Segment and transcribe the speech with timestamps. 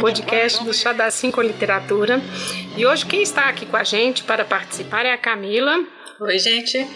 [0.00, 2.20] podcast do Chá da Cinco Literatura.
[2.74, 5.84] E hoje quem está aqui com a gente para participar é a Camila.
[6.18, 6.86] Oi, gente.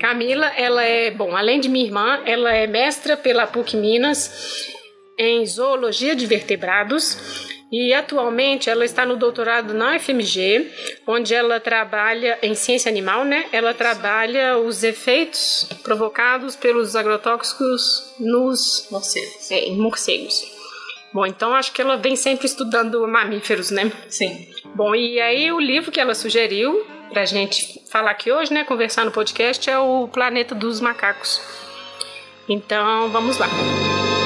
[0.00, 4.70] Camila, ela é, bom, além de minha irmã, ela é mestra pela PUC Minas
[5.18, 10.70] em Zoologia de Vertebrados e atualmente ela está no doutorado na UFMG,
[11.06, 13.46] onde ela trabalha em ciência animal, né?
[13.52, 19.50] Ela trabalha os efeitos provocados pelos agrotóxicos nos morcegos.
[19.50, 20.57] É, em morcegos.
[21.12, 23.90] Bom, então acho que ela vem sempre estudando mamíferos, né?
[24.08, 24.46] Sim.
[24.74, 29.04] Bom, e aí o livro que ela sugeriu pra gente falar aqui hoje, né, conversar
[29.04, 31.40] no podcast é o Planeta dos Macacos.
[32.48, 33.46] Então, vamos lá.
[33.46, 34.17] Planeta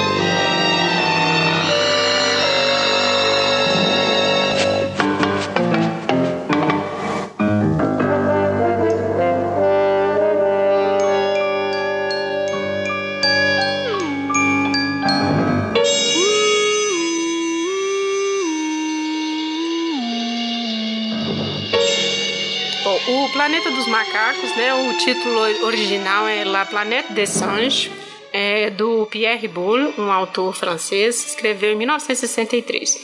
[23.93, 24.73] Macacos, né?
[24.73, 27.91] O título original é La Planète des Singes,
[28.33, 32.99] é do Pierre Boulle, um autor francês, escreveu em 1963.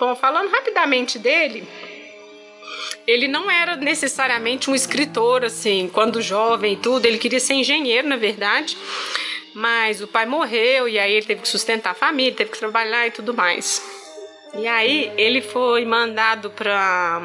[0.00, 1.62] Bom, falando rapidamente dele,
[3.06, 8.08] ele não era necessariamente um escritor assim, quando jovem e tudo, ele queria ser engenheiro,
[8.08, 8.76] na verdade.
[9.54, 13.06] Mas o pai morreu e aí ele teve que sustentar a família, teve que trabalhar
[13.06, 13.80] e tudo mais.
[14.58, 17.22] E aí ele foi mandado para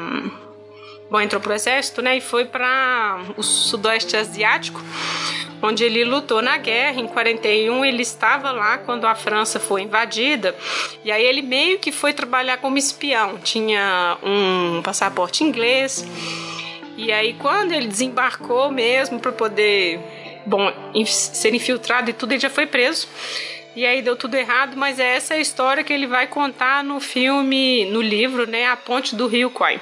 [1.12, 4.80] bom, entrou pro exército, né, e foi para o sudoeste asiático,
[5.60, 7.00] onde ele lutou na guerra.
[7.00, 10.56] Em 41 ele estava lá quando a França foi invadida.
[11.04, 13.36] E aí ele meio que foi trabalhar como espião.
[13.38, 16.02] Tinha um passaporte inglês.
[16.96, 20.00] E aí quando ele desembarcou mesmo para poder,
[20.46, 20.72] bom,
[21.04, 23.06] ser infiltrado e tudo, ele já foi preso.
[23.76, 27.00] E aí deu tudo errado, mas é essa a história que ele vai contar no
[27.00, 29.78] filme, no livro, né, A Ponte do Rio Kwai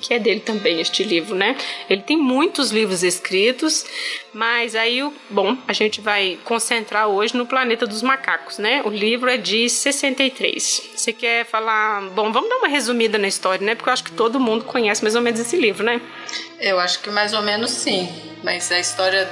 [0.00, 1.56] que é dele também este livro, né?
[1.88, 3.84] Ele tem muitos livros escritos,
[4.32, 8.82] mas aí, bom, a gente vai concentrar hoje no Planeta dos Macacos, né?
[8.84, 10.90] O livro é de 63.
[10.94, 13.74] Você quer falar, bom, vamos dar uma resumida na história, né?
[13.74, 16.00] Porque eu acho que todo mundo conhece mais ou menos esse livro, né?
[16.60, 18.08] Eu acho que mais ou menos sim,
[18.42, 19.28] mas a história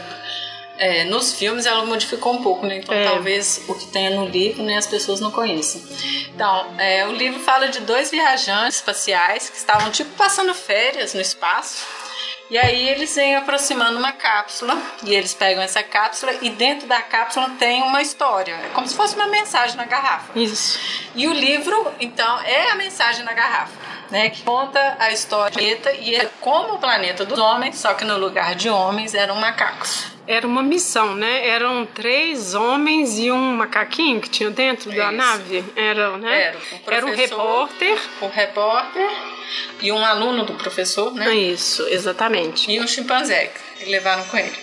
[0.78, 2.78] é, nos filmes ela modificou um pouco, né?
[2.78, 3.04] Então é.
[3.04, 5.80] talvez o que tenha no livro né, as pessoas não conheçam.
[6.34, 11.20] Então, é, o livro fala de dois viajantes espaciais que estavam tipo passando férias no
[11.20, 11.86] espaço.
[12.50, 17.00] E aí eles vêm aproximando uma cápsula e eles pegam essa cápsula e dentro da
[17.00, 20.38] cápsula tem uma história, é como se fosse uma mensagem na garrafa.
[20.38, 20.78] Isso.
[21.14, 23.72] E o livro, então, é a mensagem na garrafa.
[24.14, 25.60] Né, que conta a história
[26.00, 30.04] e é como o planeta dos homens, só que no lugar de homens eram macacos.
[30.24, 31.48] Era uma missão, né?
[31.48, 35.16] Eram três homens e um macaquinho que tinha dentro é da isso.
[35.16, 35.64] nave.
[35.74, 36.42] Era, né?
[36.42, 37.98] Era, um Era um repórter.
[38.22, 39.10] Um repórter
[39.82, 41.34] e um aluno do professor, né?
[41.34, 42.70] Isso, exatamente.
[42.70, 44.54] E um chimpanzé que levaram com ele.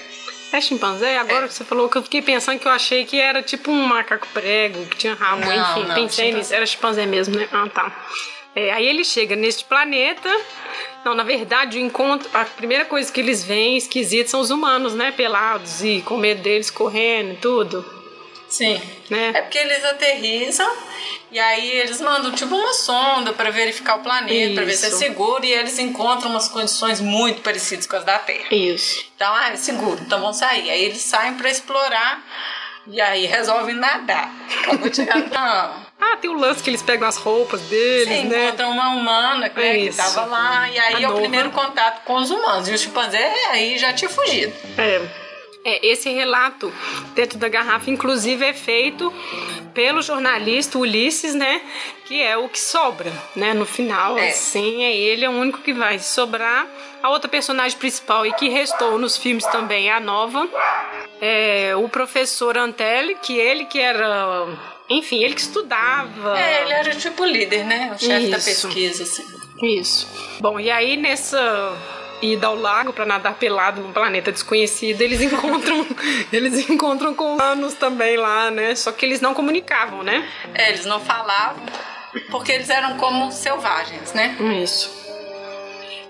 [0.53, 1.17] É chimpanzé?
[1.17, 1.47] Agora é.
[1.49, 4.27] que você falou que eu fiquei pensando que eu achei que era tipo um macaco
[4.33, 6.31] prego, que tinha rabo, não, enfim, não, pensei chimpanzé.
[6.31, 6.53] nisso.
[6.53, 7.49] Era chimpanzé mesmo, né?
[7.51, 7.91] Ah, tá.
[8.55, 10.29] É, aí ele chega neste planeta.
[11.03, 14.93] Não, na verdade, o encontro, a primeira coisa que eles veem esquisito são os humanos,
[14.93, 15.11] né?
[15.11, 18.01] Pelados e com medo deles correndo e tudo.
[18.51, 18.81] Sim.
[19.09, 19.31] Né?
[19.33, 20.69] É porque eles aterrissam
[21.31, 24.89] e aí eles mandam tipo uma sonda para verificar o planeta, para ver se é
[24.89, 28.53] seguro e eles encontram umas condições muito parecidas com as da Terra.
[28.53, 29.05] Isso.
[29.15, 30.69] Então, ah, é seguro, então vão sair.
[30.69, 32.21] Aí eles saem para explorar
[32.85, 34.29] e aí resolvem nadar.
[34.59, 35.17] Acabou de chegar.
[35.29, 35.90] Não.
[36.03, 38.47] Ah, tem o lance que eles pegam as roupas deles, Sim, né?
[38.47, 40.67] encontram uma humana né, é que tava lá.
[40.67, 41.13] E aí A é nova.
[41.13, 42.67] o primeiro contato com os humanos.
[42.67, 44.51] E o chimpanzé aí já tinha fugido.
[44.79, 45.01] É.
[45.63, 46.73] É, esse relato
[47.13, 49.13] dentro da garrafa, inclusive, é feito
[49.75, 51.61] pelo jornalista Ulisses, né?
[52.05, 53.53] Que é o que sobra, né?
[53.53, 54.29] No final, é.
[54.29, 56.65] assim, é ele é o único que vai sobrar.
[57.03, 60.47] A outra personagem principal e que restou nos filmes também é a nova,
[61.21, 64.47] é o professor Antelli, que ele que era
[64.97, 66.39] enfim, ele que estudava.
[66.39, 67.91] É, ele era tipo líder, né?
[67.95, 69.25] O chefe da pesquisa, assim.
[69.61, 70.07] Isso.
[70.39, 71.77] Bom, e aí nessa
[72.21, 75.85] ida ao lago para nadar pelado num planeta desconhecido, eles encontram
[76.31, 78.75] eles encontram com humanos também lá, né?
[78.75, 80.27] Só que eles não comunicavam, né?
[80.53, 81.63] É, eles não falavam
[82.29, 84.35] porque eles eram como selvagens, né?
[84.61, 84.91] Isso.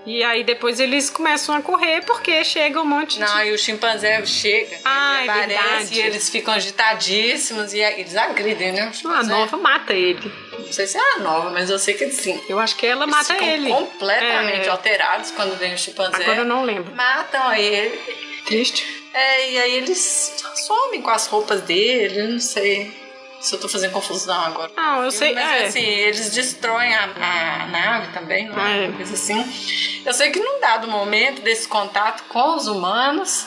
[0.04, 3.20] E aí depois eles começam a correr porque chega um monte de.
[3.20, 4.78] Não, e o chimpanzé chega.
[4.84, 5.94] Ah, é verdade.
[5.94, 8.90] E eles ficam agitadíssimos e eles agridem, né?
[9.04, 10.32] Ah, a nova mata ele.
[10.58, 12.40] Não sei se é a nova, mas eu sei que sim.
[12.48, 13.70] Eu acho que ela eles mata ele.
[13.70, 14.70] completamente é...
[14.70, 16.22] alterados quando vem o chimpanzé.
[16.22, 16.94] Agora eu não lembro.
[16.94, 17.96] Matam ele.
[18.44, 19.02] Triste.
[19.14, 20.34] É, e aí eles
[20.66, 23.01] somem com as roupas dele, não sei
[23.42, 24.70] se eu tô fazendo confusão agora.
[24.76, 25.34] Não, eu sei.
[25.34, 25.64] Mas é.
[25.66, 28.84] assim, eles destroem a, a nave também, não é?
[28.84, 28.88] É.
[28.88, 30.02] Uma coisa assim.
[30.06, 33.44] Eu sei que num dado momento desse contato com os humanos,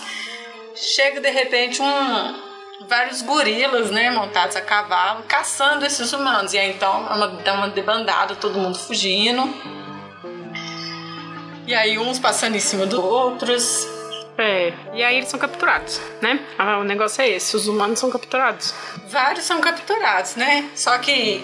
[0.76, 2.46] chega de repente um.
[2.88, 6.54] Vários gorilas, né, montados a cavalo, caçando esses humanos.
[6.54, 9.42] E aí então é uma, dá uma debandada, todo mundo fugindo.
[11.66, 13.95] E aí uns passando em cima dos outros.
[14.38, 16.40] É, e aí eles são capturados, né?
[16.58, 18.74] Ah, O negócio é esse, os humanos são capturados.
[19.08, 20.70] Vários são capturados, né?
[20.76, 21.42] Só que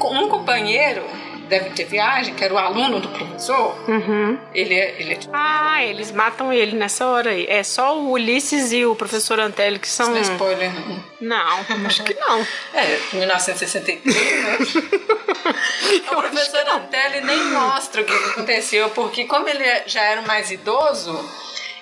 [0.00, 1.02] um companheiro
[1.48, 4.38] deve ter viagem, que era o aluno do professor, Uhum.
[4.54, 7.46] ele é, ele é tipo, Ah, eles matam ele nessa hora aí.
[7.48, 10.08] É só o Ulisses e o professor Antelli que são.
[10.10, 11.04] não é spoiler, não.
[11.20, 12.40] Não, acho que não.
[12.74, 14.58] É, 1963, né?
[16.12, 21.12] o professor Antelli nem mostra o que aconteceu, porque como ele já era mais idoso,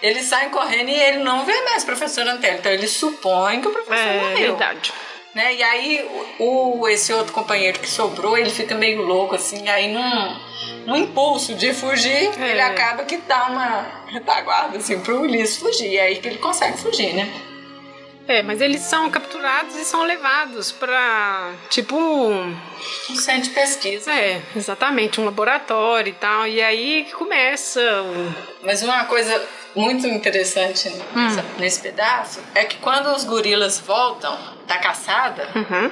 [0.03, 2.59] eles saem correndo e ele não vê mais o professor Antelli.
[2.59, 4.57] Então ele supõe que o professor É morreu.
[4.57, 4.93] verdade.
[5.35, 5.55] Né?
[5.55, 10.37] E aí o, esse outro companheiro que sobrou, ele fica meio louco, assim, aí num,
[10.85, 12.51] num impulso de fugir, É.
[12.51, 15.93] ele acaba que dá uma retaguarda assim pro Ulisses fugir.
[15.93, 17.33] E aí que ele consegue fugir, né?
[18.29, 21.51] É, mas eles são capturados e são levados pra.
[21.71, 21.97] Tipo.
[21.97, 22.57] um-
[23.11, 24.13] Um centro de pesquisa.
[24.13, 26.47] É, exatamente, um laboratório e tal.
[26.47, 28.35] E aí que começa o.
[28.65, 29.45] Mas uma coisa
[29.75, 31.03] muito interessante Hum.
[31.15, 34.37] nessa- nesse pedaço é que quando os gorilas voltam
[34.67, 35.91] da caçada, Uhum.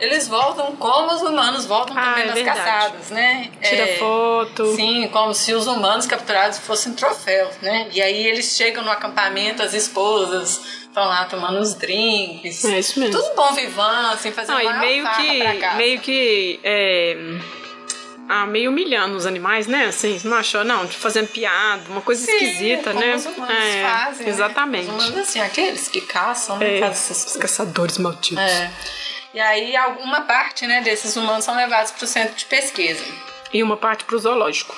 [0.00, 2.58] eles voltam como os humanos voltam Ah, também é nas verdade.
[2.58, 3.50] caçadas, né?
[3.62, 4.74] Tira É, foto.
[4.74, 7.88] Sim, como se os humanos capturados fossem troféus, né?
[7.92, 12.64] E aí eles chegam no acampamento, as esposas estão lá tomando os drinks.
[12.64, 13.20] É isso mesmo.
[13.20, 15.76] Tudo bom vivão, assim, fazendo Não, e meio pra que.
[15.76, 16.60] Meio que.
[18.28, 19.86] Ah, meio humilhando os animais, né?
[19.86, 20.64] Assim, não achou?
[20.64, 23.14] Não, tipo, fazendo piada, uma coisa Sim, esquisita, como né?
[23.14, 24.32] os humanos É, fazem, né?
[24.32, 24.88] Exatamente.
[24.88, 26.76] Os humanos, assim, aqueles que caçam, né?
[26.76, 28.42] É, fazem essas os caçadores malditos.
[28.42, 28.70] É.
[29.32, 33.04] E aí alguma parte, né, desses humanos são levados para o centro de pesquisa.
[33.52, 34.74] E uma parte pro zoológico.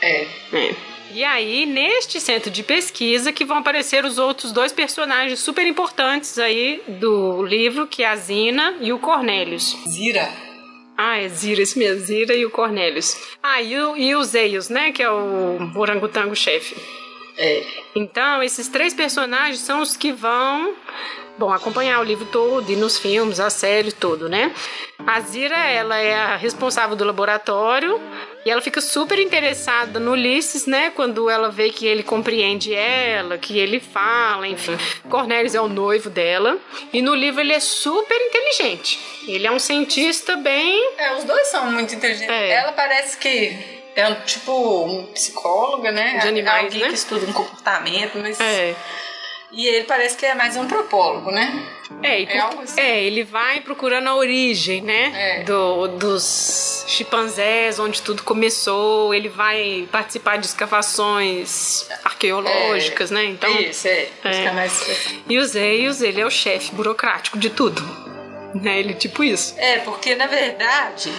[0.00, 0.26] É.
[0.52, 0.74] É.
[1.12, 6.38] E aí, neste centro de pesquisa, que vão aparecer os outros dois personagens super importantes
[6.38, 9.76] aí do livro, que é a Zina e o Cornelius.
[9.88, 10.30] Zira.
[11.02, 13.16] Ah, é Zira, isso mesmo, Zira e o Cornelius.
[13.42, 16.76] Ah, e o, e o Zeios, né, que é o orangotango chefe.
[17.38, 17.64] É.
[17.94, 20.74] Então, esses três personagens são os que vão,
[21.38, 24.54] bom, acompanhar o livro todo e nos filmes, a série, tudo, né?
[25.06, 27.98] A Zira, ela é a responsável do laboratório
[28.44, 30.90] e ela fica super interessada no Ulisses, né?
[30.90, 34.76] Quando ela vê que ele compreende ela, que ele fala, enfim.
[35.08, 36.58] Cornelius é o noivo dela
[36.92, 38.98] e no livro ele é super inteligente.
[39.26, 42.30] Ele é um cientista bem É, os dois são muito inteligentes.
[42.30, 42.50] É.
[42.50, 44.52] Ela parece que é um, tipo
[44.84, 46.18] um psicóloga, né?
[46.18, 46.88] De animais, Alguém né?
[46.88, 48.40] que estuda um comportamento, mas.
[48.40, 48.74] é,
[49.52, 51.66] E ele parece que é mais antropólogo, né?
[52.02, 52.80] É, É algo assim.
[52.80, 55.40] é, ele vai procurando a origem, né?
[55.40, 55.42] É.
[55.42, 59.12] Do, dos chimpanzés, onde tudo começou.
[59.12, 63.24] Ele vai participar de escavações arqueológicas, né?
[63.24, 64.08] Então, Isso, é.
[64.24, 64.32] É.
[64.32, 65.14] Fica mais.
[65.28, 67.82] e o Zeios, ele é o chefe burocrático de tudo.
[68.54, 68.78] Né?
[68.80, 69.54] Ele é tipo isso.
[69.58, 71.12] É, porque na verdade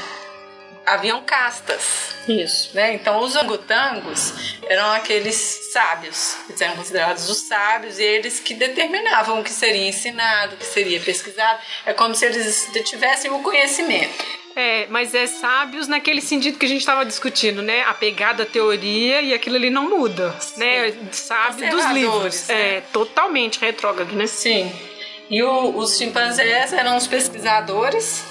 [0.86, 2.16] haviam castas.
[2.28, 2.70] Isso.
[2.76, 2.94] Né?
[2.94, 5.36] Então, os orangotangos eram aqueles
[5.72, 10.58] sábios, eles eram considerados os sábios, e eles que determinavam o que seria ensinado, o
[10.58, 11.60] que seria pesquisado.
[11.86, 14.24] É como se eles tivessem o conhecimento.
[14.56, 17.84] É, mas é sábios naquele sentido que a gente estava discutindo, né?
[17.84, 20.94] Apegado à teoria e aquilo ali não muda, né?
[21.12, 22.48] Sábio dos livros.
[22.50, 22.78] né?
[22.78, 24.28] É totalmente retrógrado, né?
[24.28, 24.70] Sim.
[25.30, 28.26] E o- os chimpanzés eram os pesquisadores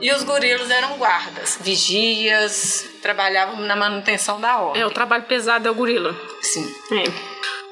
[0.00, 4.82] e os gorilas eram guardas, vigias, trabalhavam na manutenção da ordem.
[4.82, 6.14] É, o trabalho pesado é o gorila.
[6.40, 6.74] Sim.
[6.92, 7.04] É.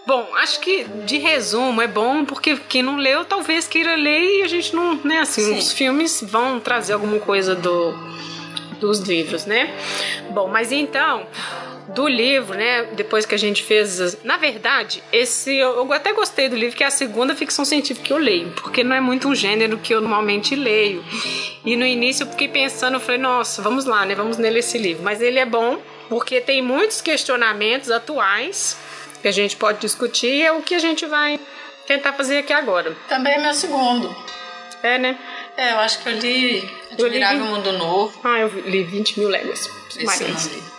[0.06, 4.42] Bom, acho que de resumo é bom porque quem não leu talvez queira ler e
[4.42, 5.58] a gente não, né, assim, Sim.
[5.58, 7.92] os filmes vão trazer alguma coisa do
[8.80, 9.74] dos livros, né?
[10.30, 11.26] Bom, mas então,
[11.88, 16.54] do livro, né, depois que a gente fez, na verdade, esse eu, até gostei do
[16.56, 19.34] livro que é a segunda ficção científica que eu leio, porque não é muito um
[19.34, 21.02] gênero que eu normalmente leio.
[21.64, 24.76] E no início eu fiquei pensando, eu falei, nossa, vamos lá, né, vamos nele esse
[24.76, 28.76] livro, mas ele é bom porque tem muitos questionamentos atuais
[29.20, 31.38] que a gente pode discutir e é o que a gente vai
[31.86, 32.94] tentar fazer aqui agora.
[33.08, 34.14] Também é meu segundo.
[34.82, 35.18] É, né?
[35.56, 36.56] É, eu acho que eu li
[36.96, 38.20] Eu li- Admirável Mundo Novo.
[38.22, 39.68] Ah, eu li 20 mil léguas.
[39.98, 40.77] Esse eu não li.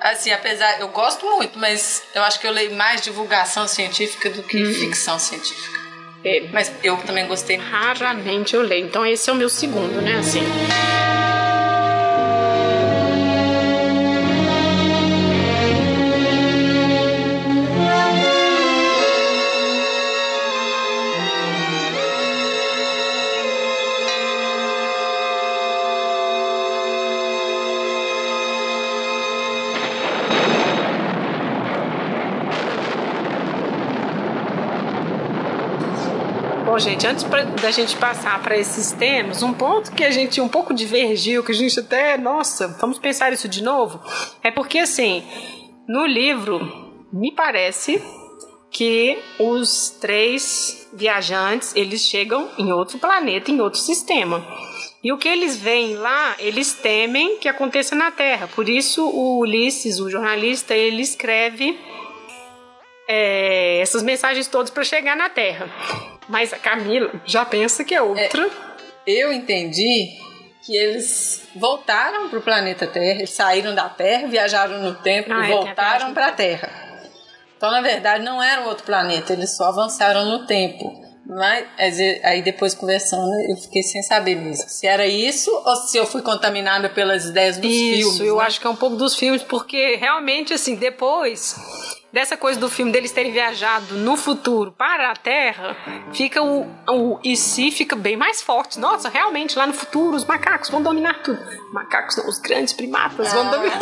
[0.00, 4.42] Assim, apesar, eu gosto muito, mas eu acho que eu leio mais divulgação científica do
[4.42, 5.78] que ficção científica.
[6.24, 7.56] É, Mas eu também gostei.
[7.56, 8.86] raramente eu leio.
[8.86, 10.18] Então esse é o meu segundo, né?
[10.18, 10.42] Assim.
[36.88, 40.48] Gente, antes pra, da gente passar para esses temas, um ponto que a gente um
[40.48, 44.00] pouco divergiu, que a gente até, nossa, vamos pensar isso de novo,
[44.42, 45.22] é porque assim,
[45.86, 46.58] no livro,
[47.12, 48.02] me parece
[48.70, 54.44] que os três viajantes, eles chegam em outro planeta, em outro sistema.
[55.04, 58.48] E o que eles veem lá, eles temem que aconteça na Terra.
[58.48, 61.78] Por isso o Ulisses, o jornalista, ele escreve
[63.06, 66.17] é, essas mensagens todas para chegar na Terra.
[66.28, 68.46] Mas a Camila já pensa que é outra.
[68.46, 68.50] É,
[69.06, 70.18] eu entendi
[70.62, 75.48] que eles voltaram para o planeta Terra, eles saíram da Terra, viajaram no tempo ah,
[75.48, 76.70] e é, voltaram para a Terra.
[77.56, 81.08] Então, na verdade, não era um outro planeta, eles só avançaram no tempo.
[81.28, 84.64] Mas aí depois conversando, eu fiquei sem saber mesmo.
[84.66, 88.14] Se era isso ou se eu fui contaminada pelas ideias dos isso, filmes.
[88.14, 88.44] Isso, eu né?
[88.44, 91.54] acho que é um pouco dos filmes, porque realmente, assim, depois
[92.12, 95.76] dessa coisa do filme deles terem viajado no futuro para a Terra,
[96.12, 98.78] fica o, o e se fica bem mais forte.
[98.78, 101.38] Nossa, realmente lá no futuro os macacos vão dominar tudo.
[101.72, 103.34] Macacos não, os grandes primatas ah.
[103.34, 103.78] vão dominar.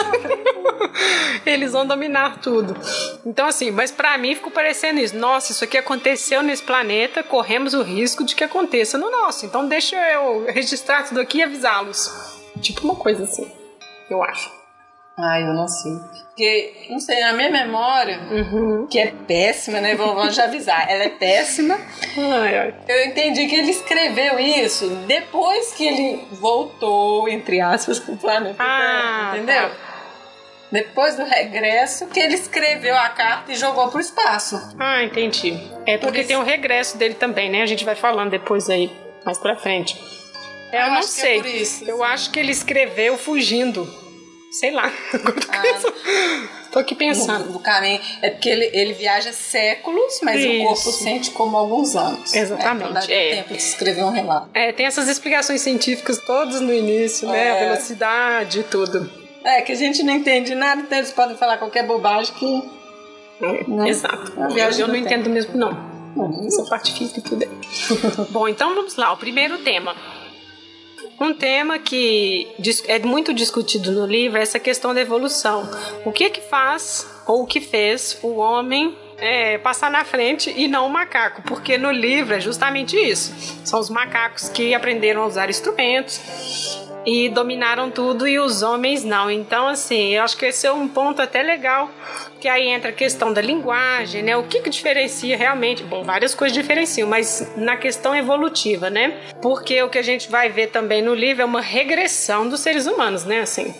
[1.46, 2.76] Eles vão dominar tudo.
[3.24, 5.16] Então assim, mas para mim ficou parecendo isso.
[5.16, 9.46] Nossa, isso aqui aconteceu nesse planeta, corremos o risco de que aconteça no nosso.
[9.46, 12.10] Então deixa eu registrar tudo aqui e avisá-los.
[12.60, 13.50] Tipo uma coisa assim,
[14.10, 14.55] eu acho.
[15.18, 15.92] Ah, eu não sei.
[16.26, 18.86] Porque, não sei, na minha memória, uhum.
[18.86, 19.94] que é péssima, né?
[19.94, 21.80] Vamos já avisar, ela é péssima.
[22.18, 22.74] Ai, ai.
[22.86, 29.30] Eu entendi que ele escreveu isso depois que ele voltou, entre aspas, pro planeta ah,
[29.32, 29.70] Terra, entendeu?
[29.70, 29.76] Tá.
[30.70, 34.60] Depois do regresso, que ele escreveu a carta e jogou pro espaço.
[34.78, 35.58] Ah, entendi.
[35.86, 37.62] É porque tem o regresso dele também, né?
[37.62, 38.90] A gente vai falando depois aí,
[39.24, 39.98] mais pra frente.
[40.70, 41.40] É, eu, eu não é sei.
[41.40, 44.05] É isso, eu acho que ele escreveu fugindo
[44.58, 44.92] sei lá.
[45.48, 47.46] Ah, Tô aqui pensando.
[47.46, 48.00] No, no, caminho.
[48.20, 50.62] É porque ele, ele viaja séculos, mas Isso.
[50.62, 52.34] o corpo sente como alguns anos.
[52.34, 52.92] Exatamente.
[52.92, 53.00] Né?
[53.00, 53.36] Então dá é.
[53.36, 54.50] tempo de escrever um relato.
[54.52, 57.52] É, tem essas explicações científicas todas no início, né?
[57.52, 57.68] A é.
[57.68, 59.10] velocidade e tudo.
[59.42, 62.62] É, que a gente não entende nada, então eles podem falar qualquer bobagem que.
[63.40, 63.88] É, né?
[63.88, 64.32] Exato.
[64.36, 64.96] Eu, eu não tempo.
[64.96, 65.72] entendo mesmo, não.
[66.16, 67.48] Não, essa parte física e tudo é.
[68.30, 69.12] Bom, então vamos lá.
[69.12, 69.94] O primeiro tema
[71.20, 72.46] um tema que
[72.86, 75.68] é muito discutido no livro é essa questão da evolução.
[76.04, 80.52] O que é que faz ou o que fez o homem é, passar na frente
[80.54, 81.42] e não o macaco?
[81.42, 83.32] Porque no livro é justamente isso.
[83.64, 86.20] São os macacos que aprenderam a usar instrumentos
[87.06, 89.30] e dominaram tudo e os homens não.
[89.30, 91.88] Então, assim, eu acho que esse é um ponto até legal,
[92.40, 94.36] que aí entra a questão da linguagem, né?
[94.36, 95.84] O que que diferencia realmente?
[95.84, 99.16] Bom, várias coisas diferenciam, mas na questão evolutiva, né?
[99.40, 102.86] Porque o que a gente vai ver também no livro é uma regressão dos seres
[102.86, 103.40] humanos, né?
[103.40, 103.72] Assim.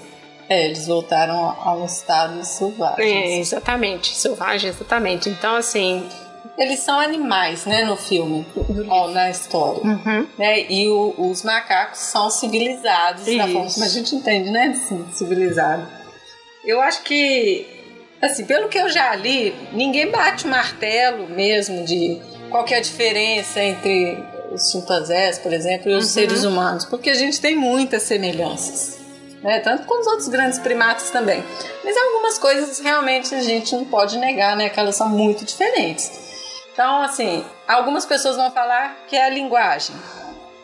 [0.48, 3.04] É, eles voltaram ao estado selvagem.
[3.04, 5.28] É, exatamente, selvagem, exatamente.
[5.28, 6.08] Então, assim,
[6.58, 8.46] eles são animais, né, no filme,
[8.88, 9.82] ó, na história.
[9.82, 10.26] Uhum.
[10.38, 10.70] Né?
[10.70, 13.36] E o, os macacos são civilizados, Isso.
[13.36, 15.86] da forma como a gente entende, né, assim, civilizado.
[16.64, 17.66] Eu acho que,
[18.22, 22.20] assim, pelo que eu já li, ninguém bate o martelo mesmo de
[22.50, 24.18] qual que é a diferença entre
[24.50, 26.10] os chimpanzés, por exemplo, e os uhum.
[26.10, 28.96] seres humanos, porque a gente tem muitas semelhanças.
[29.42, 29.60] Né?
[29.60, 31.44] Tanto com os outros grandes primatas também.
[31.84, 34.68] Mas algumas coisas realmente a gente não pode negar, né?
[34.68, 36.25] Que elas são muito diferentes.
[36.76, 39.96] Então, assim, algumas pessoas vão falar que é a linguagem,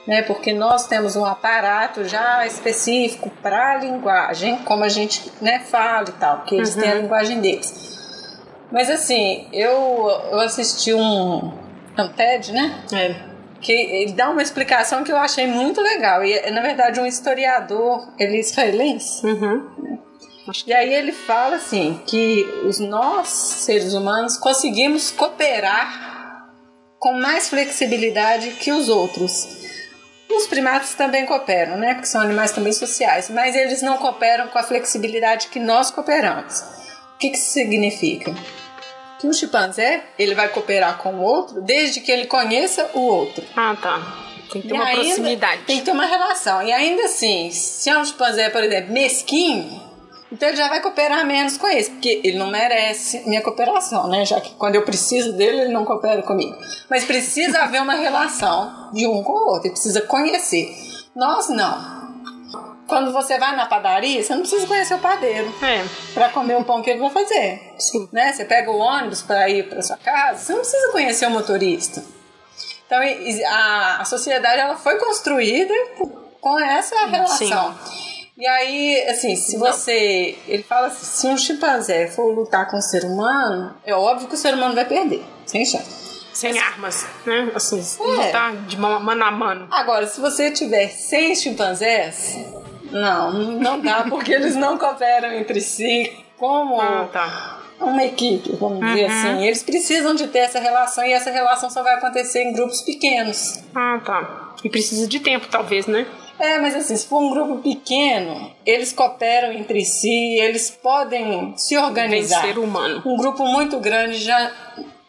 [0.06, 0.20] né?
[0.20, 6.10] Porque nós temos um aparato já específico para a linguagem, como a gente né, fala
[6.10, 6.82] e tal, porque eles uhum.
[6.82, 7.00] têm a uhum.
[7.00, 7.98] linguagem deles.
[8.70, 9.72] Mas assim, eu,
[10.30, 11.50] eu assisti um,
[11.98, 12.84] um TED, né?
[12.92, 13.14] É.
[13.62, 16.22] Que ele dá uma explicação que eu achei muito legal.
[16.22, 19.26] E, na verdade, um historiador, ele é israelense.
[19.26, 19.98] Uhum.
[20.66, 26.48] E aí ele fala assim que os nós seres humanos conseguimos cooperar
[26.98, 29.60] com mais flexibilidade que os outros.
[30.30, 31.94] Os primatas também cooperam, né?
[31.94, 36.60] Porque são animais também sociais, mas eles não cooperam com a flexibilidade que nós cooperamos.
[37.14, 38.34] O que, que isso significa?
[39.20, 43.44] Que um chimpanzé ele vai cooperar com o outro desde que ele conheça o outro.
[43.54, 44.00] Ah, tá.
[44.52, 45.62] Tem que ter e uma proximidade.
[45.62, 46.62] Tem que ter uma relação.
[46.62, 49.91] E ainda assim, se é um chimpanzé, por exemplo, mesquinho,
[50.32, 54.24] então ele já vai cooperar menos com esse, porque ele não merece minha cooperação, né?
[54.24, 56.56] Já que quando eu preciso dele, ele não coopera comigo.
[56.88, 60.74] Mas precisa haver uma relação de um com o outro, ele precisa conhecer.
[61.14, 62.02] Nós não.
[62.86, 65.84] Quando você vai na padaria, você não precisa conhecer o padeiro é.
[66.14, 67.60] para comer o pão que ele vai fazer.
[67.78, 68.08] Sim.
[68.10, 68.32] Né?
[68.32, 72.02] Você pega o ônibus para ir para sua casa, você não precisa conhecer o motorista.
[72.86, 72.98] Então
[73.48, 75.74] a, a sociedade ela foi construída
[76.40, 77.74] com essa relação.
[77.84, 78.11] Sim.
[78.36, 80.36] E aí, assim, se você.
[80.48, 84.34] Ele fala assim: se um chimpanzé for lutar com um ser humano, é óbvio que
[84.34, 86.02] o ser humano vai perder, sem chance.
[86.32, 87.52] Sem armas, né?
[87.54, 87.84] Assim,
[88.20, 88.30] é.
[88.30, 89.68] tá de mano a mano.
[89.70, 92.38] Agora, se você tiver seis chimpanzés,
[92.90, 97.60] não, não dá, porque eles não cooperam entre si como ah, tá.
[97.78, 98.94] uma equipe, vamos uhum.
[98.94, 99.44] dizer assim.
[99.46, 103.62] Eles precisam de ter essa relação e essa relação só vai acontecer em grupos pequenos.
[103.74, 104.54] Ah, tá.
[104.64, 106.06] E precisa de tempo, talvez, né?
[106.38, 111.76] É, mas assim, se for um grupo pequeno, eles cooperam entre si, eles podem se
[111.76, 112.42] organizar.
[112.42, 113.02] ser humano.
[113.06, 114.52] Um grupo muito grande já.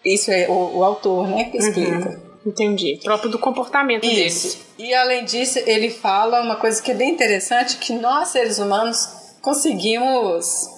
[0.03, 2.09] Isso é o, o autor, né, que explica.
[2.09, 2.33] Uhum.
[2.45, 2.99] Entendi.
[3.03, 4.15] Próprio do comportamento Isso.
[4.15, 4.57] deles.
[4.77, 9.07] E além disso, ele fala uma coisa que é bem interessante, que nós, seres humanos,
[9.41, 10.69] conseguimos...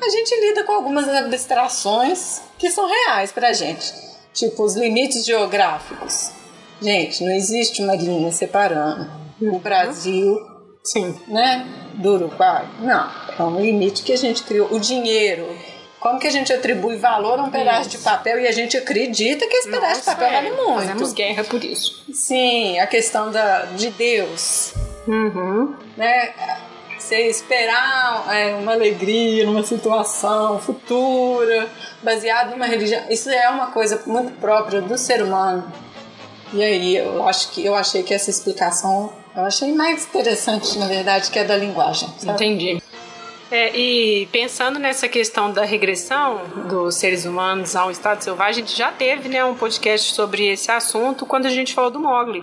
[0.00, 3.92] A gente lida com algumas abstrações que são reais pra gente.
[4.32, 6.30] Tipo, os limites geográficos.
[6.80, 10.38] Gente, não existe uma linha separando o Brasil
[10.84, 11.18] Sim.
[11.26, 12.66] Né, do Uruguai.
[12.80, 14.72] Não, é um limite que a gente criou.
[14.72, 15.46] O dinheiro
[15.98, 17.98] como que a gente atribui valor a um pedaço isso.
[17.98, 20.32] de papel e a gente acredita que esse Nossa, pedaço de papel é.
[20.32, 20.74] vale muito.
[20.74, 22.04] Fazemos guerra por isso.
[22.12, 24.72] Sim, a questão da, de Deus.
[25.08, 25.74] Uhum.
[25.96, 26.32] Né?
[26.96, 31.68] Você esperar é, uma alegria numa situação futura,
[32.02, 35.72] baseada numa religião, isso é uma coisa muito própria do ser humano.
[36.52, 40.86] E aí eu acho que eu achei que essa explicação eu achei mais interessante, na
[40.86, 42.08] verdade, que é da linguagem.
[42.18, 42.32] Sabe?
[42.32, 42.82] Entendi.
[43.48, 48.76] É, e pensando nessa questão da regressão dos seres humanos ao estado selvagem, a gente
[48.76, 52.42] já teve né, um podcast sobre esse assunto quando a gente falou do Mogli.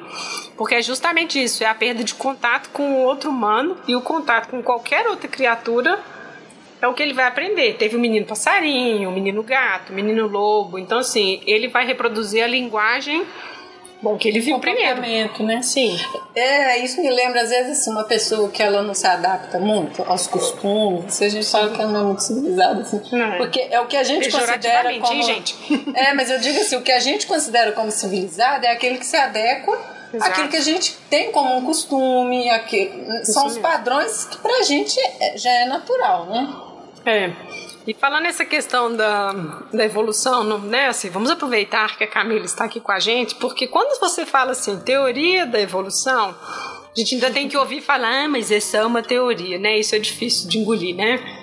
[0.56, 4.02] Porque é justamente isso, é a perda de contato com o outro humano e o
[4.02, 6.00] contato com qualquer outra criatura
[6.82, 7.76] é o que ele vai aprender.
[7.76, 10.78] Teve o menino passarinho, o menino gato, o menino lobo.
[10.78, 13.26] Então, assim, ele vai reproduzir a linguagem
[14.04, 15.02] Bom, que ele viu primeiro.
[15.46, 15.62] né?
[15.62, 15.98] Sim.
[16.36, 20.04] É, isso me lembra, às vezes, assim, uma pessoa que ela não se adapta muito
[20.04, 21.13] aos costumes.
[21.13, 23.02] Se a gente fala que ela não é muito civilizada, assim.
[23.13, 23.38] Não.
[23.38, 25.13] Porque é o que a gente considera como...
[25.13, 25.56] Hein, gente?
[25.96, 29.06] É, mas eu digo assim, o que a gente considera como civilizado é aquele que
[29.06, 29.80] se adequa
[30.13, 30.32] Exato.
[30.32, 35.00] aquilo que a gente tem como um costume, aquilo, são os padrões que pra gente
[35.00, 36.54] é, já é natural, né?
[37.06, 37.32] É.
[37.86, 39.34] E falando nessa questão da,
[39.74, 43.67] da evolução, né, assim, vamos aproveitar que a Camila está aqui com a gente, porque
[43.67, 48.28] quando você fala assim, teoria da evolução, a gente ainda tem que ouvir falar, ah,
[48.30, 49.78] mas essa é uma teoria, né?
[49.78, 51.43] Isso é difícil de engolir, né?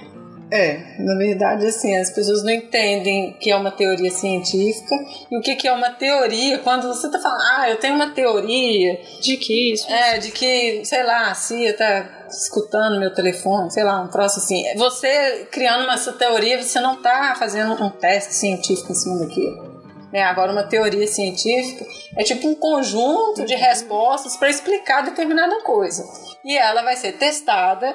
[0.52, 4.94] É, na verdade, assim, as pessoas não entendem que é uma teoria científica
[5.30, 6.58] e o que, que é uma teoria.
[6.58, 9.00] Quando você está falando, ah, eu tenho uma teoria.
[9.20, 9.90] De que isso?
[9.90, 14.38] É, de que, sei lá, a CIA tá escutando meu telefone, sei lá, um troço
[14.38, 14.64] assim.
[14.76, 19.70] Você criando uma essa teoria, você não tá fazendo um teste científico em cima daquilo.
[20.12, 20.22] Né?
[20.22, 21.84] Agora, uma teoria científica
[22.16, 26.04] é tipo um conjunto de respostas para explicar determinada coisa.
[26.44, 27.94] E ela vai ser testada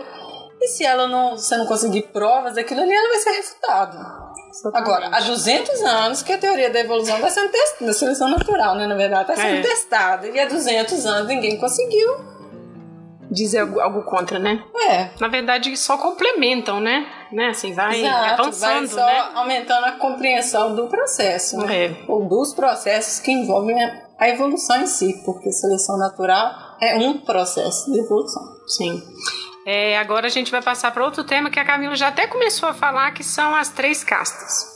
[0.62, 4.26] e se ela não, você não conseguir provas daquilo ali, ela vai ser refutada.
[4.74, 8.76] Agora, há 200 anos que a teoria da evolução está sendo testada, da seleção natural,
[8.76, 9.62] né, na verdade, está sendo é.
[9.62, 10.28] testada.
[10.28, 12.36] E há 200 anos ninguém conseguiu
[13.30, 14.64] dizer algo, contra, né?
[14.90, 15.10] É.
[15.20, 17.06] Na verdade, só complementam, né?
[17.32, 17.48] né?
[17.48, 19.32] Assim, vai Exato, avançando, vai só né?
[19.36, 21.86] aumentando a compreensão do processo, né?
[21.86, 21.96] É.
[22.08, 23.76] Ou dos processos que envolvem
[24.18, 28.44] a evolução em si, porque seleção natural é um processo de evolução.
[28.68, 29.02] Sim.
[29.66, 32.70] É, agora a gente vai passar para outro tema que a Camila já até começou
[32.70, 34.76] a falar, que são as três castas.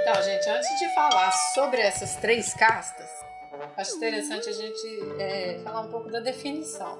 [0.00, 3.15] Então, gente, antes de falar sobre essas três castas,
[3.76, 4.86] acho interessante a gente
[5.18, 6.98] é, falar um pouco da definição.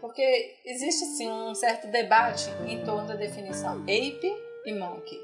[0.00, 5.20] Porque existe sim um certo debate em torno da definição ape e monkey.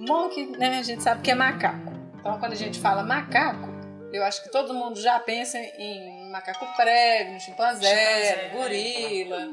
[0.00, 1.92] Monkey, né, a gente sabe que é macaco.
[2.18, 3.68] Então, quando a gente fala macaco,
[4.12, 9.46] eu acho que todo mundo já pensa em macaco prego, chimpanzé, chimpanzé gorila,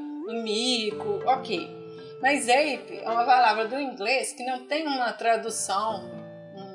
[0.43, 1.79] mico, ok.
[2.21, 6.09] Mas ape é uma palavra do inglês que não tem uma tradução,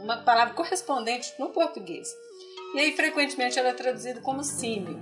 [0.03, 2.17] uma palavra correspondente no português.
[2.75, 5.01] E aí, frequentemente, ela é traduzida como símio.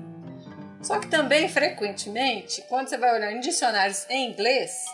[0.83, 4.85] Só que também, frequentemente, quando você vai olhar em dicionários em inglês,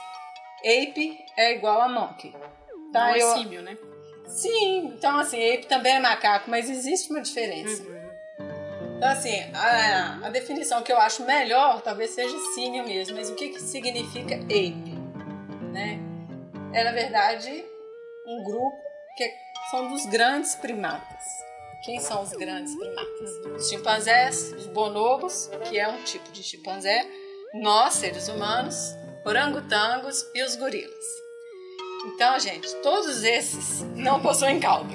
[0.60, 2.32] ape é igual a monkey.
[2.92, 3.08] Tá?
[3.08, 3.76] Não é símio, né?
[4.26, 7.82] Sim, então assim, ape também é macaco, mas existe uma diferença.
[7.82, 7.98] Uhum.
[8.98, 13.34] Então, assim, a, a, definição que eu acho melhor talvez seja símio mesmo, mas o
[13.34, 14.98] que, que significa ape?
[15.72, 16.00] Né?
[16.72, 17.64] É, na verdade,
[18.26, 18.76] um grupo
[19.16, 19.32] que
[19.70, 21.24] são dos grandes primatas.
[21.84, 23.30] Quem são os grandes primatas?
[23.56, 27.06] Os chimpanzés, os bonobos, que é um tipo de chimpanzé,
[27.54, 28.76] nós, seres humanos,
[29.24, 31.04] orangotangos e os gorilas.
[32.06, 34.92] Então, gente, todos esses não possuem cauda.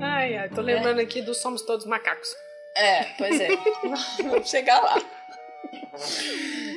[0.00, 1.02] Ai, ai, tô lembrando é.
[1.02, 2.34] aqui do Somos Todos Macacos.
[2.76, 3.48] É, pois é.
[4.22, 4.96] Vamos chegar lá.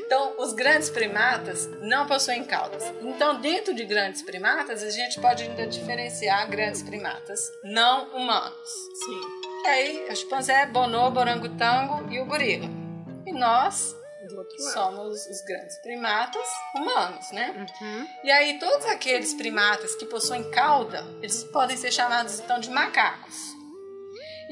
[0.06, 2.84] Então, os grandes primatas não possuem caudas.
[3.02, 8.70] Então, dentro de grandes primatas, a gente pode ainda diferenciar grandes primatas não humanos.
[9.06, 9.22] Sim.
[9.64, 12.70] E aí, o chimpanzé, bonobo, orangotango e o gorila.
[13.26, 13.96] E nós
[14.74, 17.68] somos os grandes primatas humanos, né?
[17.82, 18.08] Uhum.
[18.24, 23.63] E aí, todos aqueles primatas que possuem cauda, eles podem ser chamados então de macacos.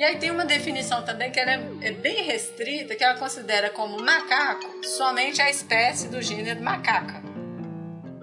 [0.02, 3.70] E aí tem uma definição também que ela é, é bem restrita, que ela considera
[3.70, 7.22] como macaco somente a espécie do gênero macaca.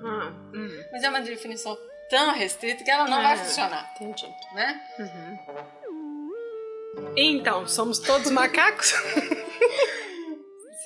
[0.05, 0.85] Ah, hum.
[0.91, 1.79] Mas é uma definição
[2.11, 3.95] tão restrita que ela não vai funcionar.
[3.95, 4.27] Entendi.
[4.57, 4.81] Né?
[4.99, 6.33] Uhum.
[7.17, 8.93] Então, somos todos macacos?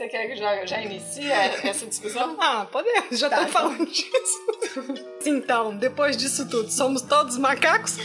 [0.02, 2.36] Você quer que já, já inicie essa discussão?
[2.42, 3.52] Ah, podemos, já tá, então.
[3.52, 5.12] falando disso.
[5.24, 7.98] Então, depois disso tudo, somos todos macacos?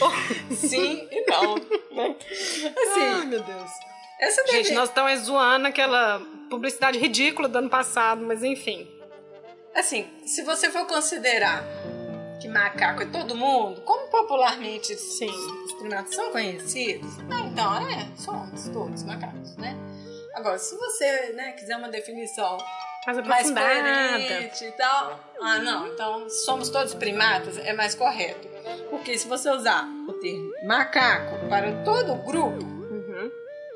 [0.55, 1.55] Sim e não.
[1.55, 2.15] Né?
[2.19, 3.71] Assim, Ai, meu Deus.
[4.19, 8.87] Essa Gente, nós estamos zoando aquela publicidade ridícula do ano passado, mas enfim.
[9.73, 11.63] Assim, se você for considerar
[12.39, 15.31] que macaco é todo mundo, como popularmente Sim.
[15.65, 19.75] os primatas são conhecidos, ah, então é, somos todos macacos, né?
[20.37, 22.59] Agora, se você né, quiser uma definição
[23.07, 28.47] mais, mais coerente e tal, ah, não, então somos todos primatas é mais correto.
[28.91, 33.31] Porque se você usar o termo macaco para todo o grupo, uhum.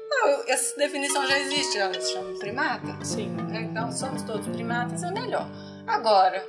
[0.08, 3.04] não, essa definição já existe, ela se chama primata.
[3.04, 3.30] Sim.
[3.50, 5.48] Né, então, somos todos primatas é melhor.
[5.88, 6.46] Agora,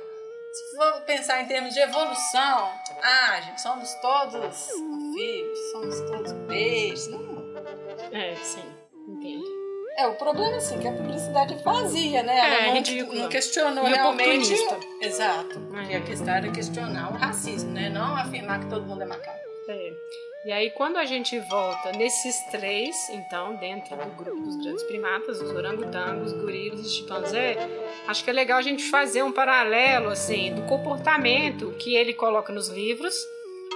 [0.53, 2.69] se for pensar em termos de evolução,
[3.01, 7.07] ah, gente, somos todos anfíbios, somos todos peixes.
[7.07, 7.33] Não.
[8.11, 8.71] É, sim,
[9.07, 9.42] entendo.
[9.95, 12.37] É, o problema é assim, que a publicidade é vazia, né?
[12.37, 13.19] Ela é, não, ridículo.
[13.19, 14.53] não questionou e realmente.
[15.01, 15.61] Exato.
[15.75, 15.91] É.
[15.91, 17.89] E a questão era questionar o racismo, né?
[17.89, 19.39] Não afirmar que todo mundo é macaco.
[19.67, 19.93] É.
[20.45, 25.39] E aí, quando a gente volta nesses três, então, dentro do grupo dos grandes primatas,
[25.39, 27.55] os orangotangos, gorilas e chimpanzé,
[28.07, 32.51] acho que é legal a gente fazer um paralelo, assim, do comportamento que ele coloca
[32.51, 33.15] nos livros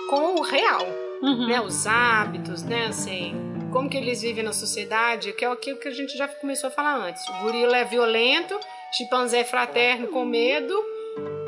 [0.09, 0.85] com o real,
[1.21, 1.47] uhum.
[1.47, 1.61] né?
[1.61, 5.91] Os hábitos, né, assim como que eles vivem na sociedade, que é aquilo que a
[5.91, 7.27] gente já começou a falar antes.
[7.27, 8.59] O gorila é violento,
[8.91, 10.73] chimpanzé é fraterno com medo,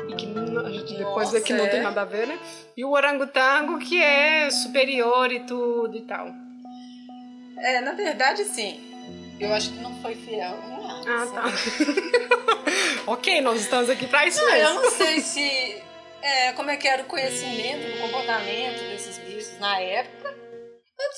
[0.08, 1.82] e que a gente depois Nossa, vê que não tem é.
[1.82, 2.38] nada a ver, né?
[2.76, 6.28] E o orangotango que é superior e tudo e tal.
[7.58, 8.80] É, na verdade, sim.
[9.38, 10.56] Eu acho que não foi fiel.
[10.68, 11.44] Não, ah, tá.
[13.12, 14.68] ok, nós estamos aqui para isso não, mesmo.
[14.68, 15.82] Eu não sei se...
[16.22, 20.29] É, como é que era o conhecimento, o comportamento desses bichos na época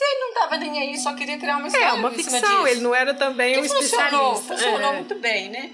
[0.00, 1.86] ele não estava nem aí, só queria criar uma história.
[1.86, 4.54] É, uma ficção, ele não era também que um funcionou, especialista.
[4.54, 4.96] Funcionou é.
[4.96, 5.70] muito bem, né?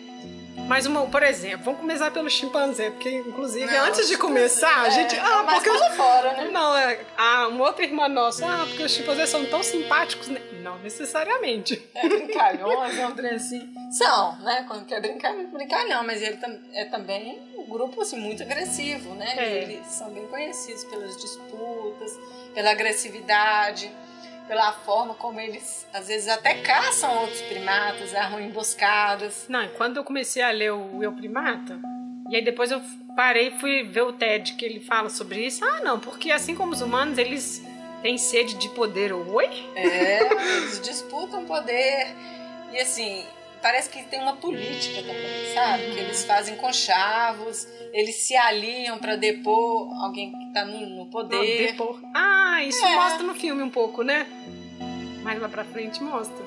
[0.68, 4.90] Mas, uma, por exemplo, vamos começar pelo chimpanzé, porque, inclusive, não, antes de começar, a
[4.90, 5.16] gente.
[5.16, 5.70] É, ah, é porque.
[5.70, 6.50] Eu, fora, né?
[6.52, 7.00] Não, é.
[7.16, 10.28] Ah, uma outra irmã nossa, ah, porque os chimpanzés são tão simpáticos.
[10.28, 10.40] Né?
[10.60, 11.82] Não necessariamente.
[11.94, 13.72] É brincalhões, é um trem assim.
[13.90, 14.66] São, né?
[14.68, 16.38] Quando quer brincar, brincar não, mas ele
[16.74, 19.34] é também um grupo assim, muito agressivo, né?
[19.38, 19.62] É.
[19.62, 22.12] Eles são bem conhecidos pelas disputas,
[22.54, 23.90] pela agressividade
[24.48, 29.46] pela forma como eles às vezes até caçam outros primatas, armam emboscadas.
[29.48, 31.78] Não, e quando eu comecei a ler o Eu Primata,
[32.30, 32.80] e aí depois eu
[33.14, 35.64] parei e fui ver o TED que ele fala sobre isso.
[35.64, 37.62] Ah, não, porque assim como os humanos, eles
[38.02, 39.12] têm sede de poder.
[39.12, 39.70] Oi?
[39.74, 40.22] É,
[40.56, 42.14] eles disputam poder.
[42.72, 43.24] E assim,
[43.60, 45.90] parece que tem uma política também, sabe?
[45.92, 51.36] Que eles fazem conchavos, eles se aliam para depor alguém que está no, no, poder.
[51.36, 52.00] Ah, depor.
[52.14, 52.94] Ah, isso é.
[52.94, 54.26] mostra no filme um pouco, né?
[55.22, 56.44] Mais lá pra frente mostra.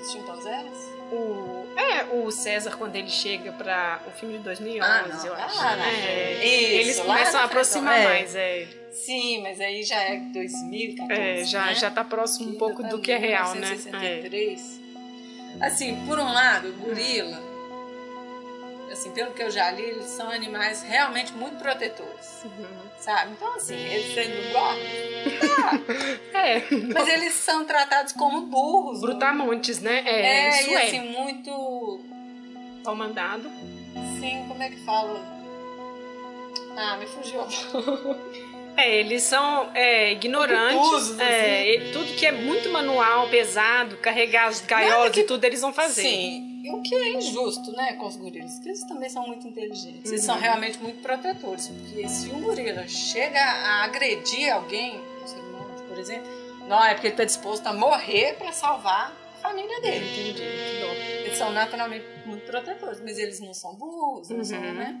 [0.00, 0.98] Os chimpanzés?
[1.10, 5.60] O, é, o César, quando ele chega para o filme de 2011, ah, eu acho.
[5.60, 8.04] Ah, é, Isso, eles começam a aproximar é.
[8.04, 8.68] mais, é.
[8.92, 11.12] Sim, mas aí já é 2014.
[11.12, 11.74] É, já, né?
[11.74, 14.77] já tá próximo um pouco tá do que é real, 1963.
[14.77, 14.77] né?
[15.60, 17.40] Assim, por um lado, o gorila,
[18.92, 22.44] assim, pelo que eu já li, eles são animais realmente muito protetores.
[22.44, 22.88] Uhum.
[23.00, 23.32] Sabe?
[23.32, 25.56] Então, assim, eles sendo gordos,
[26.32, 26.38] tá.
[26.38, 26.62] É.
[26.92, 29.00] Mas eles são tratados como burros.
[29.00, 30.02] Brutamontes, né?
[30.04, 30.86] É, É, isso e é.
[30.86, 32.00] assim, muito.
[32.84, 33.48] Ao mandado.
[34.20, 35.20] Sim, como é que fala?
[36.76, 37.40] Ah, me fugiu.
[38.78, 40.76] É, eles são é, ignorantes.
[40.78, 41.70] Obtusos, é, assim.
[41.88, 45.72] e tudo que é muito manual, pesado, carregar as gaiolas que- e tudo, eles vão
[45.72, 46.02] fazer.
[46.02, 49.48] Sim, e o que é injusto, né, com os gorilas, porque eles também são muito
[49.48, 50.26] inteligentes, eles Uhum.
[50.26, 55.82] são realmente muito protetores, porque se um gorila chega a agredir alguém, um ser humano,
[55.88, 56.28] por exemplo,
[56.68, 60.30] não é porque ele está disposto a morrer para salvar a família dele.
[60.30, 60.42] Entendi.
[61.24, 64.74] Eles são naturalmente muito protetores, mas eles não são burros, não são, Uhum.
[64.74, 64.96] né?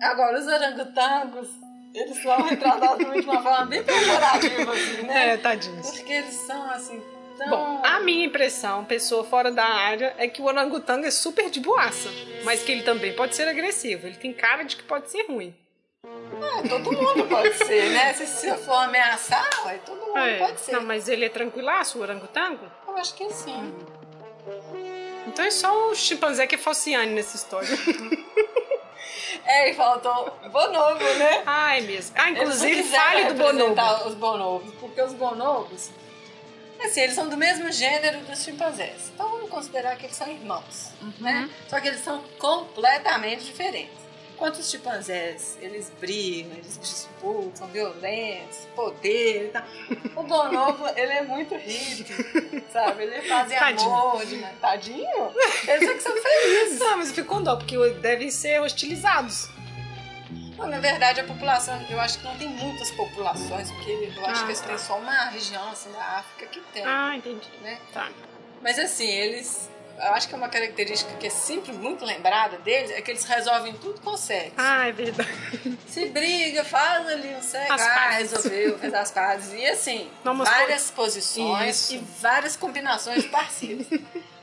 [0.00, 1.48] Agora, os orangotangos,
[1.94, 5.32] eles são retratados de uma forma bem pejorativa, assim, né?
[5.32, 5.90] É, tadinhos.
[5.90, 7.02] Porque eles são, assim,
[7.38, 7.48] tão...
[7.50, 11.60] Bom, a minha impressão, pessoa fora da área, é que o orangotango é super de
[11.60, 12.08] boaça.
[12.44, 14.06] Mas que ele também pode ser agressivo.
[14.06, 15.54] Ele tem cara de que pode ser ruim.
[16.04, 18.12] É, todo mundo pode ser, né?
[18.14, 20.38] Se você for ameaçar, ué, todo mundo É.
[20.38, 20.72] pode ser.
[20.72, 22.66] Não, mas ele é tranquilaço, o orangotango?
[22.88, 23.72] Eu acho que sim.
[25.26, 27.68] Então é só o chimpanzé que é falciane nessa história.
[29.44, 31.42] É, e faltou bonobo, né?
[31.76, 32.14] é mesmo.
[32.18, 34.08] Ah, inclusive, fale do bonobo.
[34.08, 35.90] os bonobos, porque os bonobos,
[36.82, 39.10] assim, eles são do mesmo gênero dos chimpanzés.
[39.14, 41.12] Então vamos considerar que eles são irmãos, Uhum.
[41.20, 41.50] né?
[41.68, 44.00] Só que eles são completamente diferentes.
[44.42, 49.62] Enquanto os chimpanzés, eles brigam, eles disputam, violentos, poder e tal.
[50.16, 52.10] O bonobo, ele é muito rígido,
[52.72, 53.04] sabe?
[53.04, 53.94] Ele faz Tadinho.
[53.94, 55.32] amor, de tadinho.
[55.68, 56.80] Eles é que são felizes.
[56.80, 59.48] Não, mas eu fico com dó, porque devem ser hostilizados.
[60.56, 64.40] Bom, na verdade, a população, eu acho que não tem muitas populações, porque eu acho
[64.40, 64.66] Ah, que eles tá.
[64.66, 67.48] têm só uma região assim, da África que tem, Ah, entendi.
[67.62, 67.78] né?
[67.92, 68.10] Tá.
[68.60, 69.70] Mas assim, eles.
[70.02, 73.24] Eu acho que é uma característica que é sempre muito lembrada deles, é que eles
[73.24, 74.52] resolvem tudo com sexo.
[74.56, 75.30] Ah, é verdade.
[75.86, 78.32] Se briga, faz ali um sexo, As ah, pazes.
[78.32, 79.52] resolveu, fez as pazes.
[79.54, 81.94] E assim, Não, várias posições Isso.
[81.94, 83.86] e várias combinações de parceiros.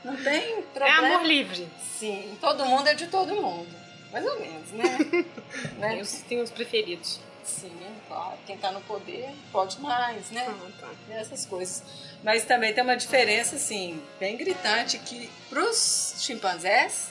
[0.02, 1.08] não tem É problema.
[1.08, 1.68] amor livre.
[1.98, 3.68] Sim, todo mundo é de todo mundo.
[4.10, 4.98] Mais ou menos, né?
[5.78, 5.90] né?
[5.90, 7.20] Tem os, tem os preferidos.
[7.44, 7.72] Sim,
[8.08, 8.38] claro.
[8.46, 10.46] Quem tá no poder pode mais, né?
[10.48, 10.88] Ah, tá.
[11.14, 11.82] Essas coisas.
[12.22, 17.10] Mas também tem uma diferença, assim, bem gritante, que pros chimpanzés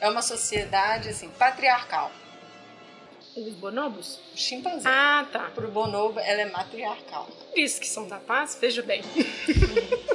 [0.00, 2.10] é uma sociedade, assim, patriarcal.
[3.36, 4.18] Os bonobos?
[4.34, 4.88] O chimpanzé.
[4.88, 5.50] Ah, tá.
[5.54, 7.28] Pro bonobo, ela é matriarcal.
[7.54, 9.02] Isso que são da paz, veja bem.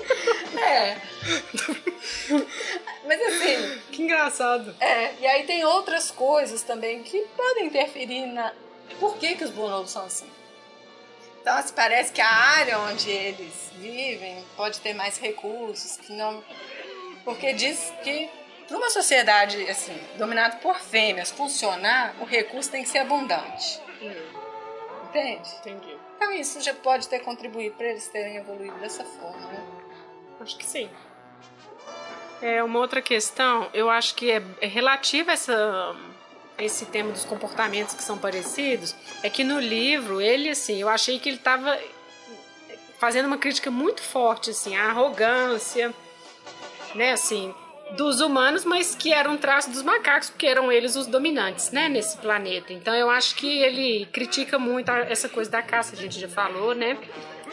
[0.57, 0.95] É.
[3.05, 4.73] Mas assim, Que engraçado.
[4.79, 5.13] é.
[5.19, 8.53] E aí tem outras coisas também que podem interferir na.
[8.99, 10.29] Por que, que os bonobos são assim?
[11.41, 16.43] Então, assim, parece que a área onde eles vivem pode ter mais recursos, que não.
[17.23, 18.29] Porque diz que
[18.67, 23.79] para uma sociedade assim, dominada por fêmeas funcionar, o recurso tem que ser abundante.
[25.03, 25.49] Entende?
[25.59, 25.97] Entendi.
[26.15, 29.63] Então isso já pode ter contribuído para eles terem evoluído dessa forma, né?
[30.39, 30.89] Acho que sim.
[32.41, 35.95] É, uma outra questão, eu acho que é, é relativa a essa,
[36.57, 41.19] esse tema dos comportamentos que são parecidos, é que no livro, ele, assim, eu achei
[41.19, 41.77] que ele estava
[42.97, 45.93] fazendo uma crítica muito forte, assim, à arrogância,
[46.93, 47.53] né, assim,
[47.91, 51.87] dos humanos, mas que era um traço dos macacos, porque eram eles os dominantes, né,
[51.89, 52.73] nesse planeta.
[52.73, 56.73] Então eu acho que ele critica muito essa coisa da caça, a gente já falou,
[56.73, 56.97] né?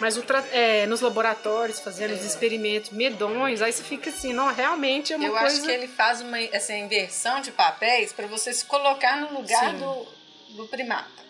[0.02, 0.18] Mas
[0.50, 5.26] é, nos laboratórios, fazendo os experimentos medonhos, aí você fica assim, não, realmente é uma
[5.26, 5.46] Eu coisa...
[5.46, 9.70] acho que ele faz uma essa inversão de papéis para você se colocar no lugar
[9.70, 9.78] Sim.
[9.78, 10.06] do,
[10.56, 11.22] do primata.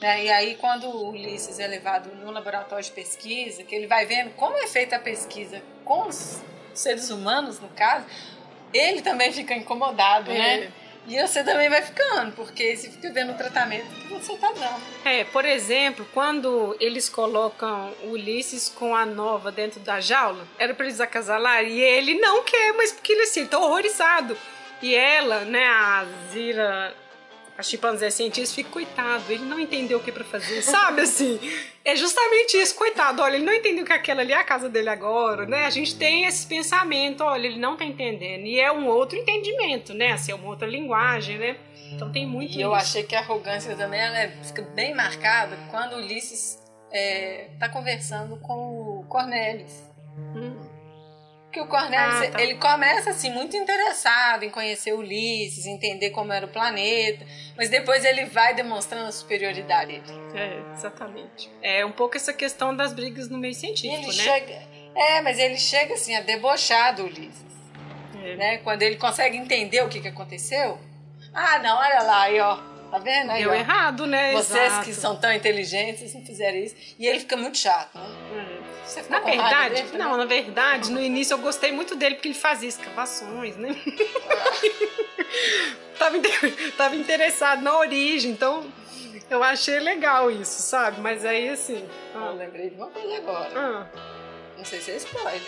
[0.00, 0.26] Né?
[0.26, 4.30] E aí, quando o Ulisses é levado no laboratório de pesquisa, que ele vai vendo
[4.36, 6.40] como é feita a pesquisa com os
[6.72, 8.06] seres humanos, no caso,
[8.72, 10.38] ele também fica incomodado, É.
[10.38, 10.72] né?
[11.06, 14.82] E você também vai ficando, porque você fica vendo o tratamento que você tá dando.
[15.04, 20.86] É, por exemplo, quando eles colocam Ulisses com a nova dentro da jaula, era pra
[20.86, 24.36] eles acasalarem, e ele não quer, mas porque ele assim, tá horrorizado.
[24.80, 26.94] E ela, né, a Zira,
[27.56, 31.38] a chimpanzé cientista, fica coitado, ele não entendeu o que pra fazer, sabe assim?
[31.84, 34.88] É justamente isso, coitado, olha, ele não entendeu que aquela ali é a casa dele
[34.88, 35.64] agora, né?
[35.66, 38.44] A gente tem esse pensamento, olha, ele não tá entendendo.
[38.46, 40.12] E é um outro entendimento, né?
[40.12, 41.56] Assim, é uma outra linguagem, né?
[41.92, 42.80] Então tem muito E eu isso.
[42.80, 46.58] achei que a arrogância também ela é- fica bem marcada quando o Ulisses
[46.90, 49.72] é, tá conversando com o Cornelius.
[50.34, 50.63] Hum.
[51.54, 52.42] Porque o Cornelius, Ah, tá.
[52.42, 57.24] ele começa assim muito interessado em conhecer Ulisses, entender como era o planeta,
[57.56, 60.20] mas depois ele vai demonstrando a superioridade dele.
[60.34, 61.48] É, exatamente.
[61.62, 64.22] É um pouco essa questão das brigas no meio científico, ele né?
[64.24, 64.62] chega,
[64.96, 67.44] é, mas ele chega assim a debochar do Ulisses,
[68.20, 68.34] É.
[68.34, 68.56] né?
[68.58, 70.76] Quando ele consegue entender o que, que aconteceu.
[71.32, 72.58] Ah, não, olha lá, aí ó,
[72.98, 73.30] tá vendo?
[73.30, 73.54] Aí, Deu ó.
[73.54, 74.32] errado, né?
[74.32, 74.84] Vocês Exato.
[74.84, 76.74] que são tão inteligentes, vocês não fizeram isso.
[76.98, 78.06] E ele fica muito chato, né?
[78.60, 78.64] É.
[78.86, 80.16] Você Na verdade, dele, não, né?
[80.18, 83.74] na verdade, no início eu gostei muito dele porque ele fazia escavações, né?
[85.98, 88.64] tava, inter- tava interessado na origem, então
[89.30, 91.00] eu achei legal isso, sabe?
[91.00, 91.88] Mas aí assim.
[92.14, 93.50] Eu Ah, lembrei de uma coisa agora.
[93.58, 93.86] ah,
[94.56, 95.40] Não sei se é spoiler.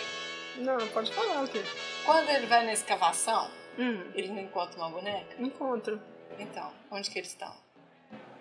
[0.58, 1.62] não, pode falar o quê?
[2.04, 5.26] Quando ele vai na escavação, Hum, ele não encontra uma boneca?
[5.38, 6.00] encontro.
[6.38, 7.52] Então, onde que eles estão?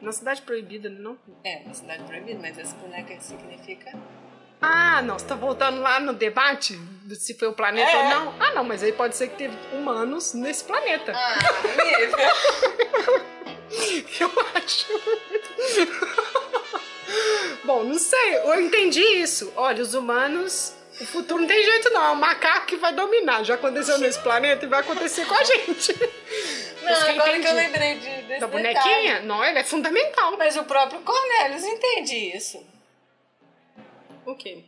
[0.01, 1.17] Na cidade proibida, não?
[1.43, 3.97] É, uma cidade proibida, mas essa boneca significa.
[4.61, 6.79] Ah, não, você tá voltando lá no debate
[7.15, 7.97] se foi o planeta É.
[7.97, 8.35] ou não?
[8.39, 11.13] Ah, não, mas aí pode ser que teve humanos nesse planeta.
[11.15, 11.39] Ah!
[14.19, 14.87] Eu acho.
[17.65, 19.51] não sei, eu entendi isso.
[19.55, 22.01] Olha, os humanos o futuro não tem jeito, não.
[22.03, 23.43] É o macaco que vai dominar.
[23.43, 25.93] Já aconteceu nesse planeta e vai acontecer com a gente.
[26.85, 29.03] Não, Isso agora que, que eu lembrei de, desse Da bonequinha?
[29.13, 29.25] Detalhe.
[29.25, 30.37] Não, ele é fundamental.
[30.37, 32.65] Mas o próprio Cornelius entende isso.
[34.25, 34.63] O quê?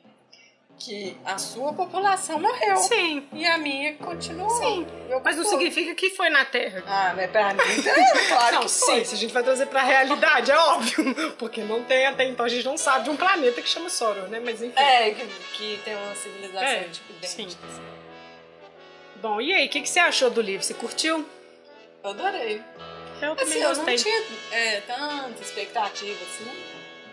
[0.79, 2.77] que a sua população morreu.
[2.77, 3.27] Sim.
[3.33, 4.49] E a minha continuou.
[4.49, 4.85] Sim.
[5.23, 6.83] Mas não significa que foi na Terra.
[6.85, 9.05] Ah, mas pra mim, é claro não, que sim, foi.
[9.05, 11.33] se a gente vai trazer pra realidade, é óbvio.
[11.37, 14.27] Porque não tem até então, a gente não sabe de um planeta que chama Soror,
[14.29, 14.39] né?
[14.43, 14.79] Mas enfim.
[14.79, 17.67] É, que, que tem uma civilização é, tipo idêntica.
[17.67, 17.81] Sim.
[19.15, 20.63] Bom, e aí, o que, que você achou do livro?
[20.63, 21.27] Você curtiu?
[22.03, 22.61] Eu adorei.
[23.21, 26.45] Eu assim, eu não tinha é, tanta expectativa, assim.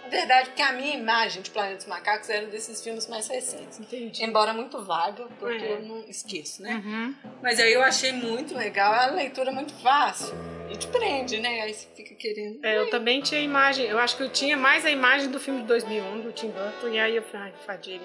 [0.04, 3.80] Na verdade, porque a minha imagem de Planeta dos Macacos era desses filmes mais recentes.
[3.80, 4.22] Entendi.
[4.22, 5.72] Embora muito vaga, porque é.
[5.72, 6.74] eu não esqueço, né?
[6.74, 7.14] Uhum.
[7.42, 10.34] Mas aí eu achei muito legal, a leitura muito fácil.
[10.70, 11.62] E te prende, né?
[11.62, 12.64] Aí você fica querendo.
[12.64, 15.62] É, eu também tinha imagem, eu acho que eu tinha mais a imagem do filme
[15.62, 18.04] de 2001, do Tim Burton, e aí eu falei, ai, fadiga.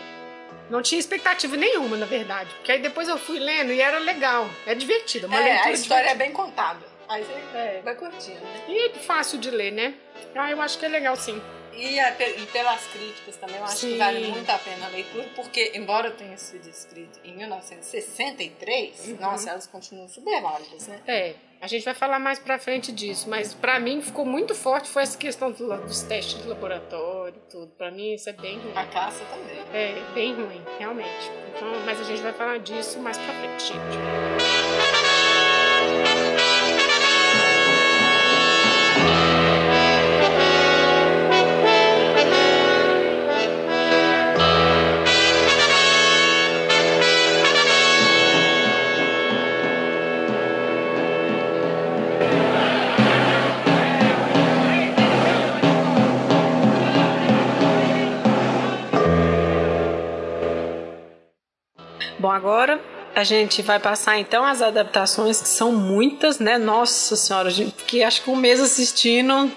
[0.70, 2.54] Não tinha expectativa nenhuma, na verdade.
[2.56, 4.50] Porque aí depois eu fui lendo e era legal.
[4.66, 5.28] É divertido.
[5.28, 6.12] Uma é, a história divertida.
[6.12, 6.86] é bem contada.
[7.08, 7.82] Aí você é.
[7.84, 8.66] vai curtindo, né?
[8.68, 9.96] E é fácil de ler, né?
[10.36, 11.42] Ah, eu acho que é legal sim.
[11.74, 13.92] E, e, pelas críticas também, eu acho Sim.
[13.94, 19.18] que vale muito a pena a leitura, porque, embora tenha sido escrito em 1963, uhum.
[19.20, 21.00] nossa, elas continuam super válidas, né?
[21.08, 24.90] É, a gente vai falar mais pra frente disso, mas pra mim ficou muito forte
[24.90, 27.68] foi essa questão do, dos testes de laboratório tudo.
[27.78, 28.72] Pra mim isso é bem ruim.
[28.76, 29.60] A caça também.
[29.74, 31.32] É, bem ruim, realmente.
[31.56, 35.09] Então, mas a gente vai falar disso mais pra frente, gente.
[62.20, 62.82] Bom, agora
[63.16, 66.58] a gente vai passar então as adaptações que são muitas, né?
[66.58, 67.50] Nossa senhora,
[67.88, 69.50] que acho que um mês assistindo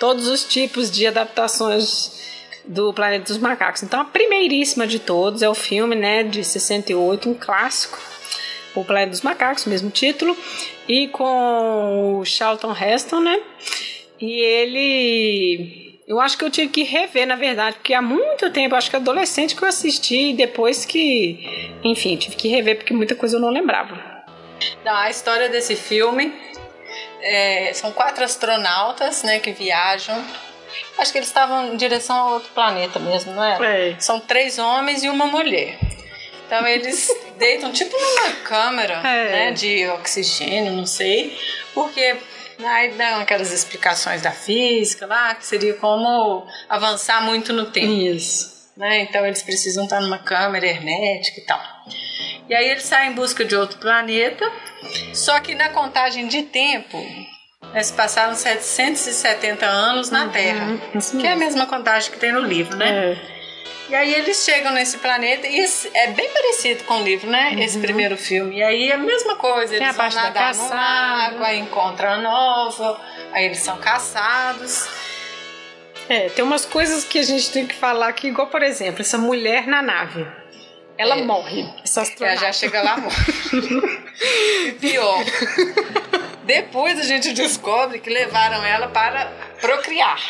[0.00, 2.18] todos os tipos de adaptações
[2.64, 3.84] do Planeta dos Macacos.
[3.84, 7.96] Então a primeiríssima de todos é o filme, né, de 68, um clássico,
[8.74, 10.36] O Planeta dos Macacos, mesmo título,
[10.88, 13.40] e com o Charlton Heston, né?
[14.20, 18.74] E ele eu acho que eu tive que rever, na verdade, porque há muito tempo,
[18.74, 21.70] acho que adolescente que eu assisti e depois que.
[21.84, 23.96] Enfim, tive que rever porque muita coisa eu não lembrava.
[24.84, 26.34] Não, a história desse filme
[27.22, 30.20] é, são quatro astronautas né, que viajam.
[30.98, 33.90] Acho que eles estavam em direção a outro planeta mesmo, não é?
[33.90, 34.00] é.
[34.00, 35.78] São três homens e uma mulher.
[36.44, 39.30] Então eles deitam tipo numa câmera é.
[39.30, 41.38] né, de oxigênio, não sei,
[41.72, 42.16] porque
[42.64, 47.92] Aí dão aquelas explicações da física lá, que seria como avançar muito no tempo.
[47.92, 48.60] Isso.
[48.76, 49.02] Né?
[49.02, 51.60] Então eles precisam estar numa câmera hermética e tal.
[52.48, 54.50] E aí eles saem em busca de outro planeta,
[55.14, 56.98] só que na contagem de tempo,
[57.72, 60.66] eles passaram 770 anos na uhum, Terra,
[61.20, 63.12] que é a mesma contagem que tem no livro, né?
[63.12, 63.39] É.
[63.90, 65.58] E aí eles chegam nesse planeta e
[65.94, 67.50] é bem parecido com o livro, né?
[67.50, 67.58] Uhum.
[67.58, 68.58] Esse primeiro filme.
[68.58, 69.74] E aí é a mesma coisa.
[69.74, 73.00] Eles a vão nadar da água, aí encontram a nova,
[73.32, 74.88] aí eles são caçados.
[76.08, 79.18] É, tem umas coisas que a gente tem que falar que, igual, por exemplo, essa
[79.18, 80.24] mulher na nave.
[80.96, 81.22] Ela é.
[81.22, 81.68] morre.
[81.82, 83.16] Essa ela já chega lá morre.
[84.80, 85.24] pior.
[86.44, 90.20] Depois a gente descobre que levaram ela para procriar.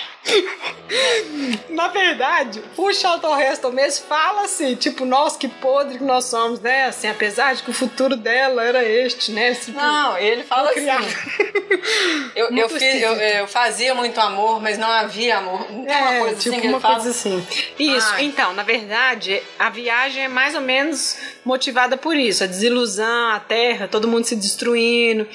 [1.70, 6.60] Na verdade, o Charlton Heston mesmo fala assim, tipo, nós que podre que nós somos,
[6.60, 6.86] né?
[6.86, 9.54] Assim, apesar de que o futuro dela era este, né?
[9.54, 10.86] Tipo, não, ele fala assim.
[12.34, 15.70] eu, eu, fiz, eu, eu, fazia muito amor, mas não havia amor.
[15.72, 17.46] Não é, uma coisa tipo assim uma coisa assim.
[17.78, 18.24] Isso, Ai.
[18.24, 23.40] então, na verdade, a viagem é mais ou menos motivada por isso, a desilusão, a
[23.40, 25.26] terra, todo mundo se destruindo.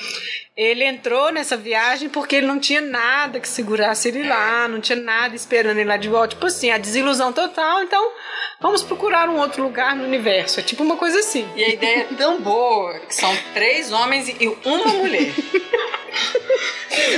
[0.55, 4.99] Ele entrou nessa viagem porque ele não tinha nada que segurasse ele lá, não tinha
[4.99, 6.29] nada esperando ele lá de volta.
[6.29, 8.11] Tipo assim, a desilusão total, então
[8.59, 10.59] vamos procurar um outro lugar no universo.
[10.59, 11.49] É tipo uma coisa assim.
[11.55, 15.33] E a ideia é tão boa que são três homens e uma mulher.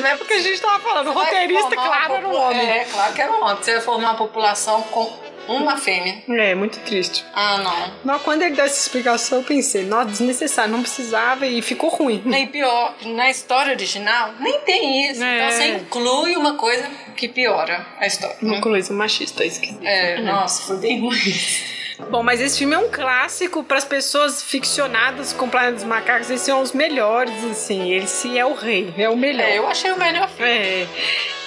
[0.01, 2.70] Não é porque a gente tava falando, roteirista, claro, era um homem.
[2.70, 3.57] É, claro que era um homem.
[3.57, 6.23] Você vai formar uma população com uma fêmea.
[6.29, 7.23] É, muito triste.
[7.33, 7.93] Ah, não.
[8.03, 12.21] Mas quando ele deu essa explicação, eu pensei, nossa, desnecessário, não precisava e ficou ruim.
[12.25, 15.23] E pior, na história original, nem tem isso.
[15.23, 15.37] É.
[15.37, 18.37] Então você inclui uma coisa que piora a história.
[18.41, 18.61] Uma né?
[18.61, 19.87] coisa machista, esquisita.
[19.87, 21.76] É, nossa, foi bem ruim.
[22.09, 26.29] Bom, mas esse filme é um clássico para as pessoas ficcionadas com Planeta dos Macacos.
[26.29, 27.91] Esses são os melhores, assim.
[27.91, 29.47] Esse é o rei, é o melhor.
[29.47, 30.51] É, eu achei o melhor filme.
[30.51, 30.87] É.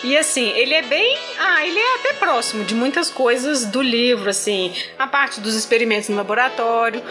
[0.02, 1.16] E assim, ele é bem.
[1.38, 4.74] Ah, ele é até próximo de muitas coisas do livro, assim.
[4.98, 7.02] A parte dos experimentos no laboratório.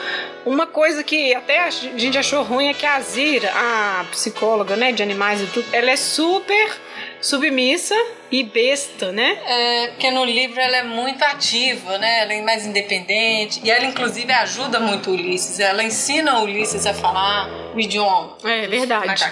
[0.46, 4.92] Uma coisa que até a gente achou ruim é que a Zira, a psicóloga, né,
[4.92, 6.72] de animais e tudo, ela é super
[7.22, 7.96] submissa
[8.32, 9.40] e besta, né?
[9.46, 12.22] É, porque no livro ela é muito ativa, né?
[12.22, 13.60] Ela é mais independente.
[13.64, 15.60] E ela, inclusive, ajuda muito o Ulisses.
[15.60, 18.38] Ela ensina o Ulisses a falar o idioma.
[18.44, 19.26] É verdade.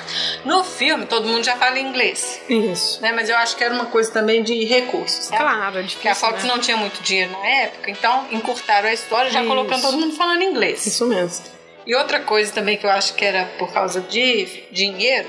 [0.44, 2.42] No filme, todo mundo já fala inglês.
[2.50, 3.02] Isso.
[3.02, 3.12] Né?
[3.12, 5.26] Mas eu acho que era uma coisa também de recursos.
[5.26, 5.42] Sabe?
[5.42, 6.50] Claro, é difícil, Porque a Fox né?
[6.50, 9.50] não tinha muito dinheiro na época, então encurtaram a história já Isso.
[9.50, 10.86] colocando todo mundo falando inglês.
[10.86, 11.46] Isso mesmo.
[11.86, 15.28] E outra coisa também que eu acho que era por causa de dinheiro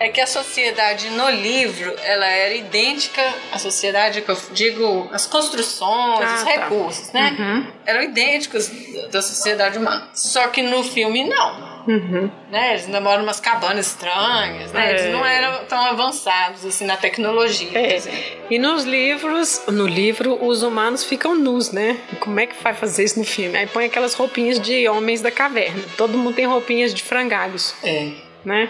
[0.00, 5.26] é que a sociedade no livro ela era idêntica à sociedade que eu digo as
[5.26, 6.50] construções, Ah, os tá.
[6.50, 7.36] recursos, né?
[7.38, 7.66] Uhum.
[7.86, 8.70] Eram idênticos
[9.10, 10.08] da sociedade humana.
[10.14, 11.78] Só que no filme não.
[11.88, 12.30] Uhum.
[12.50, 12.70] Né?
[12.72, 14.88] Eles ainda moram umas cabanas estranhas, né?
[14.88, 14.90] É.
[14.90, 17.68] Eles não eram tão avançados assim na tecnologia.
[17.70, 17.94] por É.
[17.96, 18.20] exemplo.
[18.50, 21.96] E nos livros, no livro, os humanos ficam nus, né?
[22.20, 23.56] Como é que vai fazer isso no filme?
[23.56, 25.82] Aí põe aquelas roupinhas de homens da caverna.
[25.96, 28.10] Todo mundo tem roupinhas de frangalhos, É.
[28.44, 28.68] né?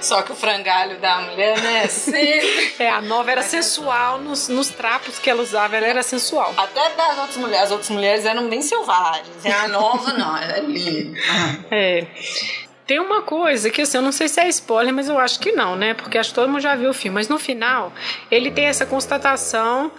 [0.00, 1.86] Só que o frangalho da mulher, né?
[1.88, 2.74] Sempre.
[2.84, 6.52] É, a nova era sensual nos, nos trapos que ela usava, ela era sensual.
[6.56, 7.64] Até das outras mulheres.
[7.64, 9.44] As outras mulheres eram bem selvagens.
[9.44, 11.18] E a nova, não, ela é linda.
[11.70, 12.06] É.
[12.86, 15.52] Tem uma coisa que assim, eu não sei se é spoiler, mas eu acho que
[15.52, 15.94] não, né?
[15.94, 17.14] Porque acho que todo mundo já viu o filme.
[17.14, 17.92] Mas no final,
[18.30, 19.90] ele tem essa constatação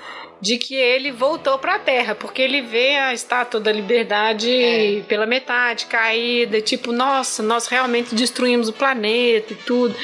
[0.46, 5.26] de que ele voltou para a Terra, porque ele vê a estátua da liberdade pela
[5.26, 9.96] metade caída, tipo, nossa, nós realmente destruímos o planeta e tudo.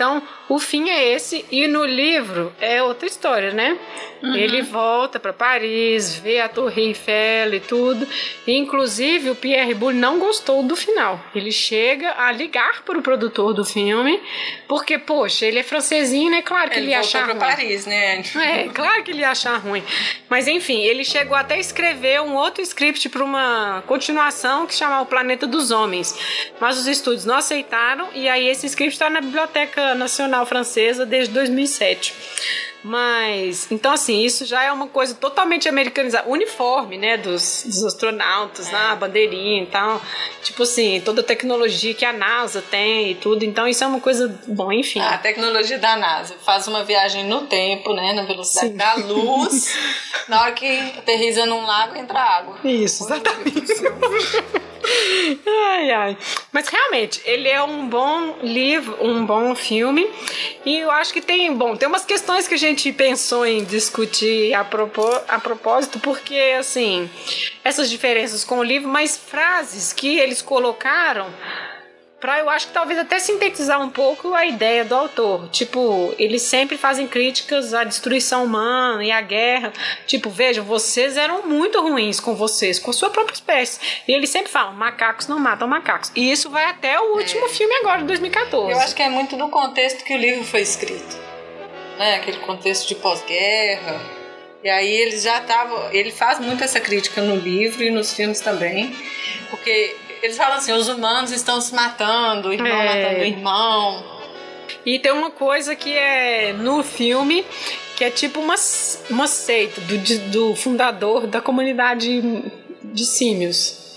[0.00, 3.78] Então, o fim é esse e no livro é outra história, né?
[4.22, 8.06] Ele volta para Paris, vê a Torre Eiffel e tudo.
[8.46, 11.18] E, inclusive, o Pierre Boulle não gostou do final.
[11.34, 14.20] Ele chega a ligar para o produtor do filme,
[14.68, 16.42] porque, poxa, ele é francesinho, né?
[16.42, 17.38] Claro que ele, Ele ia achar ruim.
[17.38, 18.22] Paris, né?
[18.36, 19.82] É, claro que ele ia achar ruim.
[20.28, 25.02] Mas enfim, ele chegou até a escrever um outro script para uma continuação que chamava
[25.02, 26.14] O Planeta dos Homens.
[26.60, 31.32] Mas os estúdios não aceitaram e aí esse script está na Biblioteca Nacional Francesa desde
[31.34, 32.14] 2007.
[32.82, 36.28] Mas, então assim, isso já é uma coisa totalmente americanizada.
[36.28, 40.00] O uniforme, né, dos, dos astronautas, lá, a bandeirinha e tal.
[40.42, 43.44] Tipo assim, toda a tecnologia que a NASA tem e tudo.
[43.44, 45.00] Então isso é uma coisa, bom, enfim.
[45.00, 48.12] A tecnologia da NASA faz uma viagem no tempo, né?
[48.12, 48.76] Na velocidade Sim.
[48.76, 49.76] da luz.
[50.28, 52.56] na hora que aterriza num lago, entra água.
[52.64, 53.72] Isso, exatamente.
[55.46, 56.18] ai, ai.
[56.52, 60.08] Mas realmente, ele é um bom livro, um bom filme.
[60.64, 64.54] E eu acho que tem, bom, tem umas questões que a gente pensou em discutir
[64.54, 67.08] a, propó a propósito, porque, assim,
[67.64, 71.32] essas diferenças com o livro, mas frases que eles colocaram
[72.20, 75.48] Pra eu acho que talvez até sintetizar um pouco a ideia do autor.
[75.48, 79.72] Tipo, eles sempre fazem críticas à destruição humana e à guerra.
[80.06, 83.80] Tipo, vejam, vocês eram muito ruins com vocês, com a sua própria espécie.
[84.06, 86.12] E eles sempre falam: macacos não matam macacos.
[86.14, 88.70] E isso vai até o último filme agora, de 2014.
[88.70, 91.30] Eu acho que é muito do contexto que o livro foi escrito.
[92.00, 92.14] Né?
[92.14, 94.00] Aquele contexto de pós-guerra.
[94.64, 95.92] E aí ele já estavam.
[95.92, 98.96] Ele faz muito essa crítica no livro e nos filmes também.
[99.50, 102.86] Porque eles falam assim: os humanos estão se matando, o irmão É.
[102.86, 104.20] matando o irmão.
[104.86, 107.44] E tem uma coisa que é no filme
[107.96, 108.54] que é tipo uma,
[109.10, 109.98] uma seita do,
[110.30, 112.22] do fundador da comunidade
[112.82, 113.89] de símios.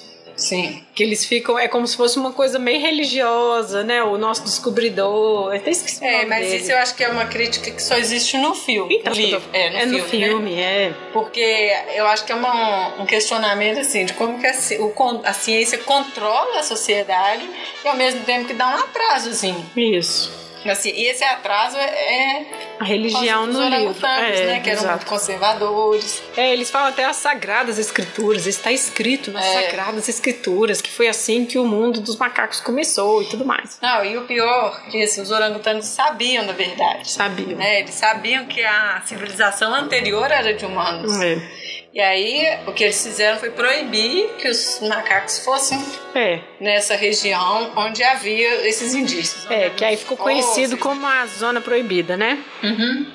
[0.43, 0.83] Sim.
[0.93, 4.03] Que eles ficam, é como se fosse uma coisa meio religiosa, né?
[4.03, 5.53] O nosso descobridor.
[5.53, 6.57] Eu até esqueci É, mas dele.
[6.57, 8.97] isso eu acho que é uma crítica que só existe no filme.
[8.97, 9.41] Então, no livro.
[9.53, 9.97] É, no é filme.
[9.97, 10.07] no né?
[10.09, 10.93] filme, é.
[11.13, 15.31] Porque eu acho que é uma, um questionamento assim de como que a, o a
[15.31, 17.49] ciência controla a sociedade
[17.83, 19.65] e ao mesmo tempo que dá um atrasozinho.
[19.77, 20.29] Isso.
[20.69, 22.45] Assim, e esse atraso é, é
[22.79, 23.95] A religião no livro.
[24.05, 24.59] É, né?
[24.59, 24.95] Que eram exato.
[24.97, 26.23] muito conservadores.
[26.35, 29.61] É, eles falam até as sagradas escrituras, está escrito nas É.
[29.63, 33.77] sagradas escrituras, que foi assim que o mundo dos macacos começou e tudo mais.
[33.81, 37.09] Não, e o pior, que assim, os orangotangos sabiam da verdade.
[37.11, 37.57] Sabiam.
[37.57, 37.81] Né?
[37.81, 41.11] Eles sabiam que a civilização anterior era de humanos.
[41.21, 41.62] É.
[41.93, 45.77] E aí, o que eles fizeram foi proibir que os macacos fossem
[46.15, 49.45] É, nessa região onde havia esses indícios.
[49.51, 52.43] é, que aí ficou conhecido como a zona proibida, né?
[52.63, 53.11] Uhum.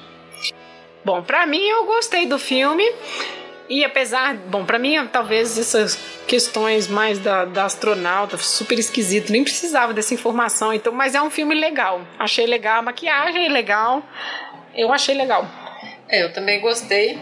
[1.04, 2.88] Bom, pra mim eu gostei do filme.
[3.68, 5.96] E apesar, bom, pra mim talvez essas
[6.28, 11.30] questões mais da, da astronauta, super esquisito, nem precisava dessa informação, então, mas é um
[11.30, 12.00] filme legal.
[12.18, 14.02] Achei legal, a maquiagem é legal.
[14.74, 15.46] Eu achei legal.
[16.08, 17.18] É, eu também gostei.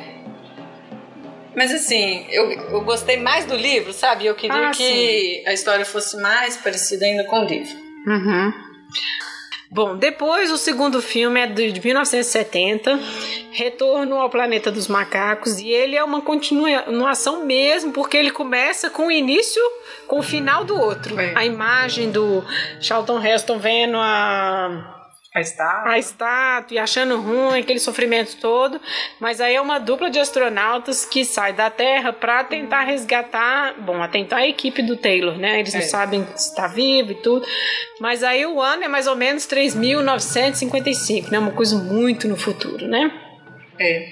[1.57, 4.26] Mas assim, eu, eu gostei mais do livro, sabe?
[4.26, 7.74] Eu queria Ah, que a história fosse mais parecida ainda com o livro.
[8.07, 8.52] Uhum.
[9.70, 13.00] Bom, depois o segundo filme é de 1970,
[13.50, 19.09] Retorno ao Planeta dos Macacos, e ele é uma continuação mesmo, porque ele começa com
[19.09, 19.61] o início,
[20.07, 21.18] com o final do outro.
[21.18, 21.32] É.
[21.34, 22.44] A imagem do
[22.80, 24.95] Charlton Heston vendo a
[25.37, 25.93] a estátua.
[25.93, 28.80] A estátua e achando ruim aquele sofrimento todo.
[29.20, 34.03] Mas aí é uma dupla de astronautas que sai da Terra para tentar resgatar, bom,
[34.03, 35.61] atentar a equipe do Taylor, né?
[35.61, 35.80] Eles é.
[35.80, 37.45] não sabem se está vivo e tudo.
[38.01, 41.39] Mas aí o ano é mais ou menos 3.955, né?
[41.39, 43.12] Uma coisa muito no futuro, né?
[43.78, 44.09] É.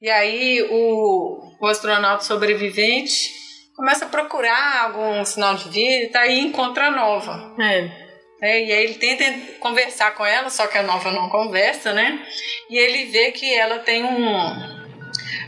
[0.00, 3.30] E aí o, o astronauta sobrevivente
[3.76, 7.54] começa a procurar algum sinal de vida e tá aí encontra a nova.
[7.60, 8.01] É.
[8.42, 9.24] É, e aí ele tenta
[9.60, 12.26] conversar com ela, só que a nova não conversa, né?
[12.68, 14.82] E ele vê que ela tem um.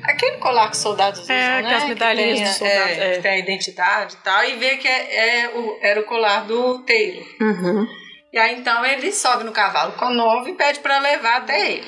[0.05, 1.75] Aquele colar que os soldados usam, é, né?
[1.75, 2.99] as medalhinhas dos soldados.
[2.99, 3.17] É, é.
[3.17, 4.45] Que tem a identidade e tal.
[4.45, 7.25] E vê que é, é o, era o colar do Taylor.
[7.41, 7.89] Uhum.
[8.33, 11.73] E aí então ele sobe no cavalo com a nova e pede para levar até
[11.73, 11.85] ele.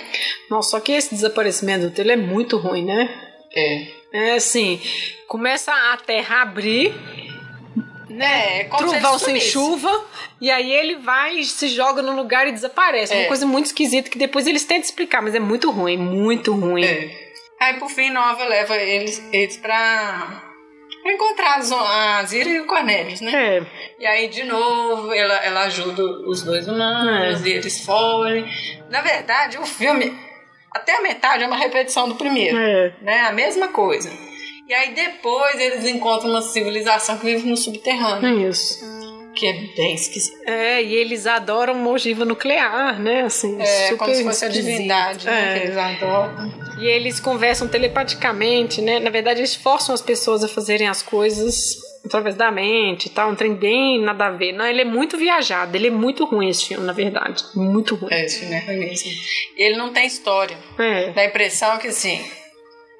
[0.51, 3.09] Nossa, só que esse desaparecimento do Taylor é muito ruim, né?
[3.55, 3.87] É.
[4.13, 4.81] É assim,
[5.29, 6.95] começa a terra abrir
[8.17, 8.61] né?
[8.61, 10.05] É, Trovão sem chuva.
[10.41, 13.13] E aí ele vai, se joga no lugar e desaparece.
[13.13, 13.19] É.
[13.19, 16.85] Uma coisa muito esquisita que depois eles tentam explicar, mas é muito ruim, muito ruim.
[16.85, 17.27] É.
[17.61, 20.43] Aí por fim Nova leva eles, eles pra
[21.05, 23.59] encontrar a Zira e o Cornelius, né?
[23.59, 23.67] É.
[23.99, 27.49] E aí, de novo, ela, ela ajuda os dois humanos é.
[27.49, 28.45] e eles fogem.
[28.91, 30.13] Na verdade, o filme,
[30.75, 32.59] até a metade, é uma repetição do primeiro.
[32.59, 32.93] É.
[33.01, 33.21] Né?
[33.21, 34.11] A mesma coisa.
[34.69, 38.49] E aí depois eles encontram uma civilização que vive no subterrâneo.
[38.49, 38.85] Isso.
[39.35, 40.49] Que é bem esquisito.
[40.49, 43.21] É, e eles adoram uma ogiva nuclear, né?
[43.23, 45.57] Assim, é, como se fosse a divindade, né?
[45.57, 45.59] É.
[45.59, 46.53] Que eles adoram.
[46.81, 48.99] E eles conversam telepaticamente, né?
[48.99, 53.31] Na verdade, eles forçam as pessoas a fazerem as coisas através da mente e tal.
[53.31, 54.53] Um trem bem nada a ver.
[54.53, 55.77] Não, ele é muito viajado.
[55.77, 57.45] Ele é muito ruim esse filme, na verdade.
[57.55, 58.13] Muito ruim.
[58.13, 59.11] É, esse filme é ruim mesmo.
[59.57, 60.57] E ele não tem história.
[60.79, 61.11] É.
[61.11, 62.25] Dá a impressão que, assim,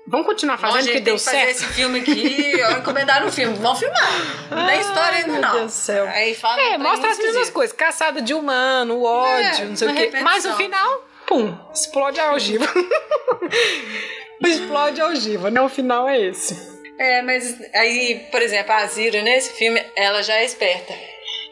[0.09, 1.39] Vamos continuar fazendo Nossa, que deu certo.
[1.39, 3.57] fazer esse filme aqui, encomendaram o filme.
[3.57, 4.49] Vamos filmar.
[4.51, 5.41] Não tem história ainda, não.
[5.41, 6.07] Meu Deus do céu.
[6.07, 7.77] Aí fala é, mostra as mesmas coisas.
[7.77, 10.13] Caçada de humano, ódio, é, não sei o quê.
[10.23, 12.67] Mas no final, pum, explode a algiva.
[14.45, 15.61] explode a algiva, né?
[15.61, 16.77] O final é esse.
[16.99, 20.95] É, mas aí, por exemplo, a Zira nesse filme, ela já é esperta.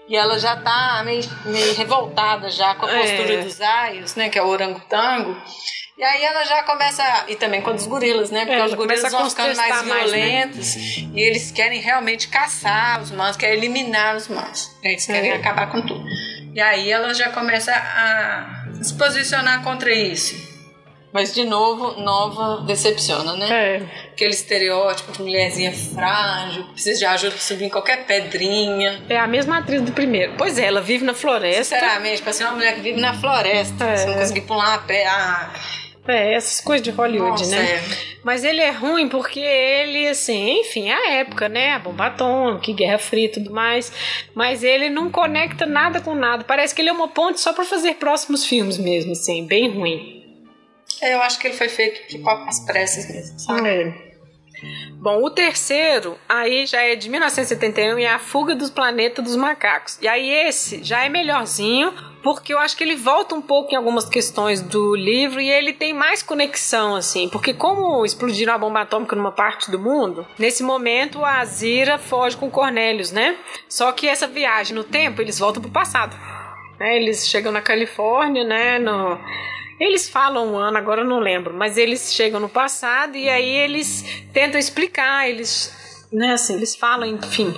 [0.06, 3.36] E ela já tá meio, meio revoltada já com a postura é.
[3.38, 4.28] dos aios, né?
[4.28, 5.36] Que é o orangotango.
[5.96, 7.24] E aí ela já começa.
[7.28, 8.44] E também com os gorilas, né?
[8.44, 11.10] Porque é, os gorilas vão ficando mais violentos mais, né?
[11.14, 14.70] e eles querem realmente caçar os humanos, querem eliminar os humanos.
[14.82, 15.36] Eles querem é.
[15.36, 16.04] acabar com tudo.
[16.52, 20.54] E aí ela já começa a se posicionar contra isso.
[21.14, 23.76] Mas, de novo, Nova decepciona, né?
[23.76, 23.82] É.
[24.12, 29.00] Aquele estereótipo de mulherzinha frágil, precisa de ajuda pra subir em qualquer pedrinha.
[29.08, 30.34] É a mesma atriz do primeiro.
[30.36, 31.76] Pois é, ela vive na floresta.
[31.76, 33.96] Sinceramente, pra ser uma mulher que vive na floresta, é.
[33.96, 35.06] você não conseguir pular a pé.
[35.06, 35.54] Ah,
[36.06, 37.76] é, essas coisas de Hollywood, Nossa, né?
[37.76, 37.82] É.
[38.22, 41.72] Mas ele é ruim porque ele, assim, enfim, a época, né?
[41.72, 43.92] A bomba atômica, Guerra Fria e tudo mais.
[44.34, 46.44] Mas ele não conecta nada com nada.
[46.44, 50.22] Parece que ele é uma ponte só para fazer próximos filmes mesmo, assim, bem ruim.
[51.00, 53.68] É, eu acho que ele foi feito tipo às pressas mesmo, sabe?
[53.68, 54.14] É.
[54.92, 59.36] Bom, o terceiro aí já é de 1971 e é a Fuga do Planeta dos
[59.36, 59.98] Macacos.
[60.00, 61.92] E aí esse já é melhorzinho,
[62.24, 65.74] porque eu acho que ele volta um pouco em algumas questões do livro e ele
[65.74, 67.28] tem mais conexão, assim.
[67.28, 72.34] Porque como explodiram a bomba atômica numa parte do mundo, nesse momento a Azira foge
[72.38, 73.36] com Cornélios, né?
[73.68, 76.16] Só que essa viagem no tempo, eles voltam pro passado.
[76.80, 76.96] Né?
[76.96, 78.78] Eles chegam na Califórnia, né?
[78.78, 79.20] No
[79.78, 83.56] eles falam um ano, agora eu não lembro, mas eles chegam no passado e aí
[83.56, 87.52] eles tentam explicar, eles, né, assim, eles falam, enfim,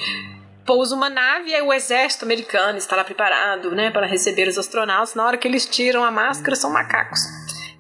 [0.67, 4.59] pousa uma nave e aí o exército americano está lá preparado, né, para receber os
[4.59, 5.15] astronautas.
[5.15, 7.21] Na hora que eles tiram a máscara, são macacos.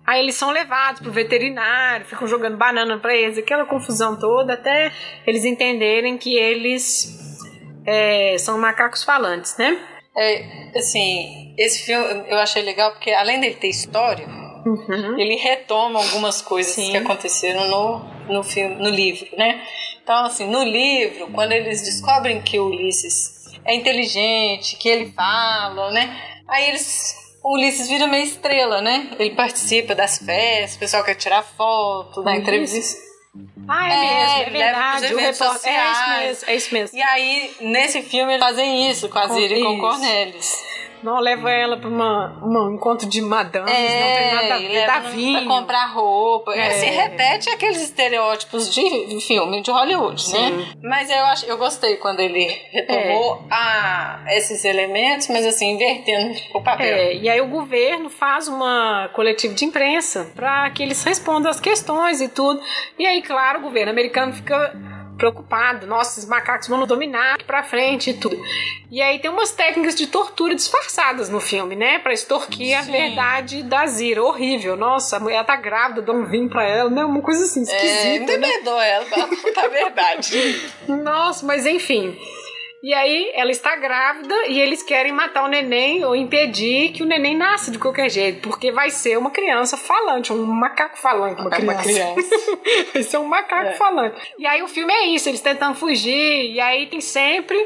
[0.07, 4.93] Aí eles são levados pro veterinário, ficam jogando banana para eles, aquela confusão toda, até
[5.27, 7.43] eles entenderem que eles
[7.85, 9.77] é, são macacos falantes, né?
[10.17, 15.19] É, assim, esse filme eu achei legal porque além dele ter história, uhum.
[15.19, 16.93] ele retoma algumas coisas Sim.
[16.93, 19.61] que aconteceram no, no filme, no livro, né?
[20.07, 25.91] Então, assim, no livro, quando eles descobrem que o Ulisses é inteligente, que ele fala,
[25.91, 26.17] né?
[26.47, 29.11] Aí eles o Ulisses vira meio estrela, né?
[29.19, 33.03] Ele participa das festas, o pessoal quer tirar foto, dar entrevista.
[33.67, 35.15] Ah, é, é mesmo, é verdade.
[35.15, 36.99] O repórter, é isso mesmo, é isso mesmo.
[36.99, 40.55] E aí, nesse filme, eles fazem isso com a Zira e com o Cornelis.
[41.03, 44.87] Não, leva ela pra uma, um encontro de madames, é, não tem nada a ver,
[44.87, 45.47] dá vinho.
[45.47, 46.55] Pra comprar roupa.
[46.55, 46.69] É.
[46.69, 50.39] Assim, repete aqueles estereótipos de filme de Hollywood, né?
[50.39, 50.57] Sim.
[50.57, 50.67] né?
[50.83, 53.55] Mas eu, acho, eu gostei quando ele retomou é.
[53.55, 56.97] a, esses elementos, mas assim, invertendo o papel.
[56.97, 61.61] É, e aí o governo faz uma coletiva de imprensa para que eles respondam as
[61.61, 62.61] questões e tudo.
[62.99, 64.75] E aí, claro, o governo americano fica
[65.17, 68.41] preocupado, nossa, esses macacos vão nos dominar pra frente e tudo.
[68.91, 71.99] E aí tem umas técnicas de tortura disfarçadas no filme, né?
[71.99, 72.75] Pra extorquir Sim.
[72.75, 74.23] a verdade da Zira.
[74.23, 74.77] Horrível.
[74.77, 77.05] Nossa, a mulher tá grávida, dá um vinho pra ela, né?
[77.05, 78.33] Uma coisa assim, esquisita.
[78.33, 78.49] É, né?
[78.83, 79.05] ela
[79.53, 80.71] pra verdade.
[80.87, 82.17] nossa, mas enfim.
[82.87, 87.05] E aí ela está grávida e eles querem matar o neném ou impedir que o
[87.05, 91.51] neném nasça de qualquer jeito, porque vai ser uma criança falante, um macaco falante, uma
[91.51, 91.73] criança.
[91.73, 92.59] Uma criança.
[92.95, 93.75] vai ser um macaco é.
[93.75, 94.33] falante.
[94.39, 97.59] E aí o filme é isso, eles tentando fugir, e aí tem sempre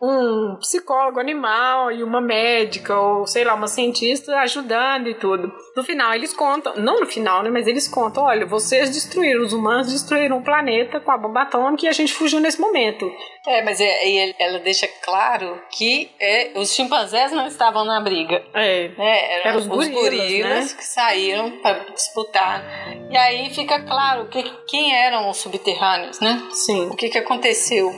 [0.00, 5.52] um psicólogo animal e uma médica ou sei lá, uma cientista ajudando e tudo.
[5.76, 9.52] No final eles contam, não no final, né, mas eles contam, olha, vocês destruíram, os
[9.52, 13.10] humanos destruíram o planeta com a bomba atômica e a gente fugiu nesse momento.
[13.46, 18.42] É, mas é, ela deixa claro que é, os chimpanzés não estavam na briga.
[18.54, 18.88] É.
[18.88, 19.32] Né?
[19.32, 20.76] Eram, Eram os, os gorilas, gorilas né?
[20.76, 22.62] que saíram para disputar.
[23.10, 26.46] E aí fica claro que, quem eram os subterrâneos, né?
[26.50, 26.88] Sim.
[26.88, 27.90] O que, que aconteceu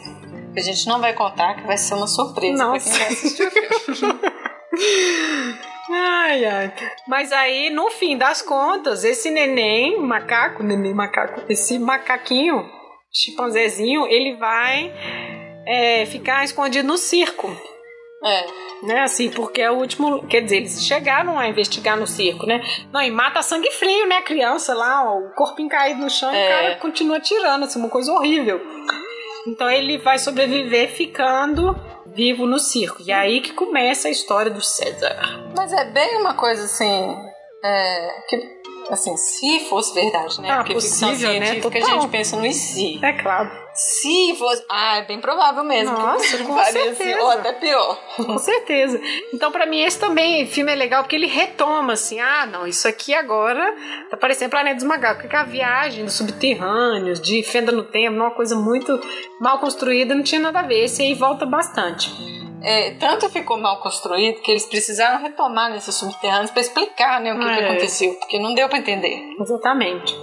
[0.57, 3.51] a gente não vai contar, que vai ser uma surpresa pra quem vai assistir o
[3.51, 4.21] filme.
[5.93, 6.73] Ai, ai.
[7.09, 12.65] Mas aí, no fim das contas, esse neném, macaco, neném macaco, esse macaquinho,
[13.13, 14.95] chimpanzézinho, ele vai
[15.67, 17.51] é, ficar escondido no circo.
[18.23, 18.47] É.
[18.87, 20.27] Né, assim, porque é o último.
[20.27, 22.63] Quer dizer, eles chegaram a investigar no circo, né?
[22.93, 24.19] Não, e mata sangue frio, né?
[24.19, 26.35] A criança lá, ó, o corpinho caído no chão é.
[26.35, 26.49] e o é.
[26.49, 28.61] cara continua tirando, assim, uma coisa horrível.
[29.47, 31.77] Então ele vai sobreviver ficando
[32.07, 33.03] vivo no circo.
[33.03, 35.17] E é aí que começa a história do César.
[35.57, 37.17] Mas é bem uma coisa assim.
[37.63, 38.61] É, que,
[38.91, 40.51] assim, se fosse verdade, né?
[40.51, 41.39] Ah, Porque possível, né?
[41.41, 41.51] né?
[41.51, 43.05] a gente pensa no e se.
[43.05, 43.51] É claro.
[43.81, 44.63] Se fosse.
[44.69, 45.97] Ah, é bem provável mesmo.
[45.97, 47.23] Nossa, com assim, certeza.
[47.23, 47.99] ou até pior.
[48.15, 49.01] Com certeza.
[49.33, 52.87] Então, para mim, esse também filme é legal porque ele retoma assim: ah, não, isso
[52.87, 53.75] aqui agora
[54.11, 55.23] tá parecendo Planeta dos Macacos.
[55.23, 59.01] Porque a viagem dos subterrâneos, de fenda no tempo, uma coisa muito
[59.41, 60.85] mal construída, não tinha nada a ver.
[60.85, 62.11] Esse aí volta bastante.
[62.63, 67.39] É, tanto ficou mal construído que eles precisaram retomar nesses subterrâneos para explicar né, o
[67.39, 67.57] que, é.
[67.57, 69.19] que aconteceu, porque não deu para entender.
[69.41, 70.15] Exatamente.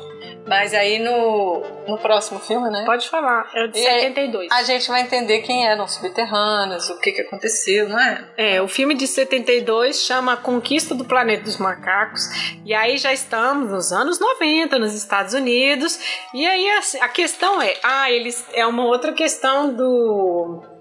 [0.48, 2.84] Mas aí no, no próximo filme, né?
[2.86, 4.52] Pode falar, é de e 72.
[4.52, 8.26] A gente vai entender quem eram os subterrâneos, o que, que aconteceu, não é?
[8.38, 12.24] É, o filme de 72 chama A Conquista do Planeta dos Macacos.
[12.66, 16.00] E aí já estamos nos anos 90, nos Estados Unidos.
[16.34, 18.45] E aí a, a questão é: ah, eles.
[18.54, 20.76] É uma outra questão do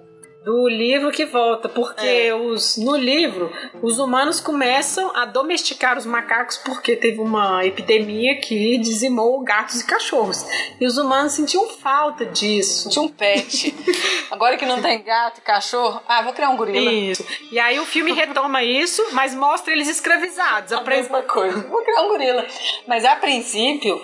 [0.47, 2.33] do livro que volta, porque é.
[2.33, 8.79] os, no livro os humanos começam a domesticar os macacos porque teve uma epidemia que
[8.79, 10.47] dizimou gatos e cachorros.
[10.81, 12.89] E os humanos sentiam falta disso.
[12.89, 13.75] De um pet.
[14.31, 16.93] Agora que não tem gato e cachorro, ah, vou criar um gorila.
[16.93, 17.27] Isso.
[17.51, 20.73] E aí o filme retoma isso, mas mostra eles escravizados.
[20.73, 21.61] A, a mesma coisa.
[21.63, 22.47] Vou criar um gorila.
[22.87, 24.01] Mas a princípio,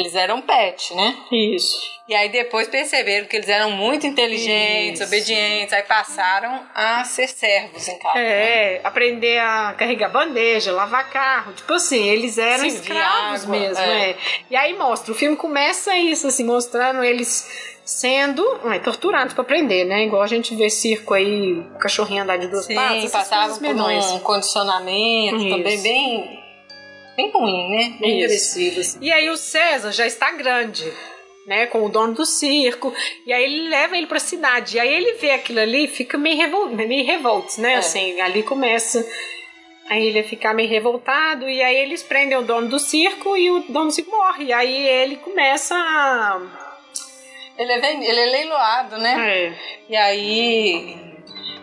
[0.00, 1.16] eles eram pet, né?
[1.30, 1.98] Isso.
[2.08, 5.08] E aí depois perceberam que eles eram muito inteligentes, Isso.
[5.08, 8.18] obedientes, aí passaram a ser servos em casa.
[8.18, 8.80] É, né?
[8.82, 14.10] aprender a carregar bandeja, lavar carro, tipo assim, eles eram Sim, escravos água, mesmo, é.
[14.10, 14.16] é.
[14.50, 17.46] E aí mostra, o filme começa isso, assim, mostrando eles
[17.88, 20.04] sendo é, torturados para aprender, né?
[20.04, 23.10] Igual a gente vê circo aí, cachorrinho andar de duas Sim, patas.
[23.10, 25.56] passavam por um condicionamento isso.
[25.56, 26.37] também bem,
[27.18, 27.96] bem ruim, né?
[27.98, 28.80] Bem agressivo.
[28.80, 28.98] Assim.
[29.02, 30.90] E aí o César já está grande
[31.46, 32.94] né, com o dono do circo,
[33.26, 34.76] e aí ele leva ele para a cidade.
[34.76, 37.72] E aí ele vê aquilo ali e fica meio, revol meio revoltos, né?
[37.72, 37.76] É.
[37.76, 39.04] Assim, ali começa
[39.88, 43.60] a ele ficar meio revoltado, e aí eles prendem o dono do circo e o
[43.60, 44.44] dono do circo morre.
[44.44, 46.40] E aí ele começa a.
[47.56, 49.16] Ele é, ele é leiloado, né?
[49.18, 49.52] É.
[49.88, 51.17] E aí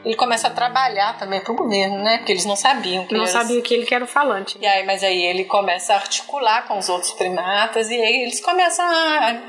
[0.06, 2.20] ele começa a trabalhar também pro governo, né?
[2.20, 4.56] Porque eles não sabiam que não sabiam que ele que era o falante.
[4.62, 8.39] E aí, mas aí ele começa a articular com os outros primatas e aí eles
[8.39, 9.41] começam a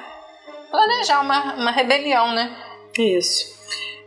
[0.70, 2.56] planejar uma, uma rebelião, né?
[2.98, 3.54] Isso.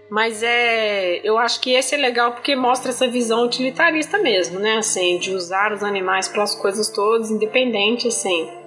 [0.09, 4.77] Mas é, eu acho que esse é legal porque mostra essa visão utilitarista mesmo, né?
[4.77, 8.58] Assim, de usar os animais para as coisas todas, independente, assim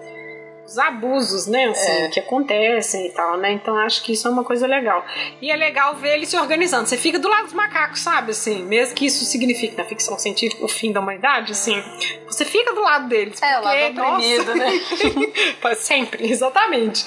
[0.65, 2.09] os abusos, né, assim, é.
[2.09, 3.53] que acontecem e tal, né?
[3.53, 5.05] Então acho que isso é uma coisa legal.
[5.41, 6.89] E é legal ver ele se organizando.
[6.89, 10.65] Você fica do lado dos macacos, sabe, assim, mesmo que isso signifique na ficção científica
[10.65, 11.83] o fim da humanidade, assim,
[12.27, 13.43] você fica do lado deles.
[13.43, 14.71] É, o lado oprimido, né?
[15.77, 17.05] Sempre, exatamente.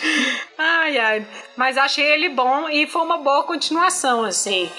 [0.57, 1.27] Ai, ai.
[1.55, 4.69] Mas achei ele bom e foi uma boa continuação, assim.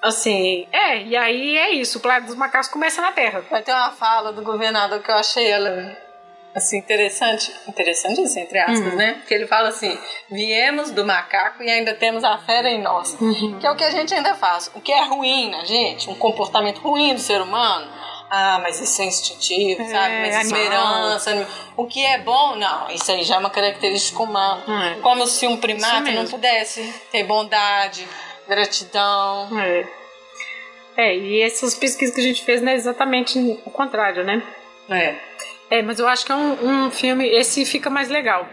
[0.00, 3.44] assim, é, e aí é isso, o planeta dos macacos começa na Terra.
[3.50, 6.09] Vai ter uma fala do governador que eu achei ela
[6.54, 8.96] assim, interessante, interessante assim, entre aspas, uhum.
[8.96, 9.14] né?
[9.14, 9.96] Porque ele fala assim:
[10.30, 13.16] viemos do macaco e ainda temos a fera em nós.
[13.20, 13.58] Uhum.
[13.58, 14.70] Que é o que a gente ainda faz.
[14.74, 17.90] O que é ruim na gente, um comportamento ruim do ser humano.
[18.32, 20.14] Ah, mas isso é instintivo, é, sabe?
[20.20, 21.48] Mas esperança.
[21.76, 22.88] O que é bom, não.
[22.90, 24.62] Isso aí já é uma característica humana.
[24.86, 25.00] É.
[25.00, 28.06] Como se um primata não pudesse ter bondade,
[28.46, 29.48] gratidão.
[29.58, 29.84] É.
[30.96, 34.40] é, e essas pesquisas que a gente fez não é exatamente o contrário, né?
[34.88, 35.16] É.
[35.70, 37.24] É, mas eu acho que é um, um, filme.
[37.28, 38.44] Esse fica mais legal.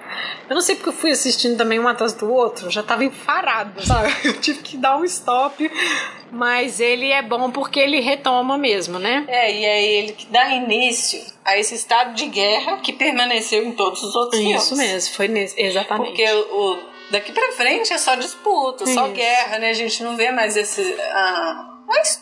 [0.47, 3.84] Eu não sei porque eu fui assistindo também um atrás do outro, já tava enfarado,
[3.84, 4.13] sabe?
[4.24, 5.70] Eu tive que dar um stop.
[6.32, 9.26] Mas ele é bom porque ele retoma mesmo, né?
[9.28, 13.72] É, e é ele que dá início a esse estado de guerra que permaneceu em
[13.72, 14.63] todos os outros Isso filmes.
[14.63, 16.09] Isso mesmo, foi nesse, exatamente.
[16.09, 16.78] Porque o,
[17.09, 18.93] daqui pra frente é só disputa, Isso.
[18.93, 19.70] só guerra, né?
[19.70, 20.95] A gente não vê mais esse.
[20.99, 21.76] Ah,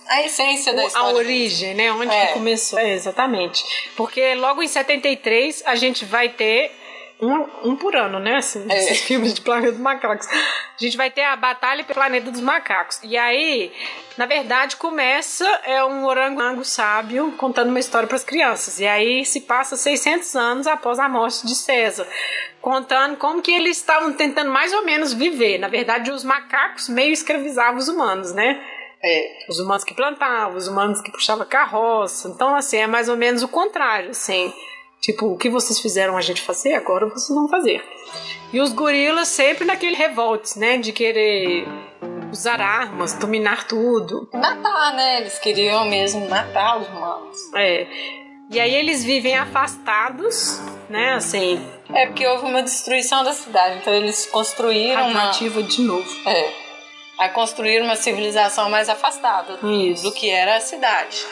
[0.07, 1.09] a essência da história.
[1.09, 1.91] A origem, né?
[1.91, 2.28] Onde é.
[2.28, 2.80] que começou.
[2.80, 3.63] É, exatamente.
[3.95, 6.72] Porque logo em 73 a gente vai ter
[7.20, 8.38] um, um por ano, né?
[8.38, 8.78] Assim, é.
[8.78, 10.28] esses filmes de Planeta dos Macacos.
[10.28, 12.99] A gente vai ter a Batalha pelo Planeta dos Macacos.
[13.03, 13.72] E aí,
[14.18, 18.80] na verdade, começa é um orangotango sábio contando uma história para as crianças.
[18.80, 22.07] E aí se passa 600 anos após a morte de César,
[22.61, 25.57] contando como que eles estavam tentando mais ou menos viver.
[25.57, 28.61] Na verdade, os macacos meio escravizavam os humanos, né?
[29.05, 29.45] É.
[29.47, 32.27] Os humanos que plantavam, os humanos que puxavam carroça.
[32.27, 34.51] Então, assim, é mais ou menos o contrário, assim.
[34.99, 37.83] Tipo, o que vocês fizeram a gente fazer, agora vocês vão fazer.
[38.51, 40.77] E os gorilas sempre naquele revolte, né?
[40.77, 41.67] De querer
[42.31, 44.27] usar armas, dominar tudo.
[44.33, 45.21] Matar, né?
[45.21, 47.37] Eles queriam mesmo matar os humanos.
[47.53, 47.85] É.
[48.49, 51.13] E aí eles vivem afastados, né?
[51.13, 51.63] Assim.
[51.93, 55.29] É porque houve uma destruição da cidade, então eles construíram uma.
[55.29, 56.09] de novo.
[56.27, 56.64] É
[57.18, 60.03] a construir uma civilização mais afastada Isso.
[60.03, 61.26] do que era a cidade.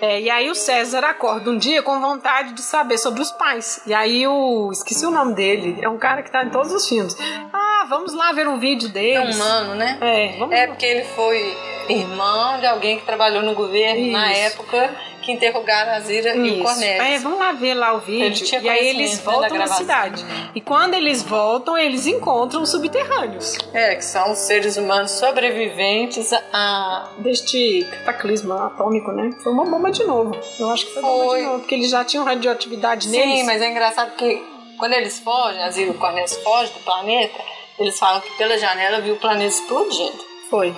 [0.00, 3.82] É, e aí o César acorda um dia com vontade de saber sobre os pais.
[3.86, 4.70] E aí o.
[4.72, 5.78] Esqueci o nome dele.
[5.82, 7.14] É um cara que tá em todos os filmes.
[7.52, 9.38] Ah, vamos lá ver um vídeo deles.
[9.38, 9.98] É humano, né?
[10.00, 11.56] É, vamos É porque ele foi
[11.88, 14.12] irmão de alguém que trabalhou no governo Isso.
[14.12, 14.90] na época
[15.22, 16.46] que interrogaram a Zira Isso.
[16.46, 17.02] e o Cornélio.
[17.02, 18.46] É, vamos lá ver lá o vídeo.
[18.62, 20.24] E aí eles voltam na cidade.
[20.54, 23.56] E quando eles voltam, eles encontram subterrâneos.
[23.72, 27.10] É, que são os seres humanos sobreviventes a...
[27.18, 29.30] Deste cataclisma atômico, né?
[29.42, 30.34] Foi uma bomba de novo.
[30.58, 31.12] Eu acho que foi, foi.
[31.12, 33.40] bomba de novo, porque eles já tinham radioatividade Sim, neles.
[33.40, 34.42] Sim, mas é engraçado que
[34.78, 37.38] quando eles fogem, a Zira e o Cornélio fogem do planeta,
[37.80, 40.24] eles falam que pela janela viu o planeta explodindo.
[40.50, 40.74] Foi.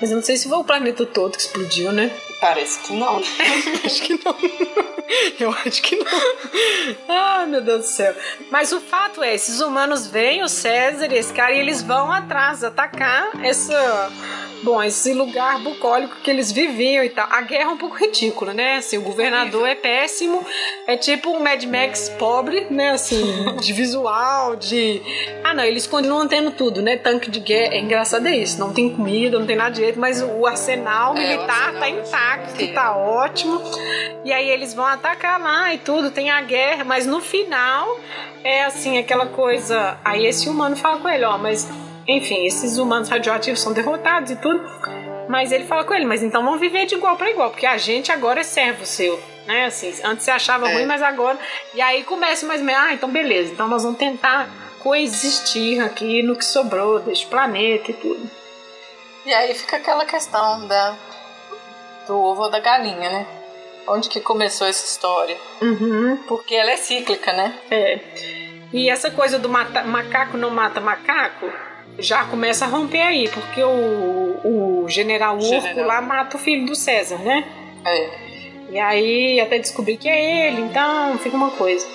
[0.00, 2.10] Mas eu não sei se foi o planeta todo que explodiu, né?
[2.40, 3.22] Parece que não.
[3.84, 4.36] acho que não.
[5.38, 6.06] Eu acho que não.
[7.08, 8.14] Ai, meu Deus do céu.
[8.50, 12.10] Mas o fato é, esses humanos veem o César e esse cara e eles vão
[12.10, 14.10] atrás atacar essa
[14.62, 17.26] Bom, esse lugar bucólico que eles viviam e tal.
[17.30, 18.76] A guerra é um pouco ridícula, né?
[18.76, 20.44] Assim, o governador é péssimo.
[20.86, 22.90] É tipo um Mad Max pobre, né?
[22.90, 25.02] Assim, de visual, de.
[25.42, 26.96] Ah, não, eles continuam tendo tudo, né?
[26.96, 27.74] Tanque de guerra.
[27.74, 28.60] É engraçado é isso.
[28.60, 31.88] Não tem comida, não tem nada direito, mas o arsenal militar é, o arsenal tá
[31.88, 33.60] intacto, que tá ótimo.
[34.24, 37.98] E aí eles vão atacar lá e tudo, tem a guerra, mas no final
[38.44, 39.98] é assim, aquela coisa.
[40.04, 41.68] Aí esse humano fala com ele, ó, mas
[42.06, 44.62] enfim, esses humanos radioativos são derrotados e tudo.
[45.28, 47.78] Mas ele fala com ele, mas então vamos viver de igual para igual, porque a
[47.78, 49.66] gente agora é servo seu, né?
[49.66, 50.74] Assim, antes você achava é.
[50.74, 51.38] ruim, mas agora.
[51.74, 54.48] E aí começa mais meio, ah, então beleza, então nós vamos tentar
[54.80, 58.30] coexistir aqui no que sobrou deste planeta e tudo.
[59.24, 60.96] E aí fica aquela questão da
[62.06, 63.26] do ovo ou da galinha, né?
[63.86, 65.36] Onde que começou essa história?
[65.60, 66.16] Uhum.
[66.26, 67.54] Porque ela é cíclica, né?
[67.70, 68.00] É.
[68.72, 71.50] E essa coisa do mata, macaco não mata macaco
[71.98, 76.74] já começa a romper aí, porque o, o general Urco lá mata o filho do
[76.74, 77.44] César, né?
[77.84, 78.10] É.
[78.70, 81.86] E aí até descobrir que é ele, então fica uma coisa.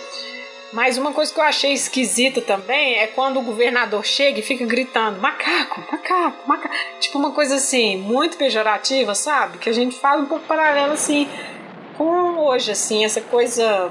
[0.74, 4.66] Mas uma coisa que eu achei esquisita também é quando o governador chega e fica
[4.66, 6.76] gritando: macaco, macaco, macaco.
[7.00, 9.58] Tipo uma coisa assim, muito pejorativa, sabe?
[9.58, 11.28] Que a gente fala um pouco paralelo assim
[11.98, 13.90] com hoje, assim, essa coisa.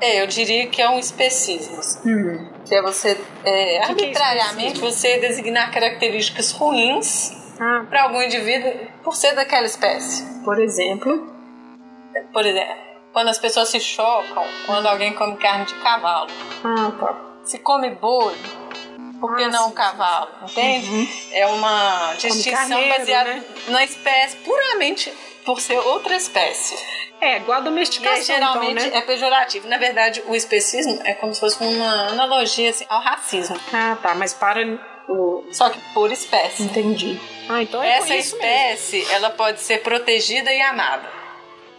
[0.00, 1.80] É, eu diria que é um especismo.
[2.04, 7.84] Hum que é você é, arbitrariamente você designar características ruins ah.
[7.88, 8.72] para algum indivíduo
[9.02, 10.24] por ser daquela espécie.
[10.44, 11.32] Por exemplo,
[12.32, 12.74] por exemplo,
[13.12, 16.28] quando as pessoas se chocam quando alguém come carne de cavalo.
[16.64, 17.14] Ah, tá.
[17.44, 18.34] Se come boi,
[19.20, 20.28] por que ah, não sim, cavalo?
[20.42, 20.90] Entende?
[20.90, 21.08] Uhum.
[21.32, 23.44] É uma distinção baseada né?
[23.68, 25.12] na espécie, puramente
[25.46, 26.76] por ser outra espécie.
[27.20, 28.18] É, igual a domesticação.
[28.18, 28.98] E é, geralmente então, né?
[28.98, 29.68] é pejorativo.
[29.68, 33.58] Na verdade, o especismo é como se fosse uma analogia assim, ao racismo.
[33.72, 34.14] Ah, tá.
[34.14, 34.60] Mas para
[35.08, 35.44] O...
[35.52, 36.64] Só que por espécie.
[36.64, 37.18] Entendi.
[37.48, 39.12] Ah, então é Essa espécie, mesmo.
[39.14, 41.08] ela pode ser protegida e amada.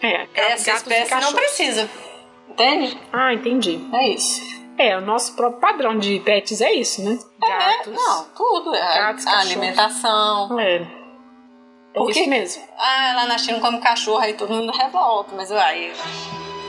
[0.01, 1.89] É, Essa espécie não precisa.
[2.49, 2.97] Entende?
[3.11, 3.79] Ah, entendi.
[3.93, 4.41] É isso.
[4.77, 7.17] É, o nosso próprio padrão de pets é isso, né?
[7.43, 7.93] É, Gatos.
[7.93, 8.75] É, não, tudo.
[8.75, 8.79] É.
[8.79, 10.59] Gatos, a alimentação.
[10.59, 10.96] É.
[11.97, 12.63] É Porque, isso mesmo.
[12.77, 15.91] Ah, lá na China come cachorro, aí todo mundo revolta, mas aí.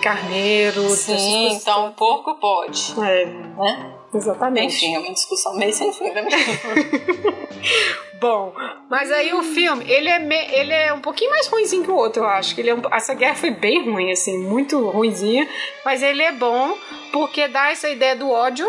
[0.03, 2.95] Carneiro, Sim, então porco pode.
[2.99, 3.26] É.
[3.26, 3.95] Né?
[4.14, 4.76] Exatamente.
[4.76, 6.33] Enfim, é uma discussão meio sem fim também.
[8.18, 8.53] Bom,
[8.89, 11.95] mas aí o filme, ele é, me, ele é um pouquinho mais ruimzinho que o
[11.95, 12.55] outro, eu acho.
[12.55, 15.47] Que ele é um, essa guerra foi bem ruim, assim, muito ruimzinha.
[15.85, 16.74] Mas ele é bom
[17.12, 18.68] porque dá essa ideia do ódio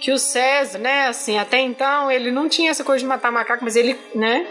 [0.00, 3.64] que o César, né, assim, até então ele não tinha essa coisa de matar macaco,
[3.64, 4.46] mas ele, né,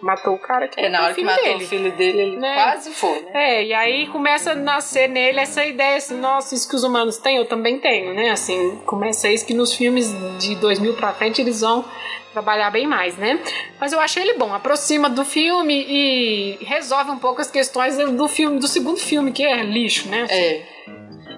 [0.00, 1.64] matou o cara que é, na hora que matou dele.
[1.64, 2.54] o filho dele, ele né?
[2.54, 3.30] quase foi, né?
[3.34, 7.18] É, e aí começa a nascer nele essa ideia assim, nossa, isso que os humanos
[7.18, 8.30] têm, eu também tenho, né?
[8.30, 11.84] Assim, começa isso que nos filmes de 2000 pra frente eles vão
[12.32, 13.40] trabalhar bem mais, né?
[13.80, 18.28] Mas eu achei ele bom, aproxima do filme e resolve um pouco as questões do
[18.28, 20.22] filme, do segundo filme, que é lixo, né?
[20.22, 20.34] Assim.
[20.34, 20.62] É.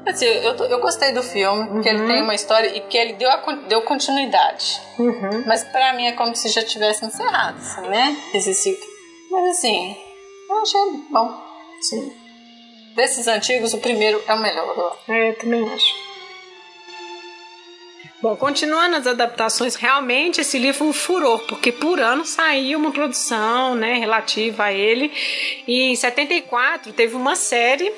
[0.07, 1.97] Assim, eu, eu gostei do filme, porque uhum.
[1.97, 3.37] ele tem uma história e que ele deu, a,
[3.69, 4.81] deu continuidade.
[4.99, 5.45] Uhum.
[5.47, 8.17] Mas para mim é como se já tivesse encerrado, assim, né?
[8.35, 8.87] Esse ciclo.
[9.31, 9.97] Mas assim,
[10.49, 10.81] eu achei
[11.11, 11.43] bom.
[11.81, 12.13] Sim.
[12.97, 14.99] Desses antigos, o primeiro é o melhor.
[15.09, 15.95] É, eu também acho.
[18.21, 23.75] Bom, continuando as adaptações, realmente esse livro um furor, porque por ano saiu uma produção
[23.75, 25.13] né, relativa a ele.
[25.67, 27.93] E em 74 teve uma série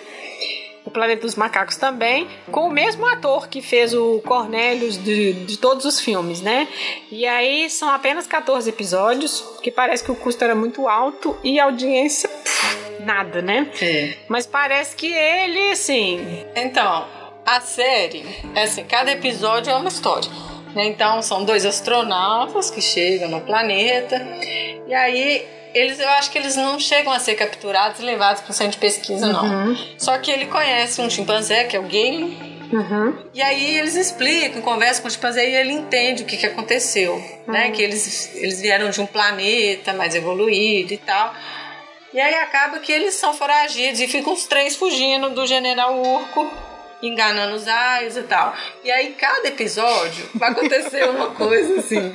[0.85, 5.57] o Planeta dos Macacos também, com o mesmo ator que fez o Cornelius de, de
[5.57, 6.69] todos os filmes, né?
[7.11, 11.59] E aí são apenas 14 episódios, que parece que o custo era muito alto e
[11.59, 13.71] a audiência, pff, nada, né?
[13.81, 14.15] É.
[14.29, 16.45] Mas parece que ele, assim.
[16.55, 17.07] Então,
[17.47, 18.25] a série,
[18.55, 20.31] é assim, cada episódio é uma história.
[20.75, 20.87] Né?
[20.87, 24.21] Então, são dois astronautas que chegam no planeta,
[24.87, 28.51] e aí eles, eu acho que eles não chegam a ser capturados e levados para
[28.53, 29.45] o centro de pesquisa, não.
[29.45, 29.77] Uhum.
[29.99, 32.55] Só que ele conhece um chimpanzé, que é o Gale.
[32.73, 33.19] Uhum.
[33.35, 37.15] E aí eles explicam, conversam com o chimpanzé e ele entende o que, que aconteceu.
[37.15, 37.53] Uhum.
[37.53, 37.71] Né?
[37.73, 41.35] Que eles, eles vieram de um planeta mais evoluído e tal.
[42.13, 46.49] E aí acaba que eles são foragidos e ficam os três fugindo do general Urco
[47.03, 48.55] enganando os aios e tal.
[48.83, 52.13] E aí, cada episódio vai acontecer uma coisa assim.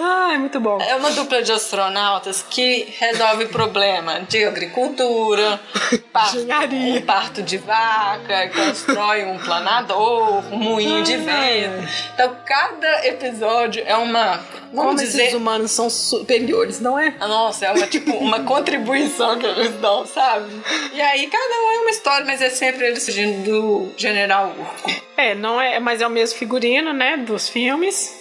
[0.00, 0.80] Ai, muito bom.
[0.80, 5.60] É uma dupla de astronautas que resolve problema de agricultura,
[6.12, 6.38] parto,
[6.72, 11.88] um parto de vaca, constrói um planador, um moinho de vento.
[12.14, 14.40] Então, cada episódio é uma.
[14.70, 17.14] Vamos Como dizer, esses humanos são superiores, não é?
[17.20, 20.50] Nossa, é uma, tipo, uma contribuição que eles dão, sabe?
[20.92, 24.90] E aí, cada um é uma história, mas é sempre eles fugindo do General Urco.
[25.16, 28.17] É, não é, mas é o mesmo figurino, né, dos filmes.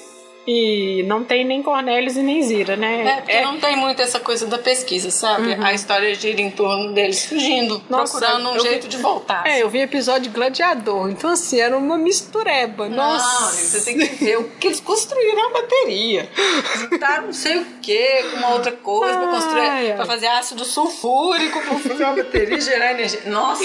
[0.47, 3.05] E não tem nem Cornélios e nem Zira, né?
[3.05, 3.43] É, porque é...
[3.43, 5.49] não tem muito essa coisa da pesquisa, sabe?
[5.49, 5.65] Uhum.
[5.65, 8.89] A história gira em torno deles fugindo, Nossa, procurando um jeito vi...
[8.89, 9.45] de voltar.
[9.45, 12.87] É, eu vi episódio Gladiador, então assim, era uma mistureba.
[12.87, 13.41] Nossa!
[13.41, 16.29] Não, você tem que ver o que eles construíram a bateria.
[16.77, 20.63] Juntaram não sei o que com uma outra coisa pra construir, ai, pra fazer ácido
[20.63, 23.21] sulfúrico, pra fazer uma bateria e gerar energia.
[23.25, 23.63] Nossa!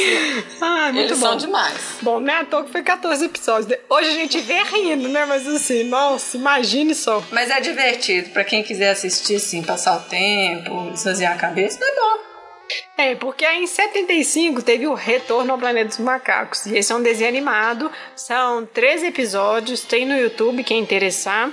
[0.61, 1.26] Ai, muito eles bom.
[1.28, 1.74] são demais.
[2.03, 3.78] Bom, não é à toa que foi 14 episódios.
[3.89, 5.24] Hoje a gente vê rindo, né?
[5.26, 7.22] Mas assim, nossa, imagina Imagine só.
[7.30, 8.30] Mas é divertido.
[8.30, 12.22] para quem quiser assistir, assim, passar o tempo, esvaziar a cabeça, é bom.
[12.96, 16.64] É, porque aí em 75 teve o Retorno ao Planeta dos Macacos.
[16.64, 17.90] E esse é um desenho animado.
[18.16, 21.50] São 13 episódios, tem no YouTube, quem interessar.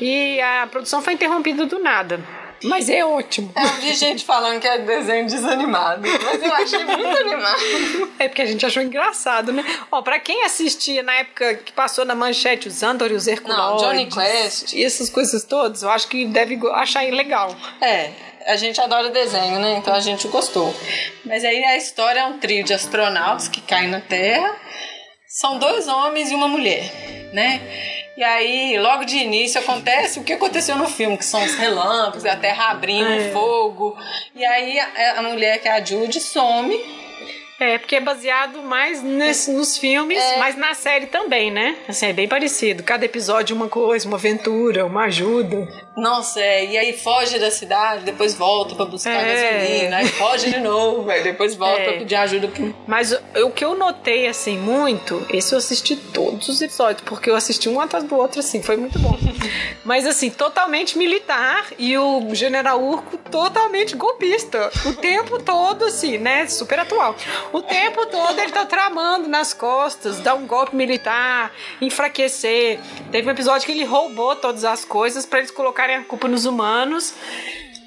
[0.00, 2.43] E a produção foi interrompida do nada.
[2.64, 3.52] Mas é ótimo.
[3.56, 7.54] Eu vi gente falando que é desenho desanimado, mas eu achei muito animado.
[8.18, 9.64] É porque a gente achou engraçado, né?
[9.90, 13.82] Ó, pra quem assistia na época que passou na manchete os Andor e os Herculoides...
[13.82, 14.72] Não, Johnny Quest.
[14.72, 17.54] E essas coisas todas, eu acho que deve achar legal.
[17.80, 18.10] É,
[18.46, 19.76] a gente adora desenho, né?
[19.78, 20.74] Então a gente gostou.
[21.24, 24.56] Mas aí a história é um trio de astronautas que caem na Terra.
[25.28, 26.90] São dois homens e uma mulher,
[27.32, 27.60] né?
[28.16, 32.24] E aí, logo de início, acontece o que aconteceu no filme, que são os relâmpagos,
[32.24, 33.30] a terra abrindo, é.
[33.30, 33.96] fogo.
[34.34, 36.78] E aí a, a mulher, que é a Judy, some
[37.58, 40.38] é, porque é baseado mais nesse, nos filmes, é.
[40.38, 41.76] mas na série também, né?
[41.88, 42.82] Assim, é bem parecido.
[42.82, 45.68] Cada episódio uma coisa, uma aventura, uma ajuda.
[45.96, 49.60] Nossa, é, e aí foge da cidade, depois volta para buscar é.
[49.60, 51.84] gasolina, aí foge de novo, depois volta é.
[51.84, 52.50] pra pedir ajuda.
[52.86, 57.30] Mas o, o, que eu notei, assim, muito, esse eu assisti todos os episódios, porque
[57.30, 59.16] eu assisti um atrás do outro, assim, foi muito bom.
[59.84, 64.70] mas, assim, totalmente militar e o General Urco totalmente golpista.
[64.86, 66.46] O tempo todo, assim, né?
[66.46, 67.14] Super atual.
[67.52, 72.80] O tempo todo ele tá tramando nas costas, dar um golpe militar, enfraquecer.
[73.12, 75.50] Teve um episódio que ele roubou todas as coisas para eles
[75.84, 77.14] colocarem a culpa nos humanos.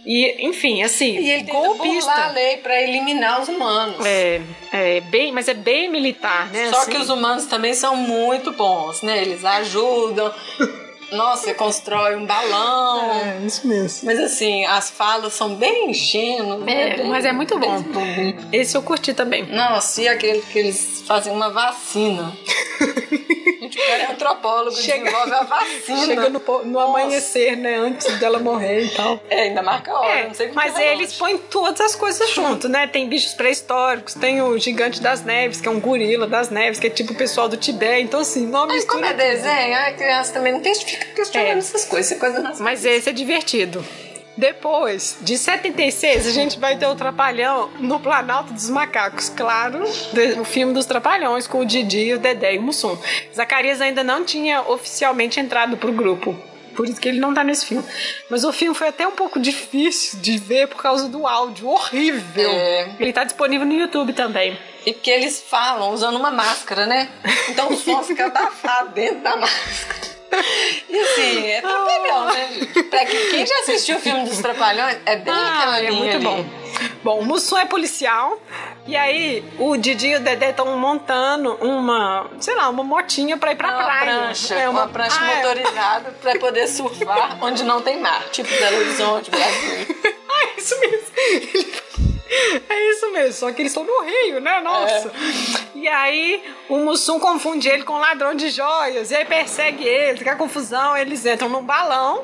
[0.06, 1.86] E, enfim, assim, E ele golpista.
[2.10, 4.06] burlar a lei pra eliminar os humanos.
[4.06, 4.42] É,
[4.72, 6.70] é bem, mas é bem militar, né?
[6.70, 6.92] Só assim.
[6.92, 9.22] que os humanos também são muito bons, né?
[9.22, 10.34] Eles ajudam.
[11.12, 13.12] Nossa, constrói um balão.
[13.22, 14.06] É, isso mesmo.
[14.06, 16.62] Mas assim, as falas são bem ingênuas.
[16.62, 16.92] né?
[16.92, 17.84] É, Bem- mas é muito bom.
[18.54, 19.46] Esse eu curti também.
[19.48, 22.32] Nossa, e aquele que eles fazem uma vacina?
[23.86, 26.06] Cara é antropólogo, Chega- desenvolve a vacina.
[26.06, 27.76] Chega no, no amanhecer, né?
[27.78, 29.20] Antes dela morrer e tal.
[29.30, 31.20] É, ainda marca a hora, É, não sei como mas que é eles longe.
[31.20, 32.88] põem todas as coisas junto, né?
[32.88, 36.88] Tem bichos pré-históricos, tem o gigante das neves, que é um gorila das neves, que
[36.88, 38.04] é tipo o pessoal do Tibete.
[38.04, 39.24] Então, assim, não Mas como mistura.
[39.24, 41.58] é desenho, a criança também não tem fica questionando É.
[41.60, 43.84] essas coisas, é coisa nas Mas esse é divertido.
[44.38, 49.30] Depois, de 76, a gente vai ter o Trapalhão no Planalto dos Macacos.
[49.30, 49.84] Claro,
[50.40, 52.96] o filme dos Trapalhões com o Didi, o Dedé e o Mussum.
[53.36, 56.36] Zacarias ainda não tinha oficialmente entrado pro grupo.
[56.76, 57.84] Por isso que ele não tá nesse filme.
[58.30, 62.48] Mas o filme foi até um pouco difícil de ver por causa do áudio horrível.
[62.52, 62.92] É.
[63.00, 64.56] Ele tá disponível no YouTube também.
[64.86, 67.10] E porque eles falam usando uma máscara, né?
[67.50, 70.17] Então o som fica abafado dentro da máscara.
[70.90, 72.50] E assim, é trapalhão, né?
[72.90, 76.16] Pra que- quem já assistiu o filme dos Trapalhões, é bem aquela Ah, é muito
[76.16, 76.24] ali.
[76.24, 76.46] bom.
[77.04, 78.40] Bom, o Mussum é policial.
[78.86, 83.52] E aí, o Didi e o Dedé estão montando uma, sei lá, uma motinha pra
[83.52, 84.00] ir pra Uma praia.
[84.20, 85.36] prancha, É uma, prancha Ah, é.
[85.38, 89.96] motorizada pra poder surfar onde não tem mar, tipo Belo Horizonte, Brasil.
[90.30, 91.08] É isso mesmo.
[91.18, 92.17] Ele-
[92.70, 94.60] É isso mesmo, só que eles estão no Rio, né?
[94.62, 95.12] Nossa.
[95.76, 100.18] E aí o Mussum confunde ele com um ladrão de joias, e aí persegue ele,
[100.18, 102.24] fica confusão, eles entram num balão.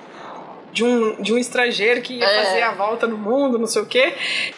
[0.72, 2.44] De um, de um estrangeiro que ia É.
[2.46, 4.16] fazer a volta no mundo, não sei o quê.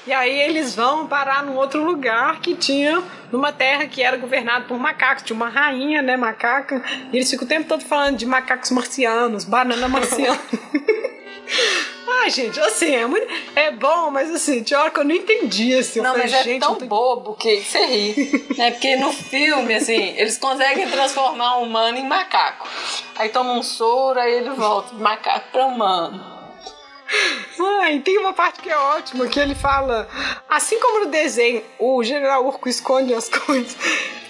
[0.07, 4.63] E aí eles vão parar num outro lugar que tinha, numa terra que era governada
[4.63, 5.23] por macacos.
[5.23, 6.81] Tinha uma rainha, né, macaca.
[7.11, 10.39] E eles ficam o tempo todo falando de macacos marcianos, banana marciana.
[12.07, 13.27] Ai, gente, assim, é muito.
[13.55, 16.01] É bom, mas assim, tinha hora que eu não entendi, assim.
[16.01, 18.45] Não, falei, mas é gente, tão tem- bobo que você ri.
[18.57, 18.71] né?
[18.71, 22.67] Porque no filme, assim, eles conseguem transformar um humano em macaco.
[23.15, 26.34] Aí toma um soro, aí ele volta de macaco pra humano.
[27.82, 30.08] Ai, tem uma parte que é ótima, que ele fala.
[30.49, 33.76] Assim como no desenho o General Urco esconde as coisas,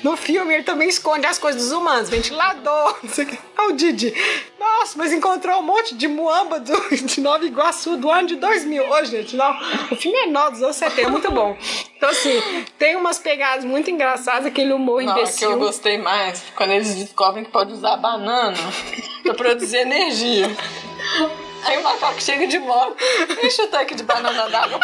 [0.04, 3.40] no filme ele também esconde as coisas dos humanos, ventilador, não sei o que.
[3.58, 4.14] Ah, o Didi.
[4.60, 8.90] Nossa, mas encontrou um monte de muamba do, de Nova Iguaçu do ano de 2000.
[8.92, 9.52] Ô, gente, não.
[9.92, 11.58] O filme é nó dos anos 70, é muito bom.
[11.96, 12.42] Então, assim,
[12.78, 15.52] tem umas pegadas muito engraçadas, aquele humor Não, é que imbecil.
[15.52, 18.58] eu gostei mais quando eles descobrem que pode usar banana
[19.24, 20.50] pra produzir energia.
[21.66, 22.98] Aí o macaco chega de moto,
[23.42, 24.80] deixa o tanque de banana d'água.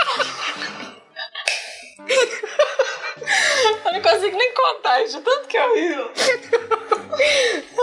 [3.86, 6.12] Eu não consigo nem contar de tanto que eu rio.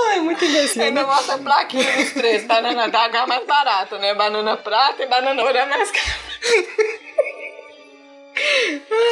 [0.09, 0.83] Ai, muito imbecil.
[0.83, 1.07] Ainda né?
[1.07, 2.47] mostra a plaquinha dos preços.
[2.47, 4.15] Banana d'água é mais barata, né?
[4.15, 6.98] Banana prata e banana ouro é mais cara.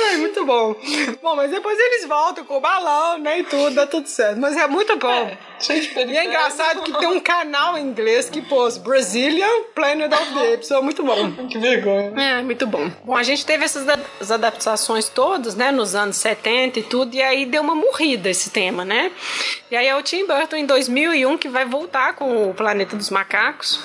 [0.08, 0.74] Ai, muito bom.
[1.22, 3.40] Bom, mas depois eles voltam com o balão, né?
[3.40, 4.38] E tudo, dá tudo certo.
[4.38, 5.36] Mas é muito bom.
[5.58, 5.72] De
[6.12, 10.54] E é engraçado que tem um canal em inglês que pôs Brazilian Planet of the
[10.54, 10.70] Apes.
[10.70, 11.32] É muito bom.
[11.48, 12.12] Que vergonha.
[12.20, 12.90] É, muito bom.
[13.04, 17.14] Bom, a gente teve essas da- as adaptações todas, né, nos anos 70 e tudo,
[17.14, 19.10] e aí deu uma morrida esse tema, né?
[19.70, 23.08] E aí é o Tim Burton em 2001 que vai voltar com o Planeta dos
[23.10, 23.80] Macacos.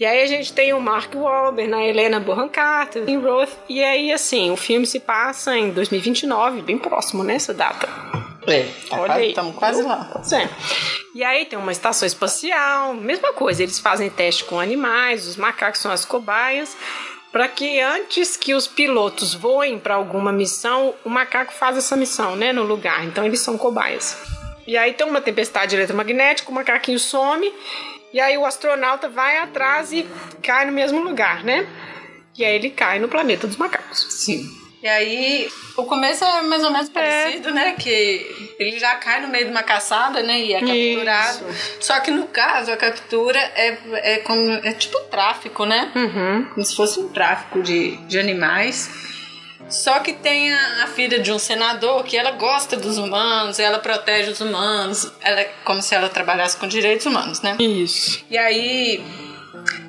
[0.00, 3.84] E aí a gente tem o Mark Wahlberg, a Helena Bonham Carter, Tim Roth, e
[3.84, 7.86] aí assim, o filme se passa em 2029, bem próximo nessa data.
[8.46, 9.28] É, tá Olha quase, aí.
[9.28, 10.10] estamos quase lá.
[10.12, 10.48] Pois é.
[11.14, 15.80] E aí tem uma estação espacial, mesma coisa, eles fazem teste com animais, os macacos
[15.80, 16.76] são as cobaias,
[17.30, 22.34] para que antes que os pilotos voem para alguma missão, o macaco faz essa missão,
[22.34, 23.04] né, no lugar.
[23.04, 24.16] Então eles são cobaias.
[24.66, 27.52] E aí tem uma tempestade eletromagnética, o macaquinho some,
[28.12, 30.06] e aí o astronauta vai atrás e
[30.42, 31.66] cai no mesmo lugar, né?
[32.36, 34.06] E aí ele cai no planeta dos macacos.
[34.24, 34.62] Sim.
[34.82, 37.76] E aí, o começo é mais ou menos parecido, né?
[37.78, 40.40] Que ele já cai no meio de uma caçada, né?
[40.40, 41.46] E é capturado.
[41.78, 44.50] Só que no caso, a captura é, é como.
[44.64, 45.92] É tipo tráfico, né?
[45.94, 46.46] Uhum.
[46.52, 48.90] Como se fosse um tráfico de, de animais.
[49.72, 53.78] Só que tem a, a filha de um senador que ela gosta dos humanos, ela
[53.78, 57.56] protege os humanos, ela é como se ela trabalhasse com direitos humanos, né?
[57.58, 58.22] Isso.
[58.30, 59.02] E aí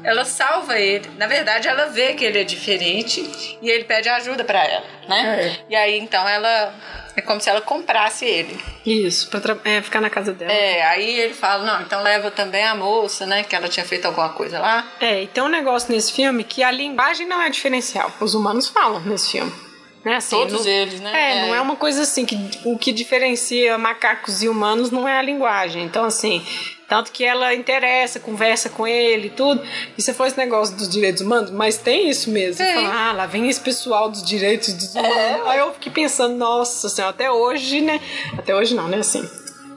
[0.04, 1.10] ela salva ele.
[1.18, 5.58] Na verdade, ela vê que ele é diferente e ele pede ajuda pra ela, né?
[5.70, 6.74] E aí então ela
[7.16, 8.58] é como se ela comprasse ele.
[8.86, 10.52] Isso, pra é, ficar na casa dela.
[10.52, 14.06] É, aí ele fala: "Não, então leva também a moça, né, que ela tinha feito
[14.06, 14.86] alguma coisa lá".
[15.02, 18.12] É, e tem um negócio nesse filme que a linguagem não é diferencial.
[18.22, 19.73] Os humanos falam nesse filme.
[20.04, 20.16] Né?
[20.16, 21.12] Assim, Todos eles, né?
[21.14, 25.08] É, é, não é uma coisa assim que o que diferencia macacos e humanos não
[25.08, 25.84] é a linguagem.
[25.84, 26.46] Então, assim,
[26.90, 29.64] tanto que ela interessa, conversa com ele e tudo.
[29.98, 32.58] E você falou esse negócio dos direitos humanos, mas tem isso mesmo.
[32.58, 32.74] Tem.
[32.74, 35.18] Fala, ah, lá vem esse pessoal dos direitos dos humanos.
[35.18, 35.42] É.
[35.46, 38.02] Aí eu fiquei pensando, nossa senhora, até hoje, né?
[38.38, 38.98] Até hoje não, né?
[38.98, 39.28] Assim.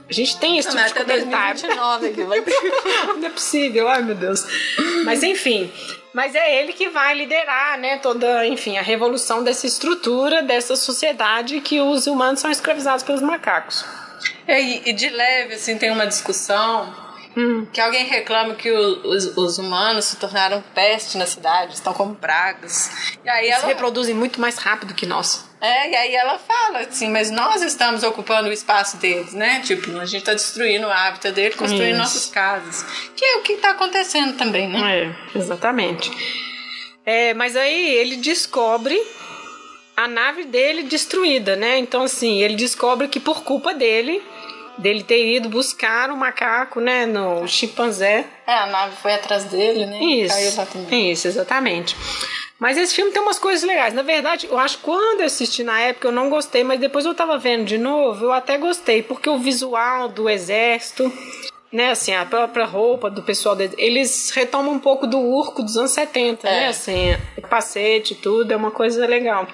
[0.09, 1.61] A gente tem esse não, tipo de comentário.
[1.63, 2.45] 2029 aqui, vai...
[3.19, 4.45] não é possível, ai meu Deus.
[5.05, 5.71] Mas enfim,
[6.17, 11.61] mas é ele que vai liderar, né, toda, enfim, a revolução dessa estrutura, dessa sociedade
[11.61, 13.85] que os humanos são escravizados pelos macacos.
[14.49, 16.91] É, e de leve, assim, tem uma discussão
[17.37, 17.67] Hum.
[17.71, 22.15] Que alguém reclama que o, os, os, humanos se tornaram peste na cidade, estão como
[22.15, 22.91] pragas.
[23.23, 23.67] E aí Eles ela...
[23.67, 25.47] reproduzem muito mais rápido que nós.
[25.61, 29.61] É, e aí ela fala assim, mas nós estamos ocupando o espaço deles, né?
[29.61, 31.99] Tipo, a gente está destruindo o hábitat dele, construindo Isso.
[31.99, 32.83] nossas casas.
[33.15, 35.15] Que é o que está acontecendo também, né?
[35.35, 36.11] É, exatamente.
[37.05, 38.99] É, mas aí ele descobre
[39.95, 41.79] a nave dele destruída, né?
[41.79, 44.23] Então, assim, ele descobre que por culpa dele
[44.79, 48.25] dele ter ido buscar o macaco, né, no chimpanzé.
[48.47, 50.03] É, a nave foi atrás dele, né?
[50.03, 50.35] Isso.
[50.35, 51.13] Caiu lá também.
[51.13, 51.97] Isso, exatamente.
[52.59, 53.93] Mas esse filme tem umas coisas legais.
[53.93, 57.05] Na verdade, eu acho que quando eu assisti na época eu não gostei, mas depois
[57.05, 61.13] eu tava vendo de novo, eu até gostei, porque o visual do exército,
[61.71, 65.91] né, assim, a própria roupa do pessoal, eles retomam um pouco do urco dos anos
[65.91, 66.61] 70, né, é.
[66.61, 67.17] né, assim,
[67.47, 69.47] capacete e tudo, é uma coisa legal.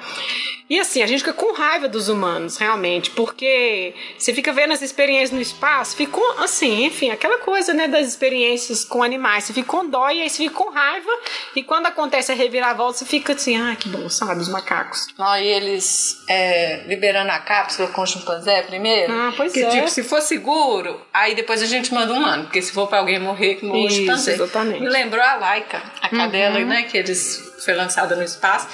[0.73, 4.81] E assim, a gente fica com raiva dos humanos, realmente, porque você fica vendo as
[4.81, 9.69] experiências no espaço, ficou assim, enfim, aquela coisa, né, das experiências com animais, você fica
[9.69, 11.11] com dó e aí você fica com raiva,
[11.55, 15.09] e quando acontece a reviravolta, você fica assim, ah, que bom, sabe, os macacos.
[15.19, 19.13] Ah, e eles é, liberando a cápsula com o chimpanzé primeiro.
[19.13, 19.69] Ah, pois que, é.
[19.69, 23.01] tipo, se for seguro, aí depois a gente manda um humano, porque se for pra
[23.01, 24.33] alguém morrer, que morre o chimpanzé.
[24.33, 24.81] exatamente.
[24.81, 26.67] Me lembrou a Laika, a cadela, uhum.
[26.67, 28.69] né, que eles foi lançada no espaço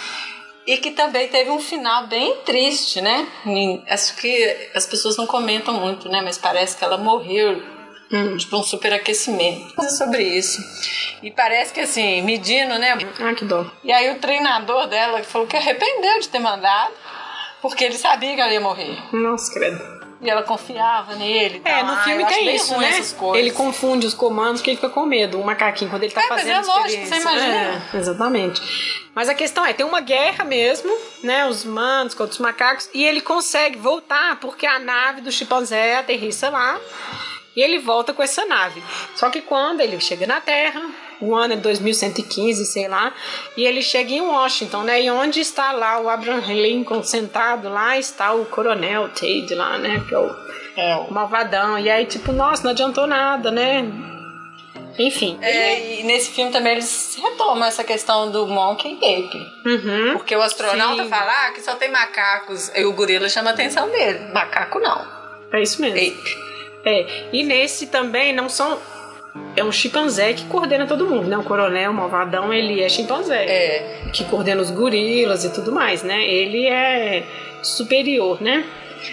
[0.68, 3.26] e que também teve um final bem triste, né?
[3.88, 6.20] Acho que as pessoas não comentam muito, né?
[6.22, 7.62] Mas parece que ela morreu
[8.12, 8.36] hum.
[8.36, 9.74] tipo um superaquecimento.
[9.74, 10.60] Coisa sobre isso.
[11.22, 12.98] E parece que assim, medindo, né?
[13.18, 13.64] Ah, que dó.
[13.82, 16.92] E aí o treinador dela falou que arrependeu de ter mandado,
[17.62, 18.94] porque ele sabia que ela ia morrer.
[19.10, 19.97] Nossa, credo.
[20.20, 21.62] E ela confiava nele.
[21.64, 23.00] É, no filme tem isso, né?
[23.34, 25.40] Ele confunde os comandos que ele fica com medo.
[25.40, 27.82] O macaquinho, quando ele tá é, fazendo mas é lógico, você imagina.
[27.94, 29.08] É, exatamente.
[29.14, 30.90] Mas a questão é, tem uma guerra mesmo,
[31.22, 31.46] né?
[31.46, 32.90] Os humanos contra os macacos.
[32.92, 36.80] E ele consegue voltar porque a nave do chimpanzé aterrissa lá.
[37.54, 38.82] E ele volta com essa nave.
[39.14, 40.82] Só que quando ele chega na Terra,
[41.20, 43.12] o ano é 2115, sei lá,
[43.56, 45.02] e ele chega em Washington, né?
[45.02, 50.04] E onde está lá o Abraham Lincoln sentado, lá está o Coronel Tate lá, né?
[50.08, 50.36] Que é o,
[50.76, 51.78] é o malvadão.
[51.78, 53.84] E aí, tipo, nossa, não adiantou nada, né?
[54.98, 55.38] Enfim.
[55.40, 59.38] É, e nesse filme também eles retomam essa questão do Monkey Ape.
[59.64, 61.08] Uhum, porque o astronauta sim.
[61.08, 62.70] fala ah, que só tem macacos.
[62.74, 64.32] E o gorila chama a atenção dele.
[64.32, 65.06] Macaco não.
[65.52, 65.96] É isso mesmo.
[65.96, 66.48] Ape.
[66.84, 68.80] É, e nesse também não são.
[69.56, 71.36] É um chimpanzé que coordena todo mundo, né?
[71.36, 73.44] O coronel, o malvadão, ele é chimpanzé.
[73.44, 74.10] É.
[74.12, 76.24] Que coordena os gorilas e tudo mais, né?
[76.24, 77.24] Ele é
[77.62, 78.64] superior, né?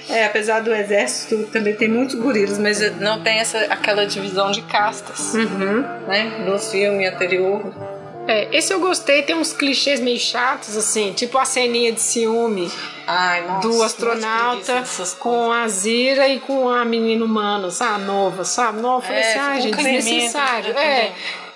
[0.09, 4.61] É, apesar do exército também tem muitos gorilas, mas não tem essa, aquela divisão de
[4.63, 5.81] castas, uhum.
[6.07, 6.43] né?
[6.45, 7.94] No filme anterior.
[8.27, 12.71] É, esse eu gostei, tem uns clichês meio chatos, assim, tipo a ceninha de ciúme
[13.05, 14.83] Ai, nossa, do astronauta
[15.19, 18.03] com a Zira e com a menina humana, sabe?
[18.03, 18.81] Nova, sabe?
[18.81, 20.77] Nova, eu falei é, assim, ah, gente, desnecessário.
[20.77, 21.11] É.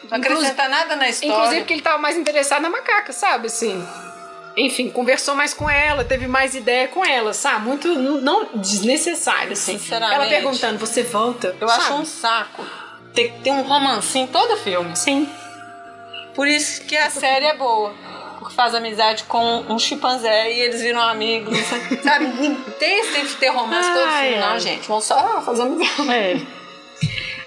[0.10, 1.34] Não acrescenta nada na história.
[1.34, 3.48] Inclusive porque ele tava mais interessado na macaca, sabe?
[3.48, 3.84] Assim.
[4.56, 7.66] Enfim, conversou mais com ela, teve mais ideia com ela, sabe?
[7.66, 9.78] Muito não desnecessário, assim.
[9.78, 10.16] Sinceramente.
[10.16, 11.56] Ela perguntando, você volta?
[11.60, 11.82] Eu sabe?
[11.82, 12.66] acho um saco.
[13.14, 14.96] Tem, tem um romancinho em todo filme.
[14.96, 15.30] Sim.
[16.40, 17.94] Por isso que a série é boa.
[18.38, 21.58] Porque faz amizade com um chimpanzé e eles viram amigos.
[22.02, 22.28] Sabe?
[22.80, 24.38] Tem esse tempo de ter romance todo filme.
[24.38, 24.88] Não, gente.
[24.88, 26.10] Vão só fazer amizade.
[26.10, 26.40] É.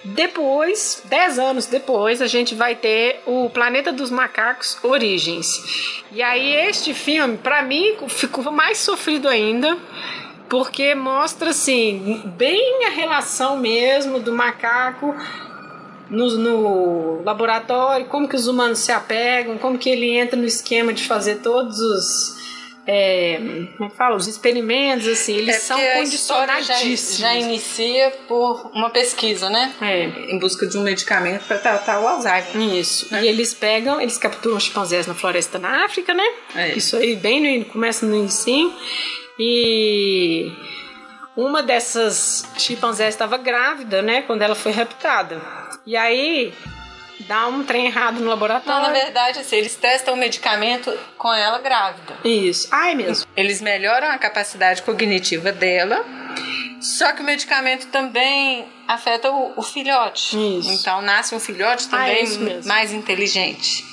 [0.05, 6.03] Depois, dez anos depois, a gente vai ter o Planeta dos Macacos Origens.
[6.13, 9.75] E aí este filme, para mim, ficou mais sofrido ainda,
[10.51, 15.17] porque mostra assim bem a relação mesmo do macaco
[16.13, 20.93] no, no, laboratório, como que os humanos se apegam, como que ele entra no esquema
[20.93, 22.43] de fazer todos os
[22.85, 23.37] é,
[23.77, 24.17] como é que fala?
[24.17, 27.19] Os experimentos, assim, eles é são condicionadíssimos.
[27.19, 29.73] Já, já, inicia por uma pesquisa, né?
[29.81, 30.07] É.
[30.33, 32.75] Em busca de um medicamento para tratar o Alzheimer.
[32.75, 33.07] Isso.
[33.13, 33.23] Né?
[33.23, 36.27] E eles pegam, eles capturam chimpanzés na floresta na África, né?
[36.57, 36.73] É.
[36.77, 38.75] Isso aí bem no começa no ensino.
[39.39, 40.51] E
[41.37, 44.23] uma dessas chimpanzés estava grávida, né?
[44.23, 45.62] Quando ela foi raptada.
[45.87, 46.53] E aí
[47.21, 48.83] dá um trem errado no laboratório.
[48.83, 52.15] Não, na verdade, assim, eles testam o medicamento com ela grávida.
[52.25, 52.69] Isso.
[52.71, 53.27] Ai, mesmo.
[53.37, 56.05] Eles melhoram a capacidade cognitiva dela,
[56.81, 60.37] só que o medicamento também afeta o, o filhote.
[60.59, 60.71] Isso.
[60.71, 62.67] Então nasce um filhote Ah, também mesmo.
[62.69, 63.85] mais inteligente.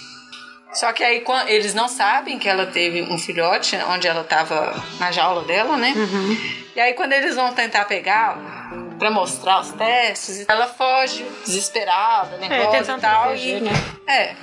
[0.73, 5.11] Só que aí eles não sabem que ela teve um filhote, onde ela estava na
[5.11, 5.93] jaula dela, né?
[5.95, 6.37] Uhum.
[6.75, 8.69] E aí quando eles vão tentar pegá-la
[8.99, 13.23] para mostrar os testes, ela foge desesperada, nervosa tentando e tal.
[13.23, 13.71] proteger, e, né?
[14.07, 14.35] É.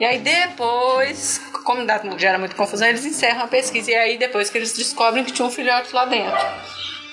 [0.00, 1.86] E aí depois, como
[2.18, 3.92] gera muita confusão, eles encerram a pesquisa.
[3.92, 6.40] E aí depois que eles descobrem que tinha um filhote lá dentro.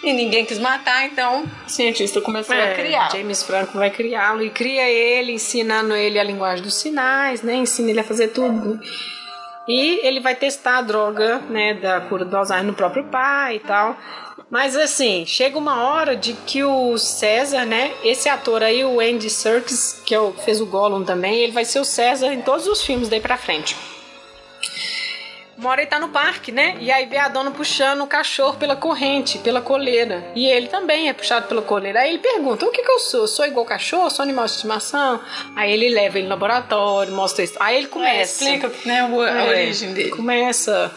[0.01, 3.07] E ninguém quis matar, então o cientista começou a criar.
[3.07, 7.55] É, James Franco vai criá-lo e cria ele, ensinando ele a linguagem dos sinais, né?
[7.55, 8.79] Ensina ele a fazer tudo.
[9.67, 13.59] E ele vai testar a droga, né, da cura do Alzheimer no próprio pai e
[13.59, 13.95] tal.
[14.49, 19.29] Mas assim, chega uma hora de que o César, né, esse ator aí, o Andy
[19.29, 22.81] Serkis, que é fez o Gollum também, ele vai ser o César em todos os
[22.81, 23.75] filmes daí pra frente.
[25.59, 26.77] Uma hora ele tá no parque, né?
[26.79, 30.31] E aí vê a dona puxando o cachorro pela corrente, pela coleira.
[30.33, 31.99] E ele também é puxado pela coleira.
[31.99, 33.27] Aí ele pergunta: o que que eu sou?
[33.27, 34.09] Sou igual cachorro?
[34.09, 35.19] Sou animal de estimação?
[35.57, 37.55] Aí ele leva ele no laboratório, mostra isso.
[37.59, 38.43] Aí ele É, começa.
[38.43, 40.11] explica né, a É, origem dele.
[40.11, 40.91] Começa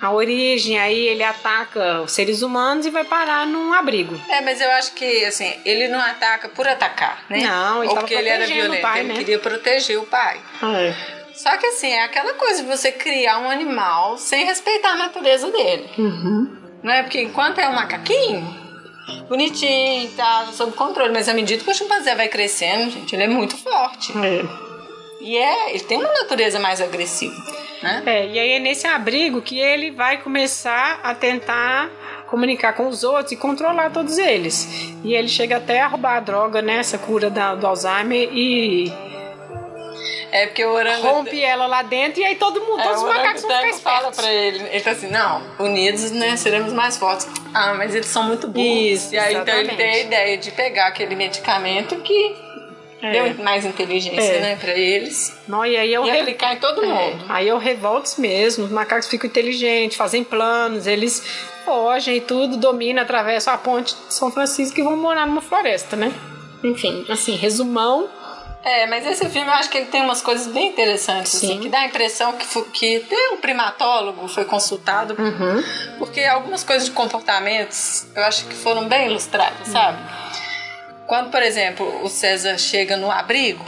[0.00, 4.18] a origem, aí ele ataca os seres humanos e vai parar num abrigo.
[4.28, 7.42] É, mas eu acho que, assim, ele não ataca por atacar, né?
[7.42, 9.14] Não, ele Ou porque ele era violento, pai, ele né?
[9.16, 10.40] queria proteger o pai.
[11.42, 15.50] Só que, assim, é aquela coisa de você criar um animal sem respeitar a natureza
[15.50, 15.90] dele.
[15.98, 16.56] Uhum.
[16.82, 17.02] Não é?
[17.02, 18.46] Porque enquanto é um macaquinho,
[19.28, 23.28] bonitinho, tá sob controle, mas à medida que o chimpanzé vai crescendo, gente, ele é
[23.28, 24.12] muito forte.
[24.18, 24.42] É.
[25.20, 27.34] E é, ele tem uma natureza mais agressiva,
[27.82, 28.02] né?
[28.06, 31.88] É, e aí é nesse abrigo que ele vai começar a tentar
[32.28, 34.66] comunicar com os outros e controlar todos eles.
[35.04, 38.92] E ele chega até a roubar a droga nessa cura da- do Alzheimer e
[40.32, 41.14] É porque o orangotango...
[41.16, 43.82] rompe ela lá dentro e aí todo mundo, É, todos os macacos vão ficar orangotango
[43.82, 44.20] fala espertos.
[44.24, 47.28] pra ele, ele tá assim, não, unidos, né, seremos mais fortes.
[47.52, 48.66] Ah, mas eles são muito burros.
[48.66, 49.76] Isso, e aí então ele exatamente.
[49.76, 52.34] tem a ideia de pegar aquele medicamento que
[53.02, 53.10] É.
[53.12, 54.40] deu mais inteligência, É.
[54.40, 55.36] né, pra eles.
[55.46, 57.24] Não, e aí o E re- aplicar em todo É, mundo.
[57.28, 61.22] aí é o revoltos mesmo, os macacos ficam inteligentes, fazem planos, eles
[61.66, 65.94] fogem e tudo, dominam, atravessam a ponte de São Francisco e vão morar numa floresta,
[65.94, 66.10] né?
[66.64, 68.08] Enfim, assim, resumão,
[68.64, 71.60] É, mas esse filme eu acho que ele tem umas coisas bem interessantes, assim, Sim.
[71.60, 75.62] que dá a impressão que, que até um primatólogo foi consultado, Uhum.
[75.98, 79.98] porque algumas coisas de comportamentos eu acho que foram bem ilustradas, sabe?
[81.08, 83.64] Quando, por exemplo, o César chega no abrigo,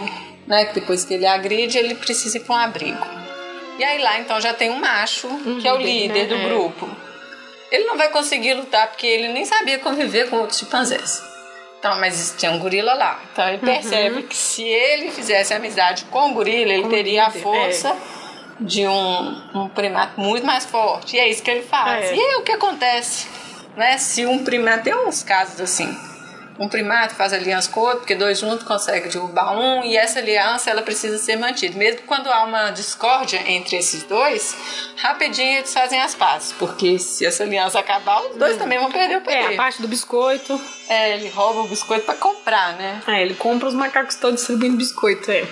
[0.46, 3.04] né, que depois que ele agride, ele precisa ir para um abrigo.
[3.78, 5.26] E aí lá então já tem um macho,
[5.60, 6.24] que é o líder, líder né?
[6.26, 6.44] do É.
[6.48, 6.88] grupo.
[7.72, 11.20] Ele não vai conseguir lutar porque ele nem sabia conviver com outros chimpanzés.
[11.84, 13.20] Então, mas tem um gorila lá.
[13.30, 17.28] Então ele percebe que se ele fizesse amizade com o gorila, ele Com teria a
[17.28, 17.94] líder, força
[18.58, 21.14] de um, um primato muito mais forte.
[21.14, 22.06] E é isso que ele faz.
[22.06, 22.14] É.
[22.14, 23.28] E aí o que acontece?
[23.76, 23.98] Né?
[23.98, 24.84] Se um primato.
[24.84, 25.94] Tem uns casos assim.
[26.58, 30.20] Um primato faz aliança com o outro, porque dois juntos conseguem derrubar um, e essa
[30.20, 31.76] aliança ela precisa ser mantida.
[31.76, 34.56] Mesmo quando há uma discórdia entre esses dois,
[34.96, 36.52] rapidinho eles fazem as pazes.
[36.52, 39.54] Porque se essa aliança acabar, os dois também vão perder o é, poder.
[39.54, 40.60] a parte do biscoito.
[40.88, 43.02] É, ele rouba o biscoito pra comprar, né?
[43.06, 45.44] É, ele compra os macacos todos distribuindo biscoito, é.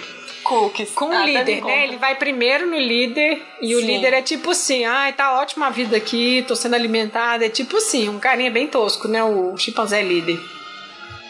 [0.44, 0.90] Cookies.
[0.90, 1.84] Com Ah, o líder, também né?
[1.84, 3.86] Ele vai primeiro no líder e o Sim.
[3.86, 7.46] líder é tipo assim, ai, tá ótima a vida aqui, tô sendo alimentada.
[7.46, 9.22] É tipo assim, um carinha bem tosco, né?
[9.22, 10.40] O chimpanzé líder.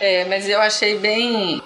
[0.02, 1.62] É, mas eu achei bem.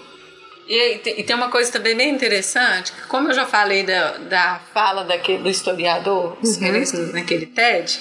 [0.69, 4.61] E, e tem uma coisa também bem interessante, que como eu já falei da, da
[4.75, 7.13] fala daquele, do historiador, uhum.
[7.15, 7.99] naquele TED,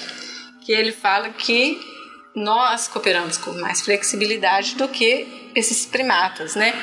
[0.66, 1.80] que ele fala que
[2.36, 6.74] nós cooperamos com mais flexibilidade do que esses primatas, né?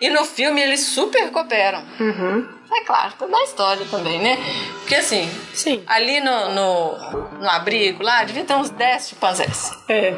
[0.00, 1.84] E no filme eles super cooperam.
[2.00, 2.48] Uhum.
[2.72, 4.36] É claro, toda a história também, né?
[4.80, 5.84] Porque assim, Sim.
[5.86, 9.70] ali no, no, no abrigo lá, devia ter uns 10 chimpanzés.
[9.88, 10.12] É.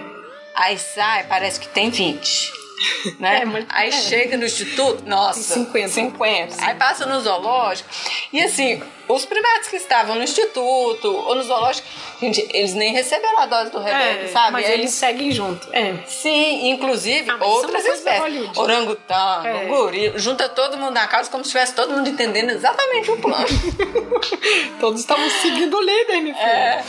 [0.55, 2.68] Aí sai, parece que tem 20.
[3.19, 3.41] Né?
[3.43, 3.93] É, muito- Aí é.
[3.93, 5.89] chega no instituto, nossa, Tem 50.
[5.89, 6.65] 50.
[6.65, 7.89] Aí passa no zoológico.
[8.33, 11.87] E assim, os primatas que estavam no instituto ou no zoológico,
[12.21, 14.53] gente, eles nem receberam a dose do remédio, É, sabe?
[14.53, 15.67] mas Aí eles seguem junto.
[15.73, 15.95] É.
[16.07, 18.57] Sim, inclusive Ah, é outras espécies.
[18.57, 19.65] Orangotango, É.
[19.67, 23.47] gorila, junta todo mundo na casa como se estivesse todo mundo entendendo exatamente o plano.
[24.81, 26.47] Todos estavam seguindo o líder, meu filho.
[26.47, 26.85] É.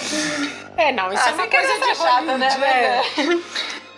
[0.77, 2.47] É, não, isso Ah, é uma coisa de chata, né?
[2.63, 3.39] é.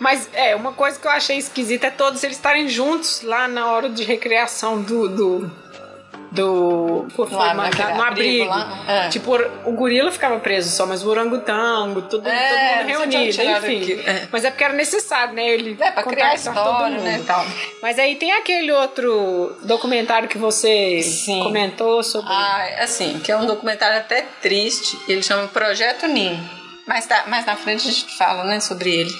[0.02, 3.70] Mas é, uma coisa que eu achei esquisita é todos eles estarem juntos lá na
[3.70, 5.50] hora de recreação do, do,
[6.32, 8.48] do por Lá mandado naquele no abrigo abrigo.
[8.50, 8.84] lá?
[8.88, 9.08] É.
[9.10, 14.00] Tipo, o gorila ficava preso só, mas o orangotango, todo, É, todo mundo reunido, enfim.
[14.04, 14.26] É.
[14.32, 15.48] Mas é porque era necessário, né?
[15.48, 17.04] Ele É, pra criar história, mundo.
[17.04, 17.46] né, tal.
[17.80, 21.44] Mas aí tem aquele outro documentário que você Sim.
[21.44, 22.28] comentou sobre.
[22.32, 24.98] Ah, assim, que é um documentário até triste.
[25.06, 26.61] Ele chama Projeto Nin.
[26.86, 29.10] Mais, tá, mais na frente a gente fala, né, sobre ele.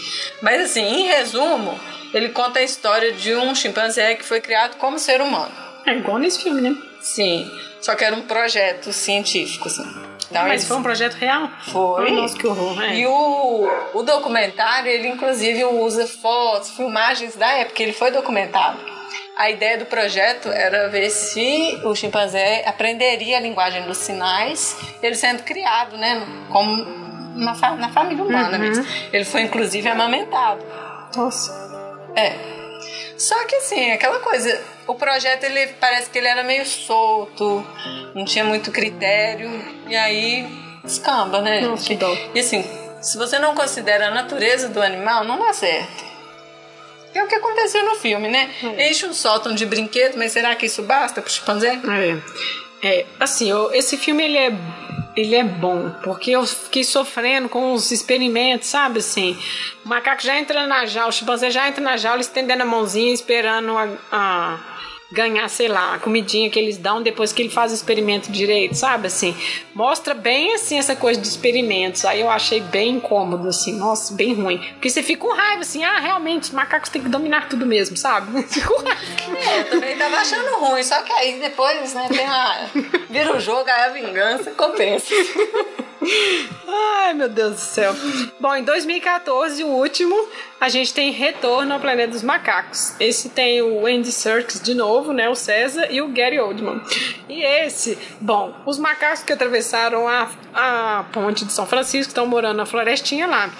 [0.40, 1.78] Mas assim, em resumo,
[2.12, 5.52] ele conta a história de um chimpanzé que foi criado como ser humano.
[5.86, 6.76] É igual nesse filme, né?
[7.00, 9.82] Sim, só que era um projeto científico, assim.
[10.30, 11.48] Então, Mas eles- foi um projeto real?
[11.70, 12.10] Foi.
[12.12, 12.80] Nossa, que horror.
[12.82, 12.96] É.
[12.96, 18.78] E o, o documentário, ele inclusive usa fotos, filmagens da época, ele foi documentado.
[19.36, 25.14] A ideia do projeto era ver se o chimpanzé aprenderia a linguagem dos sinais, ele
[25.16, 27.02] sendo criado, né, como
[27.34, 28.64] na, fa- na família humana Uhum.
[28.64, 28.86] mesmo.
[29.12, 30.64] Ele foi inclusive amamentado.
[31.16, 31.52] Nossa.
[32.16, 32.36] É.
[33.16, 37.64] Só que assim, aquela coisa, o projeto ele parece que ele era meio solto,
[38.14, 39.48] não tinha muito critério,
[39.86, 40.46] e aí
[40.84, 41.60] escamba, né?
[41.60, 41.88] Nossa, gente?
[41.88, 42.16] que dó.
[42.34, 42.64] E assim,
[43.00, 46.10] se você não considera a natureza do animal, não dá certo.
[47.14, 48.50] É o que aconteceu no filme, né?
[48.78, 51.74] Enche um sótão de brinquedo, mas será que isso basta pro chimpanzé?
[51.74, 52.18] É.
[52.82, 54.52] É, assim, eu- esse filme ele é
[55.14, 59.38] ele é bom, porque eu fiquei sofrendo com os experimentos, sabe assim?
[59.84, 63.12] O macaco já entra na jaula, o chimpanzé já entra na jaula estendendo a mãozinha,
[63.12, 64.58] esperando a, a
[65.12, 68.74] ganhar, sei lá, a comidinha que eles dão depois que ele faz o experimento direito,
[68.74, 69.36] sabe assim?
[69.74, 72.04] Mostra bem assim essa coisa de experimentos.
[72.04, 74.58] Aí eu achei bem incômodo assim, nossa, bem ruim.
[74.72, 77.96] Porque você fica com raiva assim, ah, realmente os macacos têm que dominar tudo mesmo,
[77.96, 78.42] sabe?
[78.48, 79.00] Fica com raiva.
[79.38, 82.68] É, eu também tava achando ruim, só que aí depois, né, tem a.
[83.10, 85.14] Vira o jogo, aí a vingança compensa.
[86.66, 87.94] Ai, meu Deus do céu.
[88.40, 90.16] Bom, em 2014, o último,
[90.60, 92.94] a gente tem Retorno ao Planeta dos Macacos.
[92.98, 95.28] Esse tem o Andy Serkis de novo, né?
[95.28, 96.80] O César e o Gary Oldman.
[97.28, 102.56] E esse, bom, os macacos que atravessaram a, a ponte de São Francisco estão morando
[102.56, 103.50] na florestinha lá.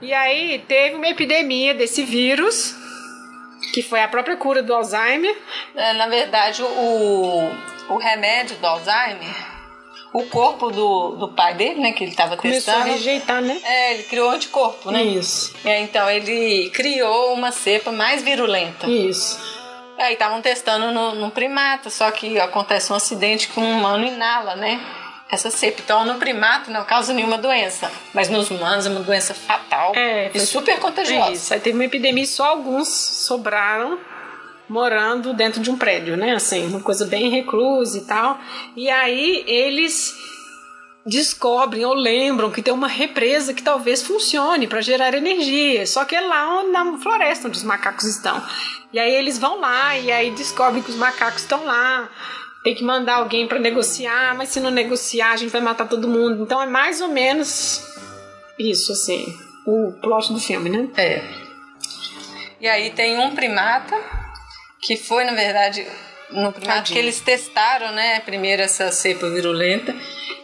[0.00, 2.74] E aí teve uma epidemia desse vírus,
[3.72, 5.36] que foi a própria cura do Alzheimer.
[5.74, 7.50] É, na verdade, o,
[7.90, 9.49] o remédio do Alzheimer,
[10.12, 12.94] o corpo do, do pai dele, né, que ele tava Começou a testando.
[12.96, 13.60] rejeitar, né?
[13.64, 15.02] É, ele criou anticorpo, né?
[15.02, 18.88] Isso, É, então, ele criou uma cepa mais virulenta.
[18.88, 19.38] isso.
[19.98, 24.56] Aí estavam testando no, no primata, só que acontece um acidente que um humano inala,
[24.56, 24.80] né?
[25.30, 25.80] Essa cepa.
[25.84, 27.92] Então, no primata não causa nenhuma doença.
[28.14, 31.32] Mas nos humanos é uma doença fatal É, e super contagiosa.
[31.32, 33.98] Isso, aí teve uma epidemia e só alguns sobraram
[34.70, 36.32] morando dentro de um prédio, né?
[36.32, 38.38] Assim, uma coisa bem reclusa e tal.
[38.76, 40.14] E aí eles
[41.04, 46.14] descobrem ou lembram que tem uma represa que talvez funcione para gerar energia, só que
[46.14, 48.40] é lá na floresta onde os macacos estão.
[48.92, 52.08] E aí eles vão lá e aí descobrem que os macacos estão lá.
[52.62, 56.06] Tem que mandar alguém para negociar, mas se não negociar, a gente vai matar todo
[56.06, 56.42] mundo.
[56.42, 57.82] Então é mais ou menos
[58.58, 59.34] isso, assim,
[59.66, 60.88] o plot do filme, né?
[60.96, 61.24] É.
[62.60, 64.19] E aí tem um primata
[64.80, 65.86] que foi, na verdade,
[66.30, 66.94] no primata Tadinho.
[66.94, 69.94] que eles testaram, né, primeiro essa cepa virulenta.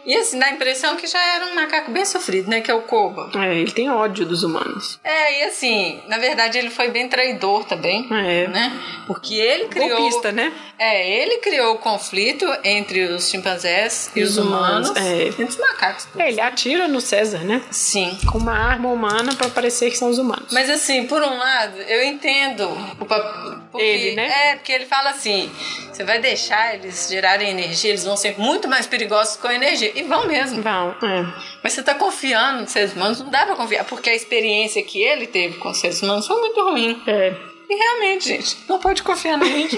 [0.07, 2.73] E assim, dá a impressão que já era um macaco bem sofrido, né, que é
[2.73, 3.29] o Koba.
[3.35, 4.97] É, ele tem ódio dos humanos.
[5.03, 8.47] É, e assim, na verdade ele foi bem traidor também, É.
[8.47, 8.71] né?
[9.05, 10.53] Porque ele criou Golpista, né?
[10.79, 15.23] É, ele criou o conflito entre os chimpanzés e, E os os humanos, humanos, é.
[15.27, 16.07] entre os macacos.
[16.17, 17.61] É, ele atira no César, né?
[17.69, 18.17] Sim.
[18.31, 20.51] Com uma arma humana pra parecer que são os humanos.
[20.53, 22.65] Mas assim, por um lado, eu entendo
[22.99, 24.51] o pap- porque, Ele, né?
[24.51, 25.51] É, porque ele fala assim:
[25.91, 29.91] você vai deixar eles gerarem energia, eles vão ser muito mais perigosos com a energia.
[29.97, 30.61] E vão mesmo.
[30.61, 31.25] Vão, é.
[31.63, 35.01] Mas você tá confiando nos seres humanos, não dá pra confiar, porque a experiência que
[35.01, 37.01] ele teve com os seres humanos foi muito ruim.
[37.07, 37.33] É.
[37.69, 39.75] E realmente, gente, não pode confiar na gente.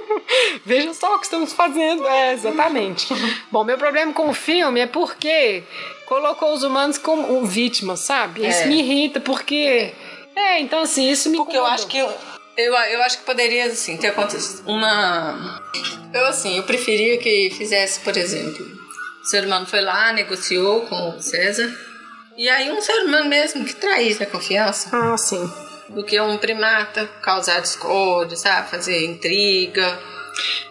[0.64, 2.06] Veja só o que estamos fazendo.
[2.06, 3.06] É, exatamente.
[3.50, 5.62] Bom, meu problema com o filme é porque
[6.06, 8.46] colocou os humanos como vítimas, sabe?
[8.46, 8.66] Isso É.
[8.66, 9.92] me irrita, porque.
[10.36, 11.74] É, então assim, isso me Porque eu incomodou.
[11.74, 11.98] acho que.
[11.98, 15.60] Eu, eu acho que poderia, assim, ter acontecido uma.
[16.14, 18.64] Eu, assim, eu preferia que fizesse, por exemplo,
[19.26, 21.68] o ser humano foi lá, negociou com o César,
[22.36, 25.50] e aí um ser humano mesmo que traísse a confiança, Ah, sim.
[25.88, 28.70] do que um primata causar discórdia, sabe?
[28.70, 29.98] Fazer intriga.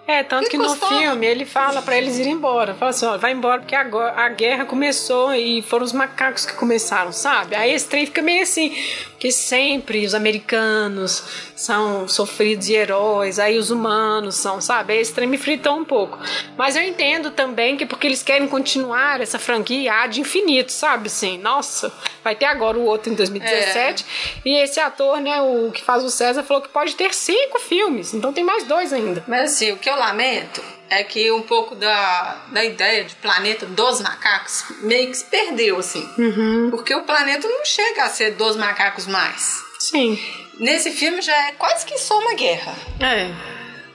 [0.08, 2.76] É, tanto Que que no filme ele fala pra eles irem embora.
[2.76, 6.54] Fala assim, ó, vai embora porque agora a guerra começou e foram os macacos que
[6.54, 7.56] começaram, sabe?
[7.56, 8.70] Aí esse trem fica meio assim,
[9.10, 11.24] porque sempre os americanos
[11.56, 14.94] são sofridos e heróis, aí os humanos são, sabe?
[14.94, 16.20] Aí esse trem me fritou um pouco.
[16.58, 21.08] Mas eu entendo também que porque eles querem continuar essa franquia ad infinito, sabe?
[21.08, 21.92] Assim, nossa,
[22.24, 24.06] vai ter agora o outro em 2017.
[24.44, 28.14] E esse ator, né, o que faz o César, falou que pode ter cinco filmes,
[28.14, 29.24] então tem mais dois ainda.
[29.28, 33.66] Mas assim, o que eu lamento é que um pouco da, da ideia de planeta
[33.66, 36.08] dos macacos meio que se perdeu, assim.
[36.18, 36.68] Uhum.
[36.70, 39.64] Porque o planeta não chega a ser dos macacos mais.
[39.80, 40.20] Sim.
[40.60, 42.74] Nesse filme já é quase que só uma guerra.
[43.00, 43.32] É.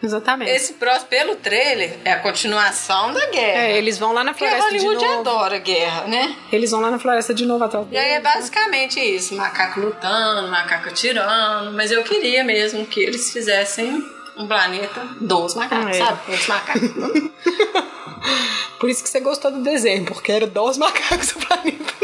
[0.02, 0.50] Exatamente.
[0.50, 3.62] Esse próximo, pelo trailer, é a continuação da guerra.
[3.64, 5.20] É, eles vão lá na Porque floresta de Hollywood novo.
[5.20, 6.34] adora guerra, né?
[6.50, 10.48] Eles vão lá na floresta de novo atrás E aí é basicamente isso: macaco lutando,
[10.48, 11.72] macaco atirando.
[11.72, 14.02] Mas eu queria mesmo que eles fizessem
[14.38, 15.92] um planeta dos macacos, Ah, é.
[15.98, 16.32] sabe?
[16.32, 16.90] Os macacos.
[18.80, 21.94] Por isso que você gostou do desenho, porque era dos macacos do planeta.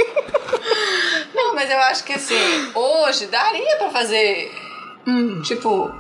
[1.57, 4.53] Mas eu acho que assim, hoje daria pra fazer,
[5.07, 5.41] Hum.
[5.43, 5.91] tipo.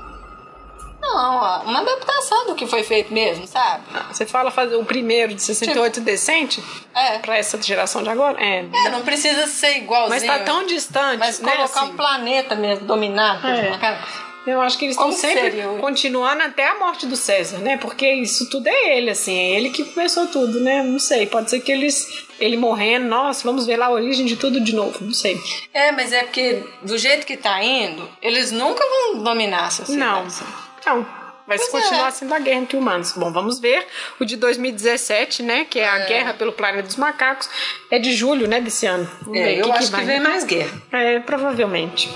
[1.00, 3.84] Não, uma adaptação do que foi feito mesmo, sabe?
[4.12, 6.62] Você fala fazer o primeiro de 68 decente
[6.94, 7.18] É.
[7.18, 8.36] pra essa geração de agora?
[8.42, 8.64] É.
[8.86, 10.10] É, não precisa ser igualzinho.
[10.10, 11.54] Mas tá tão distante, Mas né?
[11.56, 11.90] colocar assim.
[11.92, 13.70] um planeta mesmo dominado É.
[13.70, 14.25] macacos.
[14.46, 17.76] Eu acho que eles estão sempre seria continuando até a morte do César, né?
[17.76, 20.82] Porque isso tudo é ele, assim, é ele que começou tudo, né?
[20.82, 24.36] Não sei, pode ser que eles ele morrendo, nossa, vamos ver lá a origem de
[24.36, 25.40] tudo de novo, não sei.
[25.74, 29.98] É, mas é porque do jeito que tá indo, eles nunca vão dominar a sociedade.
[29.98, 30.26] Não.
[30.78, 31.06] Então,
[31.46, 32.10] vai Pois continuar é.
[32.10, 33.12] sendo a guerra entre humanos.
[33.16, 33.86] Bom, vamos ver.
[34.20, 35.64] O de 2017, né?
[35.68, 37.48] Que é a Guerra pelo Planeta dos Macacos.
[37.90, 38.60] É de julho, né?
[38.60, 39.08] Desse ano.
[39.22, 40.04] Vamos ver É, o eu que acho que, vai.
[40.04, 40.82] vem mais guerra.
[40.92, 42.10] É, provavelmente.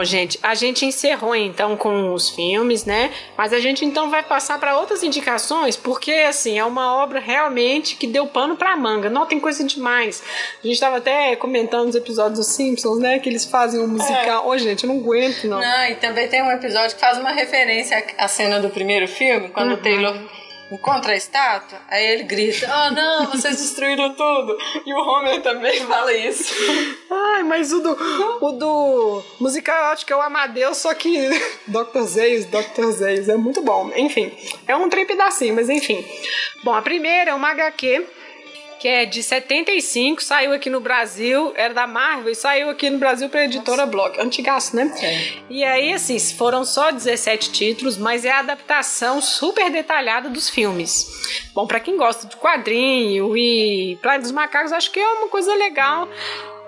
[0.00, 3.12] Bom, gente, a gente encerrou então com os filmes, né?
[3.36, 7.96] Mas a gente então vai passar para outras indicações, porque assim, é uma obra realmente
[7.96, 9.10] que deu pano pra manga.
[9.10, 10.22] Não tem coisa demais.
[10.64, 13.18] A gente estava até comentando nos episódios dos Simpsons, né?
[13.18, 14.48] Que eles fazem um musical.
[14.48, 15.60] Ô, gente, eu não aguento, não.
[15.60, 19.50] Não, e também tem um episódio que faz uma referência à cena do primeiro filme,
[19.50, 20.16] quando o Taylor
[20.70, 24.56] encontra a estátua, aí ele grita: Oh não, vocês destruíram tudo!
[24.86, 26.54] E o Homer também fala isso.
[27.10, 27.96] Ai, mas o do,
[28.40, 31.28] o do musical acho que é o Amadeus, só que
[31.66, 32.02] Dr.
[32.02, 32.90] Zeus, Dr.
[32.92, 33.90] Zeus, é muito bom.
[33.96, 34.32] Enfim,
[34.66, 36.04] é um trem pedacinho, mas enfim.
[36.62, 38.06] Bom, a primeira é uma HQ
[38.80, 42.98] que é de 75, saiu aqui no Brasil, era da Marvel e saiu aqui no
[42.98, 44.18] Brasil pela editora Block.
[44.18, 44.90] Antigaço, né?
[45.02, 45.42] É.
[45.50, 51.06] E aí, assim, foram só 17 títulos, mas é a adaptação super detalhada dos filmes.
[51.52, 55.54] Bom, pra quem gosta de quadrinho e Planeta dos Macacos, acho que é uma coisa
[55.54, 56.08] legal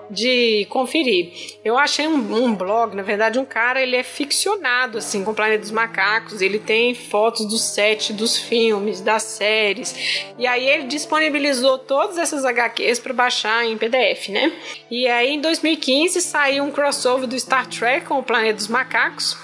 [0.09, 1.57] de conferir.
[1.63, 5.35] Eu achei um, um blog, na verdade, um cara, ele é ficcionado, assim, com o
[5.35, 6.41] Planeta dos Macacos.
[6.41, 9.95] Ele tem fotos do set dos filmes, das séries.
[10.37, 14.51] E aí ele disponibilizou todas essas HQs para baixar em PDF, né?
[14.89, 19.37] E aí em 2015 saiu um crossover do Star Trek com o Planeta dos Macacos.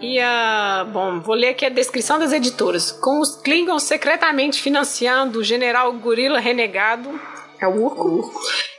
[0.00, 0.86] E a.
[0.92, 2.90] bom, vou ler aqui a descrição das editoras.
[2.90, 7.20] Com os Klingons secretamente financiando o general Gorila Renegado.
[7.60, 8.32] É o Urco.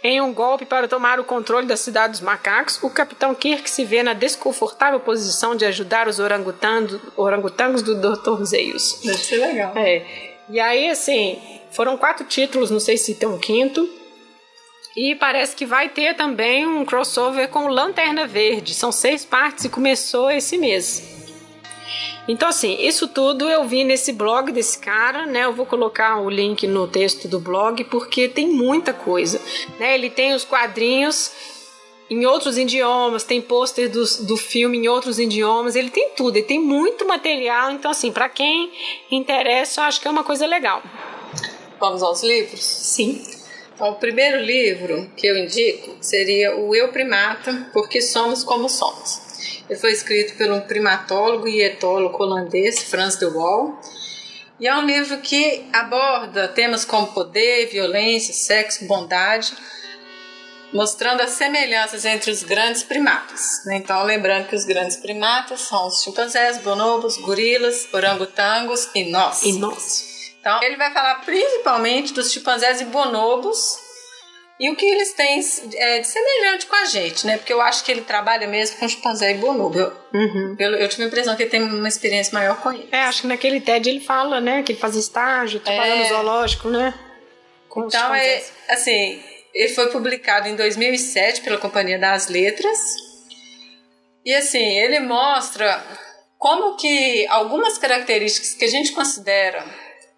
[0.03, 3.85] Em um golpe para tomar o controle da cidade dos macacos, o capitão Kirk se
[3.85, 8.43] vê na desconfortável posição de ajudar os orangotangos, do Dr.
[8.43, 8.99] Zeus.
[9.03, 9.73] Deve ser legal.
[9.75, 10.31] É.
[10.49, 13.87] E aí, assim, foram quatro títulos, não sei se tem um quinto.
[14.97, 18.73] E parece que vai ter também um crossover com Lanterna Verde.
[18.73, 21.20] São seis partes e começou esse mês.
[22.27, 25.45] Então, assim, isso tudo eu vi nesse blog desse cara, né?
[25.45, 29.41] Eu vou colocar o link no texto do blog, porque tem muita coisa,
[29.79, 29.95] né?
[29.95, 31.31] Ele tem os quadrinhos
[32.09, 36.45] em outros idiomas, tem pôster do, do filme em outros idiomas, ele tem tudo, ele
[36.45, 37.71] tem muito material.
[37.71, 38.71] Então, assim, para quem
[39.09, 40.83] interessa, eu acho que é uma coisa legal.
[41.79, 42.63] Vamos aos livros?
[42.63, 43.23] Sim.
[43.73, 49.30] Então, o primeiro livro que eu indico seria O Eu Primata, Porque Somos Como Somos.
[49.71, 53.79] Ele foi escrito por um primatólogo e etólogo holandês, Frans de Waal.
[54.59, 59.53] E é um livro que aborda temas como poder, violência, sexo, bondade,
[60.73, 63.61] mostrando as semelhanças entre os grandes primatas.
[63.65, 63.77] né?
[63.77, 69.41] Então, lembrando que os grandes primatas são os chimpanzés, bonobos, gorilas, orangotangos e nós.
[69.43, 70.33] E nós.
[70.41, 73.77] Então, ele vai falar principalmente dos chimpanzés e bonobos
[74.61, 75.41] e o que eles têm
[75.73, 77.35] é, de semelhante com a gente, né?
[77.35, 79.75] Porque eu acho que ele trabalha mesmo com chimpanzé e bonobo.
[79.75, 80.55] Eu, uhum.
[80.59, 82.87] eu, eu, tive a impressão que ele tem uma experiência maior com ele.
[82.91, 84.61] É, acho que naquele TED ele fala, né?
[84.61, 86.03] Que ele faz estágio, trabalha é...
[86.03, 86.93] no zoológico, né?
[87.67, 92.77] Com então, é, assim, ele foi publicado em 2007 pela Companhia das Letras.
[94.23, 95.83] E, assim, ele mostra
[96.37, 99.65] como que algumas características que a gente considera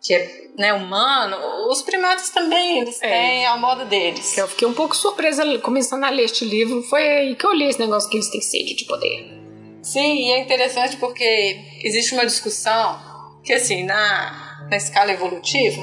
[0.03, 1.37] que é né, humano,
[1.69, 3.09] os primatas também, eles é.
[3.09, 4.37] têm ao modo deles.
[4.37, 7.67] Eu fiquei um pouco surpresa começando a ler este livro, foi aí que eu li
[7.67, 9.41] esse negócio que eles têm sede de poder.
[9.81, 12.99] Sim, e é interessante porque existe uma discussão
[13.43, 15.81] que, assim, na, na escala evolutiva,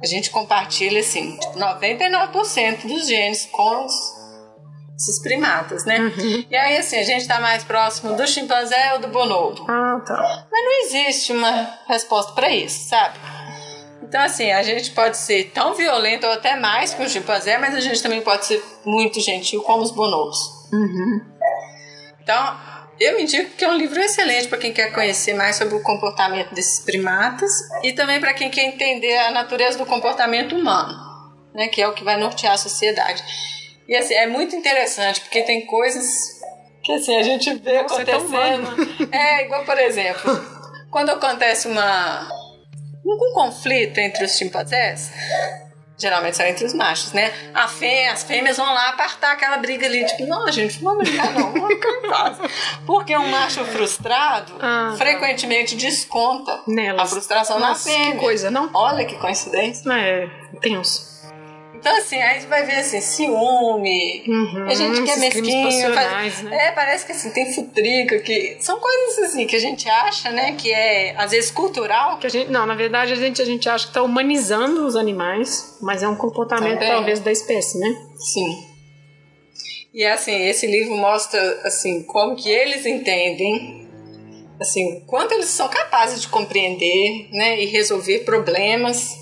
[0.00, 3.92] a gente compartilha, assim, 99% dos genes com os,
[4.96, 5.98] esses primatas, né?
[5.98, 6.44] Uhum.
[6.48, 9.64] E aí, assim, a gente tá mais próximo do chimpanzé ou do bonobo.
[9.68, 10.46] Ah, tá.
[10.50, 13.18] Mas não existe uma resposta para isso, sabe?
[14.14, 17.74] Então, assim, a gente pode ser tão violento ou até mais que o chimpanzé, mas
[17.74, 20.38] a gente também pode ser muito gentil como os bonobos.
[20.72, 21.20] Uhum.
[22.22, 22.56] Então,
[23.00, 25.82] eu me digo que é um livro excelente para quem quer conhecer mais sobre o
[25.82, 27.50] comportamento desses primatas
[27.82, 30.94] e também para quem quer entender a natureza do comportamento humano,
[31.52, 33.20] né, que é o que vai nortear a sociedade.
[33.88, 36.40] E assim, é muito interessante porque tem coisas
[36.84, 39.08] que assim a gente vê é acontecendo.
[39.10, 40.30] É, é, igual por exemplo,
[40.92, 42.43] quando acontece uma
[43.04, 45.12] um conflito entre os chimpanzés,
[45.96, 47.32] geralmente são entre os machos, né?
[47.54, 51.08] A fê, as fêmeas vão lá apartar aquela briga ali, tipo, não, gente, não vamos
[51.08, 52.38] brigar não, vamos ficar em paz.
[52.86, 54.96] Porque um macho frustrado ah, tá.
[54.96, 57.02] frequentemente desconta Nelas.
[57.02, 58.12] a frustração Nossa, na fêmea.
[58.12, 58.70] Que coisa, não?
[58.74, 59.90] Olha que coincidência.
[59.92, 60.28] É,
[60.60, 61.13] tenso.
[61.84, 65.92] Então, assim, aí você vai ver assim, ciúme, uhum, a gente que é mesquinho.
[65.92, 66.68] Faz, né?
[66.68, 68.56] É, parece que assim, tem futrica, que.
[68.58, 72.18] São coisas assim que a gente acha, né, que é, às vezes, cultural.
[72.18, 74.96] Que a gente, não, na verdade, a gente, a gente acha que está humanizando os
[74.96, 76.88] animais, mas é um comportamento Também.
[76.88, 77.94] talvez da espécie, né?
[78.16, 78.66] Sim.
[79.92, 83.84] E assim, esse livro mostra assim como que eles entendem
[84.58, 89.18] assim, quanto eles são capazes de compreender, né, e resolver problemas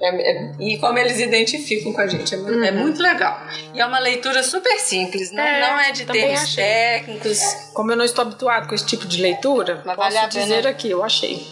[0.00, 2.34] é, é, e como eles identificam com a gente.
[2.34, 2.64] É, uhum.
[2.64, 3.40] é, muito legal.
[3.74, 6.64] E é uma leitura super simples, não é, não é de termos achei.
[6.64, 7.40] técnicos.
[7.72, 10.90] Como eu não estou habituado com esse tipo de leitura, Mas posso vale dizer aqui,
[10.90, 11.46] eu achei.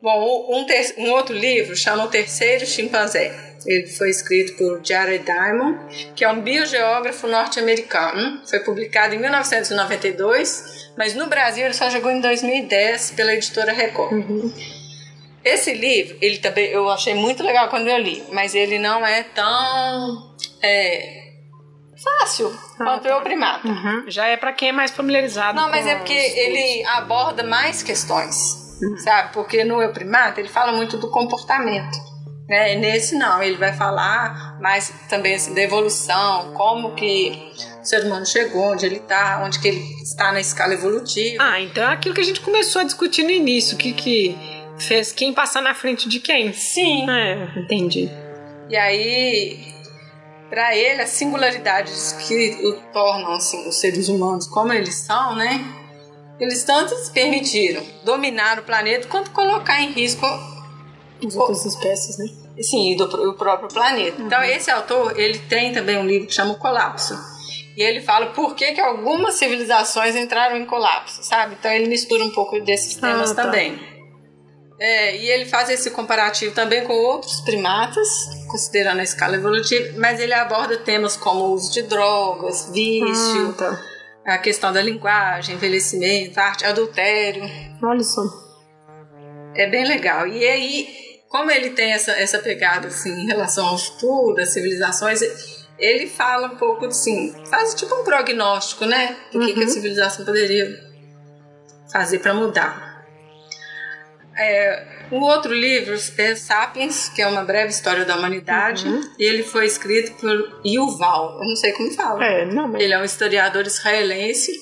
[0.00, 3.34] Bom, um, ter, um outro livro chama O Terceiro Chimpanzé.
[3.64, 8.40] Ele foi escrito por Jared Diamond, que é um biogeógrafo norte-americano.
[8.46, 14.12] Foi publicado em 1992, mas no Brasil ele só chegou em 2010 pela editora Record.
[14.12, 14.52] Uhum.
[15.46, 19.22] Esse livro, ele também eu achei muito legal quando eu li, mas ele não é
[19.22, 21.34] tão é,
[22.02, 23.16] fácil ah, quanto tá.
[23.16, 23.68] o primato.
[23.68, 24.04] Uhum.
[24.08, 25.56] Já é para quem é mais familiarizado.
[25.56, 28.98] Não, mas é porque ele aborda mais questões, uhum.
[28.98, 29.32] sabe?
[29.32, 31.96] Porque no eu primato ele fala muito do comportamento.
[32.48, 32.74] Né?
[32.74, 38.26] Nesse não, ele vai falar mais também assim, da evolução, como que o ser humano
[38.26, 41.40] chegou, onde ele está, onde que ele está na escala evolutiva.
[41.40, 45.12] Ah, então é aquilo que a gente começou a discutir no início, que que Fez
[45.12, 46.52] quem passar na frente de quem?
[46.52, 47.08] Sim.
[47.10, 48.10] É, entendi.
[48.68, 49.74] E aí,
[50.50, 55.64] para ele, as singularidades que o tornam assim, os seres humanos como eles são, né?
[56.38, 60.26] Eles tanto permitiram dominar o planeta quanto colocar em risco
[61.24, 62.26] as outras espécies, né?
[62.60, 64.20] Sim, do, o próprio planeta.
[64.20, 64.26] Uhum.
[64.26, 67.18] Então, esse autor, ele tem também um livro que chama O Colapso.
[67.76, 71.56] E ele fala por que, que algumas civilizações entraram em colapso, sabe?
[71.58, 73.42] Então, ele mistura um pouco desses temas ah, tá.
[73.42, 73.95] também.
[74.78, 78.08] É, e ele faz esse comparativo também com outros primatas,
[78.46, 83.54] considerando a escala evolutiva, mas ele aborda temas como o uso de drogas, vício, ah,
[83.54, 84.34] tá.
[84.34, 87.42] a questão da linguagem, envelhecimento, arte, adultério.
[87.82, 88.22] Olha só.
[89.54, 90.26] É bem legal.
[90.26, 90.88] E aí,
[91.30, 95.22] como ele tem essa, essa pegada assim, em relação ao futuro, das civilizações,
[95.78, 99.16] ele fala um pouco assim, faz tipo um prognóstico, né?
[99.32, 99.46] Do uhum.
[99.46, 99.68] que, que a uhum.
[99.70, 100.68] civilização poderia
[101.90, 102.85] fazer para mudar.
[104.38, 109.00] É, o outro livro é Sapiens, que é uma breve história da humanidade, uhum.
[109.18, 112.24] e ele foi escrito por Yuval, eu não sei como fala.
[112.24, 112.82] É, não, mas...
[112.82, 114.52] Ele é um historiador israelense,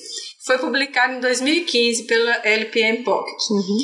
[0.45, 3.49] foi publicado em 2015 pela LPM Pocket.
[3.49, 3.77] Uhum.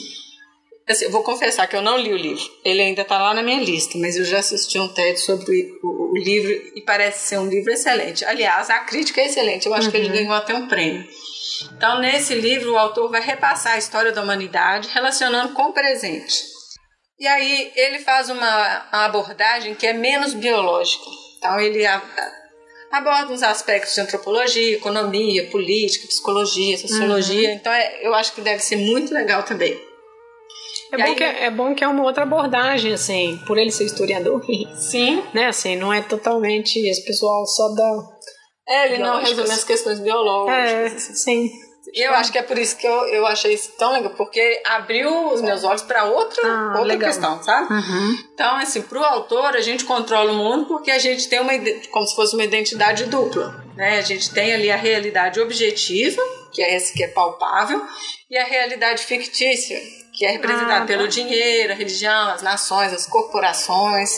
[0.88, 3.44] Assim, eu vou confessar que eu não li o livro, ele ainda está lá na
[3.44, 7.38] minha lista, mas eu já assisti um TED sobre o, o, livro e parece ser
[7.38, 8.26] um livro excelente.
[8.26, 9.92] Aliás, a crítica é excelente, eu acho uhum.
[9.92, 10.14] que ele uhum.
[10.14, 11.08] ganhou até um prêmio.
[11.76, 16.44] Então, nesse livro, o autor vai repassar a história da humanidade relacionando com o presente.
[17.20, 21.06] E aí ele faz uma, uma abordagem que é menos biológica.
[21.38, 27.50] Então, ele a, a, aborda os aspectos de antropologia, economia, política, psicologia, sociologia.
[27.50, 27.56] Uhum.
[27.56, 29.80] Então, é, eu acho que deve ser muito legal também.
[30.92, 33.72] É bom, aí, que, é, é bom que é uma outra abordagem, assim, por ele
[33.72, 34.44] ser historiador.
[34.76, 35.24] Sim.
[35.34, 38.22] né, assim, não é totalmente esse pessoal só da.
[38.68, 41.10] É, ele não resume as questões biológicas.
[41.10, 41.50] É, sim.
[41.94, 45.34] Eu acho que é por isso que eu, eu achei isso tão legal, porque abriu
[45.34, 47.74] os meus olhos para outra, ah, outra questão, sabe?
[47.74, 48.18] Uhum.
[48.34, 51.54] Então, assim, pro autor, a gente controla o mundo porque a gente tem uma,
[51.92, 53.98] como se fosse uma identidade dupla, né?
[53.98, 56.22] A gente tem ali a realidade objetiva,
[56.54, 57.82] que é esse que é palpável,
[58.30, 59.80] e a realidade fictícia,
[60.14, 61.10] que é representada ah, pelo tá.
[61.10, 64.12] dinheiro, a religião, as nações, as corporações.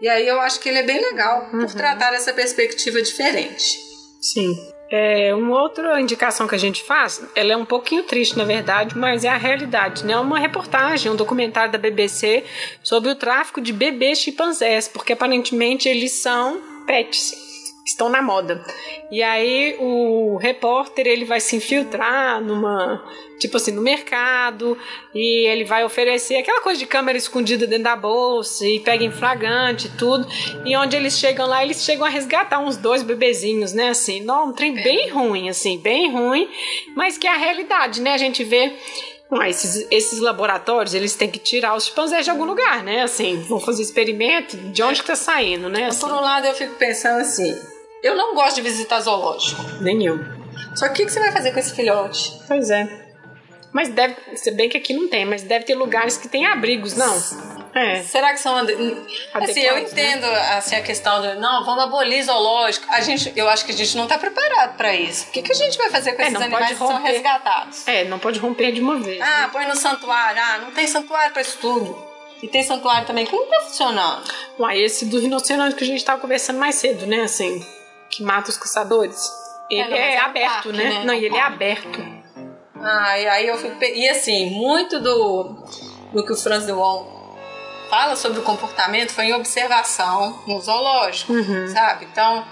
[0.00, 1.60] E aí eu acho que ele é bem legal uhum.
[1.60, 3.78] por tratar essa perspectiva diferente.
[4.20, 4.54] Sim.
[4.90, 8.98] É, uma outra indicação que a gente faz, ela é um pouquinho triste, na verdade,
[8.98, 10.16] mas é a realidade, né?
[10.16, 12.44] Uma reportagem, um documentário da BBC
[12.82, 17.49] sobre o tráfico de bebês chimpanzés, porque aparentemente eles são pets
[17.90, 18.64] estão na moda.
[19.10, 23.04] E aí o repórter ele vai se infiltrar numa
[23.38, 24.76] tipo assim no mercado
[25.14, 29.10] e ele vai oferecer aquela coisa de câmera escondida dentro da bolsa e pega em
[29.10, 30.26] flagrante tudo.
[30.64, 34.20] E onde eles chegam lá, eles chegam a resgatar uns dois bebezinhos, né, assim.
[34.20, 36.48] Não, um trem bem ruim assim, bem ruim,
[36.94, 38.12] mas que é a realidade, né?
[38.12, 38.72] A gente vê
[39.30, 43.02] Bom, esses, esses laboratórios, eles têm que tirar os chimpanzés de algum lugar, né?
[43.02, 45.86] Assim, vão fazer experimento, de onde que tá saindo, né?
[45.86, 46.00] Assim.
[46.00, 47.56] Por um lado, eu fico pensando assim,
[48.02, 49.62] eu não gosto de visitar zoológico.
[49.80, 50.18] Nem eu.
[50.74, 52.40] Só que o que você vai fazer com esse filhote?
[52.46, 53.10] Pois é.
[53.72, 56.96] Mas deve, se bem que aqui não tem, mas deve ter lugares que tem abrigos,
[56.96, 57.14] não?
[57.72, 58.02] É.
[58.02, 59.82] Será que são assim, eu né?
[59.82, 60.54] entendo né?
[60.56, 62.84] assim a questão do não, vamos abolir zoológico.
[62.90, 65.28] A gente, eu acho que a gente não está preparado para isso.
[65.28, 67.86] O que, que a gente vai fazer com é, esses animais que são resgatados?
[67.86, 69.20] É, não pode romper de uma vez.
[69.20, 69.50] Ah, né?
[69.52, 70.42] põe no santuário.
[70.42, 72.10] Ah, não tem santuário para isso tudo.
[72.42, 74.24] E tem santuário também que não tá funcionando.
[74.58, 77.22] Uai, esse do rinoceronte que a gente tava conversando mais cedo, né?
[77.22, 77.64] Assim,
[78.10, 79.30] que mata os caçadores.
[79.70, 80.84] Ele é, é aberto, parque, né?
[80.84, 81.04] né?
[81.04, 82.20] Não, e ele é aberto.
[82.82, 83.82] Ah, e aí eu fico.
[83.84, 85.56] E assim, muito do,
[86.12, 87.38] do que o Franz de Waal
[87.88, 91.68] fala sobre o comportamento foi em observação no zoológico, uhum.
[91.68, 92.06] sabe?
[92.10, 92.44] Então,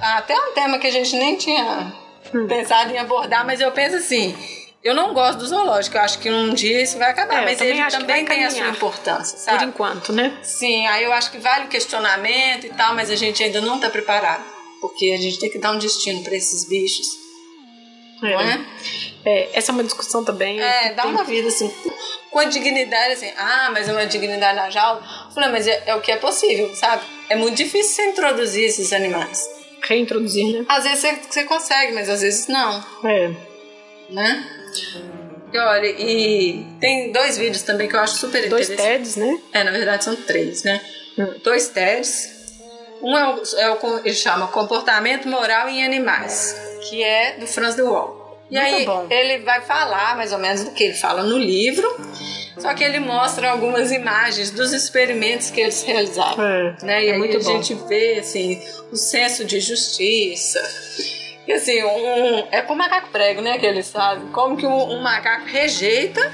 [0.00, 1.92] até um tema que a gente nem tinha
[2.32, 2.46] uhum.
[2.46, 4.36] pensado em abordar, mas eu penso assim.
[4.82, 7.56] Eu não gosto do zoológico, eu acho que um dia isso vai acabar, é, mas
[7.56, 9.60] também ele também tem a sua importância, sabe?
[9.60, 10.36] Por enquanto, né?
[10.42, 13.76] Sim, aí eu acho que vale o questionamento e tal, mas a gente ainda não
[13.76, 14.53] está preparado
[14.84, 17.06] porque a gente tem que dar um destino para esses bichos.
[18.22, 18.30] É.
[18.30, 19.48] Não é?
[19.54, 20.60] Essa é uma discussão também.
[20.60, 21.72] É, dá uma vida assim,
[22.30, 25.02] com a dignidade, assim, ah, mas é uma dignidade na jaula.
[25.32, 27.02] Falei, mas é, é o que é possível, sabe?
[27.30, 29.42] É muito difícil você introduzir esses animais.
[29.80, 30.66] Reintroduzir, né?
[30.68, 32.84] Às vezes você, você consegue, mas às vezes não.
[33.04, 33.30] É.
[34.10, 34.50] Né?
[35.50, 39.14] E olha, e tem dois vídeos também que eu acho super dois interessantes.
[39.14, 39.40] Dois TEDs, né?
[39.50, 40.78] É, na verdade são três, né?
[41.16, 41.40] Hum.
[41.42, 42.34] Dois TEDs
[43.04, 46.56] um é o, é o ele chama Comportamento Moral em Animais,
[46.88, 48.24] que é do Franz de Waal.
[48.50, 49.06] E Muito aí bom.
[49.10, 51.86] ele vai falar mais ou menos do que ele fala no livro,
[52.56, 56.42] só que ele mostra algumas imagens dos experimentos que eles realizaram.
[56.42, 57.04] É, né?
[57.04, 57.40] E é aí a bom.
[57.40, 60.60] gente vê assim, o senso de justiça.
[61.46, 63.58] E assim, um, é com macaco prego, né?
[63.58, 64.28] Que eles sabem.
[64.28, 66.32] Como que um, um macaco rejeita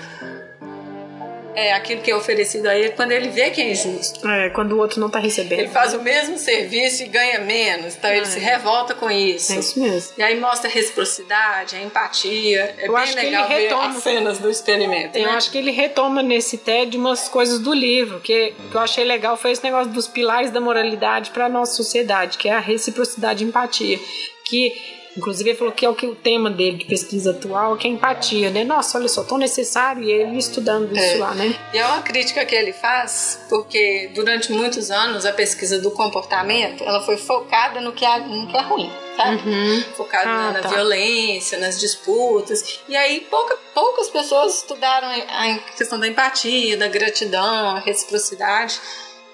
[1.54, 4.26] é aquilo que é oferecido a ele quando ele vê que é injusto.
[4.28, 5.60] É, quando o outro não está recebendo.
[5.60, 8.18] Ele faz o mesmo serviço e ganha menos, então é.
[8.18, 9.52] ele se revolta com isso.
[9.52, 10.12] É isso mesmo.
[10.16, 12.74] E aí mostra a reciprocidade, a empatia.
[12.78, 15.18] É eu bem legal que ele retoma, ver as cenas do experimento.
[15.18, 15.32] Eu né?
[15.32, 19.36] acho que ele retoma nesse TED umas coisas do livro, que, que eu achei legal
[19.36, 23.44] foi esse negócio dos pilares da moralidade para a nossa sociedade, que é a reciprocidade
[23.44, 23.98] e empatia.
[24.44, 27.88] Que Inclusive, ele falou que é o que o tema dele de pesquisa atual, que
[27.88, 28.62] é empatia, né?
[28.62, 31.18] Nossa, olha só, tão necessário e ele estudando isso é.
[31.18, 31.54] lá, né?
[31.74, 36.84] E é uma crítica que ele faz, porque durante muitos anos a pesquisa do comportamento,
[36.84, 38.90] ela foi focada no que é, no que é ruim?
[39.18, 39.82] Uhum.
[39.96, 40.68] Focada ah, na, tá.
[40.68, 42.80] violência, nas disputas.
[42.88, 48.80] E aí pouca, poucas pessoas estudaram a questão da empatia, da gratidão, a reciprocidade.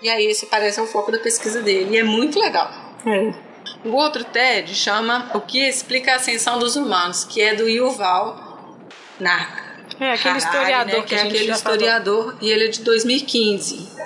[0.03, 1.95] E aí esse parece o foco da pesquisa dele.
[1.95, 2.71] E é muito legal.
[3.07, 3.46] É.
[3.85, 8.77] O outro TED chama O que explica a ascensão dos humanos, que é do Yuval
[9.21, 9.67] Narca.
[9.99, 12.39] É, aquele Harari, historiador né, que, é aquele historiador falou.
[12.41, 13.97] e ele é de 2015.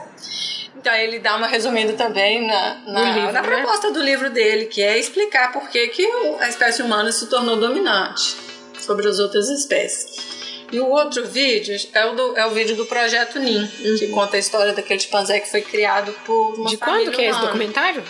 [0.77, 3.49] Então ele dá uma resumida também na, na, livro, na né?
[3.49, 6.07] proposta do livro dele, que é explicar por que, que
[6.41, 8.37] a espécie humana se tornou dominante
[8.79, 10.31] sobre as outras espécies.
[10.73, 13.97] E o outro vídeo é o, do, é o vídeo do Projeto NIM, uhum.
[13.99, 17.31] que conta a história daquele chimpanzé que foi criado por uma De quando que é
[17.31, 18.03] esse documentário?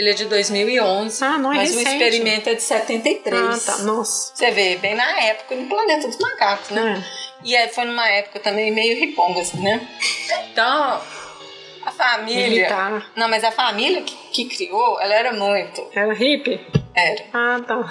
[0.00, 1.22] Ele é de 2011.
[1.22, 1.90] Ah, não é Mas recente.
[1.90, 3.34] o experimento é de 73.
[3.34, 3.82] Ah, tá.
[3.82, 4.34] Nossa.
[4.34, 7.04] Você vê, bem na época, no planeta dos macacos, né?
[7.06, 7.20] É.
[7.44, 9.86] E aí foi numa época também meio riponga, assim, né?
[10.50, 11.02] Então,
[11.84, 12.48] a família.
[12.48, 13.10] Militar.
[13.14, 15.86] Não, mas a família que, que criou, ela era muito.
[15.94, 16.58] Era hippie?
[16.94, 17.24] Era.
[17.32, 17.88] Ah, tá.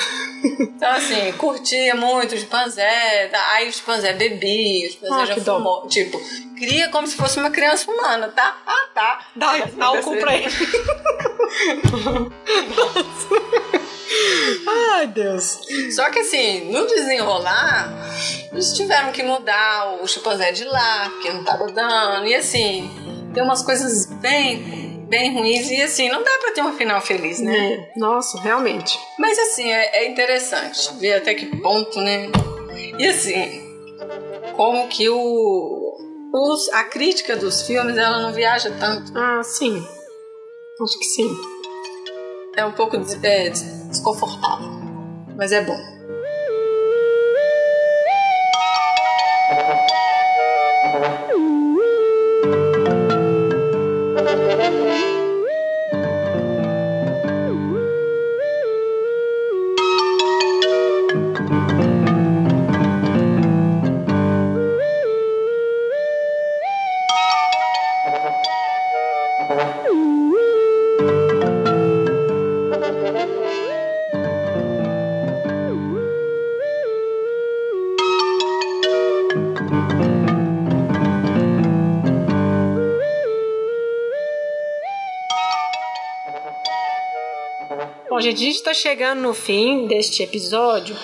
[0.60, 5.58] Então, assim, curtia muito o chimpanzé, aí o chimpanzé bebia, o chimpanzé Ah, já dó.
[5.58, 5.88] fumou.
[5.88, 6.20] Tipo,
[6.58, 8.58] cria como se fosse uma criança humana, tá?
[8.68, 9.20] Ah, tá.
[9.36, 10.48] Dá, dá álcool pra ele.
[14.96, 15.60] Ai, Deus.
[15.96, 17.90] Só que assim, no desenrolar,
[18.52, 22.26] eles tiveram que mudar o chimpanzé de lá, porque não tava dando.
[22.28, 22.90] E assim,
[23.34, 25.70] tem umas coisas bem, bem ruins.
[25.72, 27.74] E assim, não dá pra ter um final feliz, né?
[27.74, 28.98] É, nossa, realmente.
[29.18, 32.28] Mas assim, é, é interessante ver até que ponto, né?
[32.98, 33.62] E assim,
[34.56, 35.98] como que o.
[36.34, 39.12] os- a crítica dos filmes ela não viaja tanto.
[39.18, 39.78] Ah, sim.
[40.82, 41.30] Acho que sim.
[42.56, 44.68] É um pouco é, des- desconfortável.
[45.36, 45.78] Mas é bom.
[88.30, 90.96] A gente está chegando no fim deste episódio,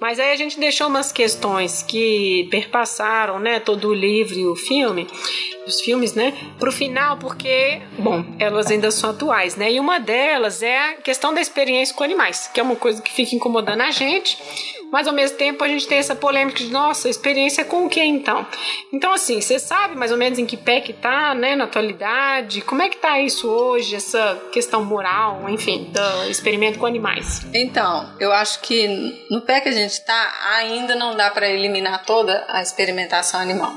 [0.00, 4.56] mas aí a gente deixou umas questões que perpassaram, né, todo o livro e o
[4.56, 5.06] filme,
[5.64, 10.60] os filmes, né, pro final, porque, bom, elas ainda são atuais, né, e uma delas
[10.60, 13.92] é a questão da experiência com animais, que é uma coisa que fica incomodando a
[13.92, 14.36] gente,
[14.92, 18.02] mas ao mesmo tempo a gente tem essa polêmica de, nossa, experiência com o que
[18.02, 18.46] então?
[18.92, 22.60] Então, assim, você sabe mais ou menos em que pé que tá, né, na atualidade?
[22.60, 27.40] Como é que tá isso hoje, essa questão moral, enfim, do experimento com animais?
[27.54, 28.86] Então, eu acho que
[29.30, 33.72] no pé que a gente tá, ainda não dá para eliminar toda a experimentação animal.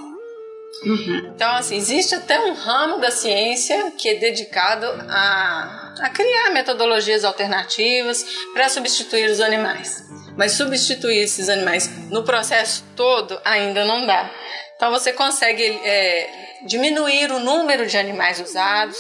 [1.33, 7.23] Então, assim, existe até um ramo da ciência que é dedicado a, a criar metodologias
[7.23, 10.03] alternativas para substituir os animais.
[10.37, 14.29] Mas substituir esses animais no processo todo ainda não dá.
[14.75, 16.29] Então, você consegue é,
[16.65, 18.97] diminuir o número de animais usados,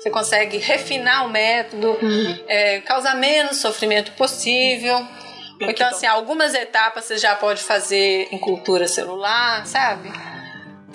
[0.00, 1.98] você consegue refinar o método,
[2.46, 5.04] é, causar menos sofrimento possível.
[5.60, 10.12] Então, assim, algumas etapas você já pode fazer em cultura celular, sabe?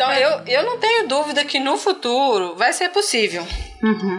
[0.01, 3.45] Então, eu, eu não tenho dúvida que no futuro vai ser possível.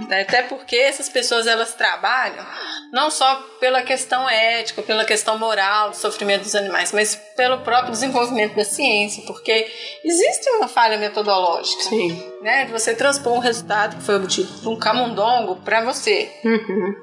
[0.09, 0.23] Né?
[0.23, 2.45] Até porque essas pessoas elas trabalham
[2.93, 7.91] não só pela questão ética, pela questão moral do sofrimento dos animais, mas pelo próprio
[7.93, 9.71] desenvolvimento da ciência, porque
[10.05, 12.33] existe uma falha metodológica, Sim.
[12.43, 12.65] né?
[12.67, 16.31] De você transpor um resultado que foi obtido por um camundongo para você.
[16.45, 16.95] Uhum.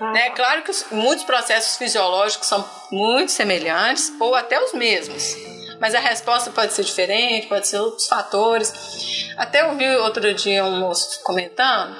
[0.00, 5.34] Ah, É claro que os- muitos processos fisiológicos são muito semelhantes ou até os mesmos.
[5.80, 9.32] Mas a resposta pode ser diferente, pode ser outros fatores.
[9.36, 11.94] Até eu vi outro dia um moço comentando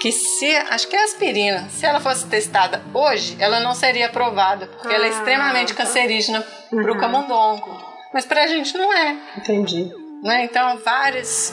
[0.00, 4.66] que se, acho que é aspirina, se ela fosse testada hoje, ela não seria aprovada,
[4.66, 5.82] porque ela é Ah, extremamente tá.
[5.82, 6.98] cancerígena para o Uhum.
[7.00, 7.94] camundongo.
[8.12, 9.16] Mas para a gente não é.
[9.38, 9.90] Entendi.
[10.22, 10.44] né?
[10.44, 11.52] Então, vários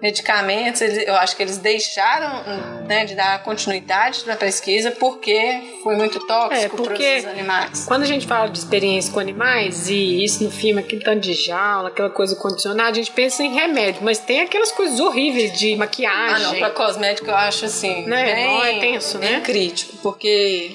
[0.00, 2.42] medicamentos, eu acho que eles deixaram
[2.86, 7.38] né, de dar continuidade para a pesquisa porque foi muito tóxico É, porque- para os
[7.38, 7.84] animais.
[7.86, 11.34] Quando a gente fala de experiência com animais, e isso no filme, aquele tanto de
[11.34, 15.74] jaula, aquela coisa condicionada, a gente pensa em remédio, mas tem aquelas coisas horríveis de
[15.74, 16.46] Ah, maquiagem.
[16.46, 18.24] não, para cosmético eu acho assim, Né?
[18.34, 19.40] bem, Não, é tenso, bem né?
[19.40, 20.70] crítico, porque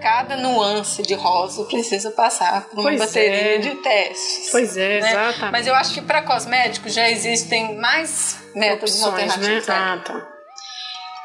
[0.00, 3.58] cada nuance de rosa precisa passar por uma Pois bateria é.
[3.58, 4.48] de testes.
[4.50, 5.10] Pois é, né?
[5.10, 5.52] exatamente.
[5.52, 9.22] Mas eu acho que para cosméticos já existem mais métodos Opções, né?
[9.32, 9.66] alternativos.
[9.68, 9.74] né?
[9.74, 10.28] Ah, tá.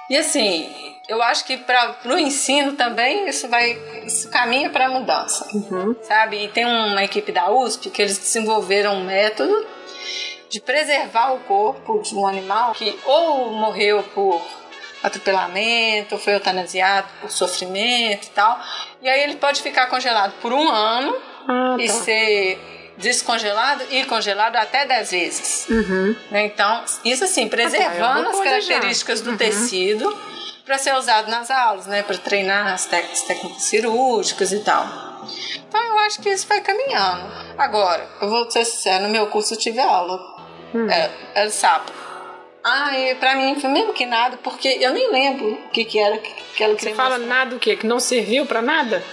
[0.10, 3.72] E assim, eu acho que para o ensino também isso vai
[4.06, 5.96] isso caminha para a mudança, Uhum.
[6.04, 6.44] sabe?
[6.44, 9.66] E tem uma equipe da USP que eles desenvolveram um método
[10.50, 14.40] de preservar o corpo de um animal que ou morreu por
[15.06, 18.60] atropelamento, foi eutanasiado por sofrimento e tal.
[19.02, 21.16] E aí ele pode ficar congelado por um ano
[21.48, 21.94] Ah, e tá.
[21.94, 25.68] ser descongelado e congelado até 10 vezes.
[25.70, 26.16] Uhum.
[26.32, 26.46] Né?
[26.46, 29.38] Então, isso assim, é preservando uma as características do Uhum.
[29.38, 30.18] tecido
[30.66, 32.02] para ser usado nas aulas, né?
[32.04, 34.84] Para treinar as técnicas cirúrgicas e tal.
[35.68, 37.24] Então, eu acho que isso vai caminhando.
[37.58, 40.20] Agora, eu vou ser sincera, no meu curso eu tive aula.
[40.74, 40.90] Hum.
[40.90, 41.92] É, era sapo.
[42.68, 46.00] Ah, e pra mim foi mesmo que nada, porque eu nem lembro o que, que
[46.00, 47.36] era que ela Você queria fala mostrar.
[47.36, 47.76] nada o quê?
[47.76, 49.04] Que não serviu pra nada?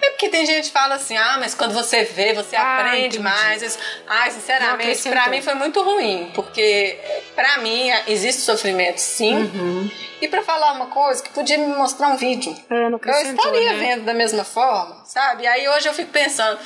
[0.00, 3.18] É porque tem gente que fala assim, ah, mas quando você vê, você Ah, aprende
[3.18, 3.18] entendi.
[3.20, 3.78] mais.
[4.06, 6.98] Não sinceramente, pra mim foi muito ruim, porque
[7.34, 9.34] para mim existe sofrimento, sim.
[9.34, 9.90] Uhum.
[10.22, 13.78] E para falar uma coisa que podia me mostrar um vídeo, é, eu estaria né?
[13.78, 15.46] vendo da mesma forma, sabe?
[15.46, 16.58] Aí hoje eu fico pensando,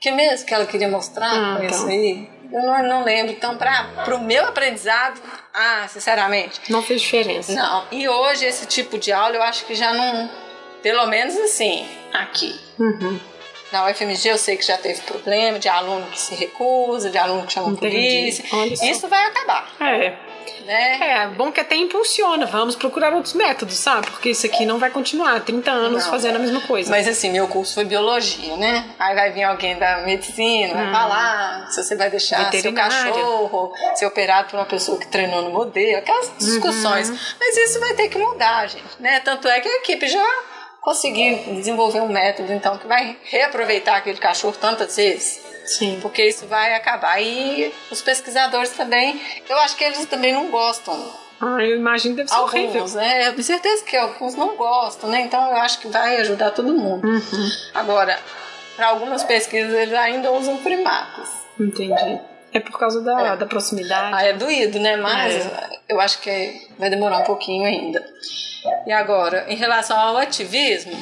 [0.00, 1.74] que mesmo que ela queria mostrar ah, com tá.
[1.74, 2.39] isso aí?
[2.52, 3.32] Eu não, não lembro.
[3.32, 5.20] Então, para o meu aprendizado,
[5.54, 6.60] ah, sinceramente.
[6.70, 7.52] Não fez diferença.
[7.52, 7.86] Não.
[7.90, 10.30] E hoje, esse tipo de aula, eu acho que já não.
[10.82, 12.58] Pelo menos assim, aqui.
[12.78, 13.20] Uhum.
[13.70, 17.46] Na UFMG eu sei que já teve problema de aluno que se recusa, de aluno
[17.46, 18.42] que chama Entendi.
[18.42, 18.90] polícia.
[18.90, 19.70] Isso vai acabar.
[19.80, 20.29] É.
[20.64, 20.98] Né?
[21.00, 22.46] É, bom que até impulsiona.
[22.46, 24.10] Vamos procurar outros métodos, sabe?
[24.10, 26.10] Porque isso aqui não vai continuar 30 anos não.
[26.10, 26.90] fazendo a mesma coisa.
[26.90, 28.84] Mas assim, meu curso foi biologia, né?
[28.98, 30.92] Aí vai vir alguém da medicina, vai hum.
[30.92, 35.50] falar se você vai deixar seu cachorro ser operado por uma pessoa que treinou no
[35.50, 37.10] modelo, aquelas discussões.
[37.10, 37.18] Uhum.
[37.38, 39.20] Mas isso vai ter que mudar, gente, né?
[39.20, 40.26] Tanto é que a equipe já
[40.80, 45.49] conseguir desenvolver um método, então, que vai reaproveitar aquele cachorro tantas vezes.
[45.70, 45.98] Sim.
[46.02, 47.22] Porque isso vai acabar.
[47.22, 50.94] E os pesquisadores também, eu acho que eles também não gostam.
[51.40, 52.88] Ah, eu imagino que deve ser alguns, horrível.
[52.88, 53.28] Né?
[53.28, 55.22] Eu tenho certeza que alguns não gostam, né?
[55.22, 57.06] Então eu acho que vai ajudar todo mundo.
[57.06, 57.50] Uhum.
[57.72, 58.18] Agora,
[58.76, 61.28] para algumas pesquisas eles ainda usam primatas.
[61.58, 62.20] Entendi.
[62.52, 63.36] É por causa da, é.
[63.36, 64.14] da proximidade.
[64.14, 64.96] Ah, é doído, né?
[64.96, 65.70] Mas é.
[65.88, 68.04] eu acho que vai demorar um pouquinho ainda.
[68.86, 70.92] E agora, em relação ao ativismo,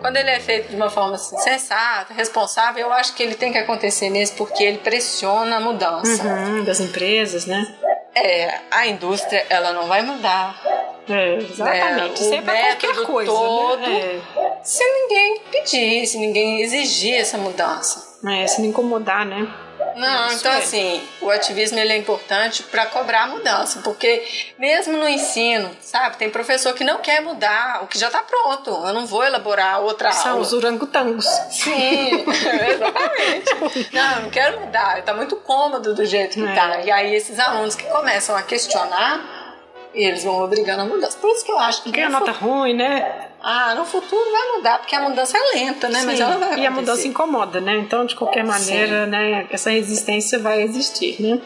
[0.00, 3.52] quando ele é feito de uma forma assim, sensata, responsável, eu acho que ele tem
[3.52, 6.22] que acontecer mesmo porque ele pressiona a mudança.
[6.22, 7.66] Uhum, das empresas, né?
[8.14, 10.60] É, a indústria, ela não vai mudar.
[11.08, 12.20] É, exatamente.
[12.22, 12.26] Né?
[12.26, 13.38] Isso é qualquer coisa, né?
[13.38, 14.20] todo, né?
[14.36, 14.58] é.
[14.62, 18.18] se ninguém pedir, se ninguém exigir essa mudança.
[18.28, 19.48] É, se não incomodar, né?
[19.96, 20.58] Não, então é.
[20.58, 24.24] assim, o ativismo ele é importante para cobrar a mudança, porque
[24.58, 28.70] mesmo no ensino, sabe, tem professor que não quer mudar o que já está pronto.
[28.70, 30.42] Eu não vou elaborar outra São aula.
[30.42, 31.26] os orangotangos.
[31.50, 33.92] Sim, exatamente.
[33.92, 36.76] Não, não quero mudar, está muito cômodo do jeito que está.
[36.76, 36.84] É.
[36.86, 39.56] E aí esses alunos que começam a questionar,
[39.94, 41.18] eles vão obrigando a mudança.
[41.18, 41.90] Por isso que eu acho que.
[41.90, 43.28] Porque a nota ruim, né?
[43.40, 46.00] Ah, no futuro vai mudar, porque a mudança é lenta, né?
[46.00, 46.62] Sim, Mas ela vai acontecer.
[46.62, 47.76] E a mudança incomoda, né?
[47.76, 49.10] Então, de qualquer maneira, Sim.
[49.10, 51.40] né, essa resistência vai existir, né?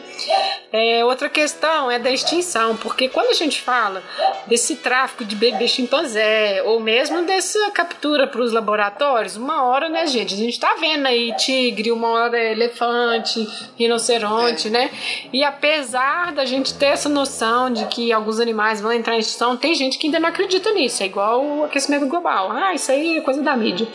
[0.71, 4.01] É, outra questão é da extinção, porque quando a gente fala
[4.47, 10.07] desse tráfico de bebê chimpanzé, ou mesmo dessa captura para os laboratórios, uma hora, né,
[10.07, 10.33] gente?
[10.33, 13.47] A gente tá vendo aí tigre, uma hora elefante,
[13.77, 14.71] rinoceronte, é.
[14.71, 14.91] né?
[15.31, 19.55] E apesar da gente ter essa noção de que alguns animais vão entrar em extinção,
[19.55, 21.03] tem gente que ainda não acredita nisso.
[21.03, 22.51] É igual o aquecimento global.
[22.51, 23.87] Ah, isso aí é coisa da mídia.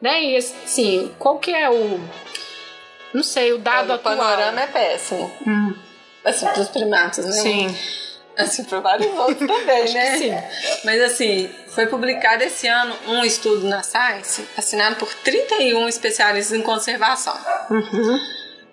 [0.00, 0.24] Né?
[0.24, 2.00] E assim, qual que é o.
[3.14, 4.14] Não sei, o dado o atual.
[4.14, 5.32] O panorama é péssimo.
[5.46, 5.74] Hum
[6.26, 7.32] assim, pros primatas, né?
[7.32, 7.78] Sim.
[8.36, 10.18] Assim, para vários outros também, né?
[10.18, 10.34] Sim.
[10.84, 16.62] Mas assim, foi publicado esse ano um estudo na Science, assinado por 31 especialistas em
[16.62, 17.36] conservação.
[17.70, 18.18] Uhum.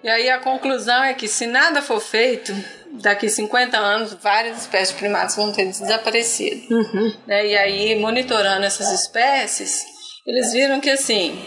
[0.04, 2.54] E aí a conclusão é que se nada for feito,
[2.92, 6.76] daqui 50 anos várias espécies de primatas vão ter desaparecido.
[6.76, 7.14] Uhum.
[7.26, 7.48] Né?
[7.48, 9.84] E aí, monitorando essas espécies,
[10.26, 11.42] eles viram que assim,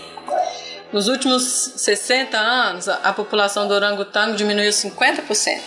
[0.93, 1.43] nos últimos
[1.77, 5.61] 60 anos, a população do orangotango diminuiu 50%.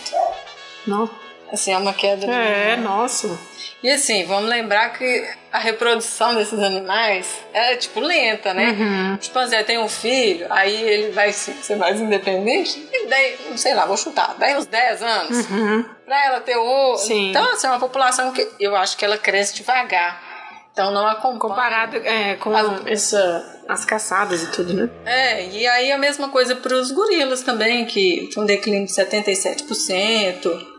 [0.86, 1.08] Não.
[1.52, 2.26] Assim, é uma queda.
[2.26, 2.82] É, de...
[2.82, 3.38] nossa.
[3.82, 8.70] E assim, vamos lembrar que a reprodução desses animais é, tipo, lenta, né?
[8.70, 9.14] Uhum.
[9.14, 13.74] O chimpanzé tem um filho, aí ele vai ser mais independente, e daí, não sei
[13.74, 15.84] lá, vou chutar, daí uns 10 anos, uhum.
[16.04, 16.96] pra ela ter o...
[16.98, 17.30] Sim.
[17.30, 20.30] Então, assim, é uma população que eu acho que ela cresce devagar.
[20.72, 21.38] Então não acompanha.
[21.40, 24.88] Comparado é, com as, essa, as caçadas e tudo, né?
[25.04, 28.92] É, e aí a mesma coisa para os gorilas também, que tem um declínio de
[28.92, 30.69] 77%.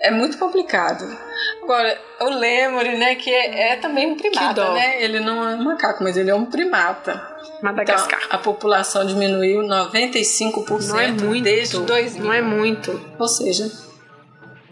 [0.00, 1.04] É muito complicado.
[1.62, 5.02] Agora, o lêmure, né, que é, é também um primata, né?
[5.02, 7.30] Ele não é um macaco, mas ele é um primata.
[7.62, 8.18] Madagascar.
[8.24, 12.24] Então, a população diminuiu 95% não é muito, desde 2000.
[12.24, 13.14] Não é muito.
[13.18, 13.68] Ou seja,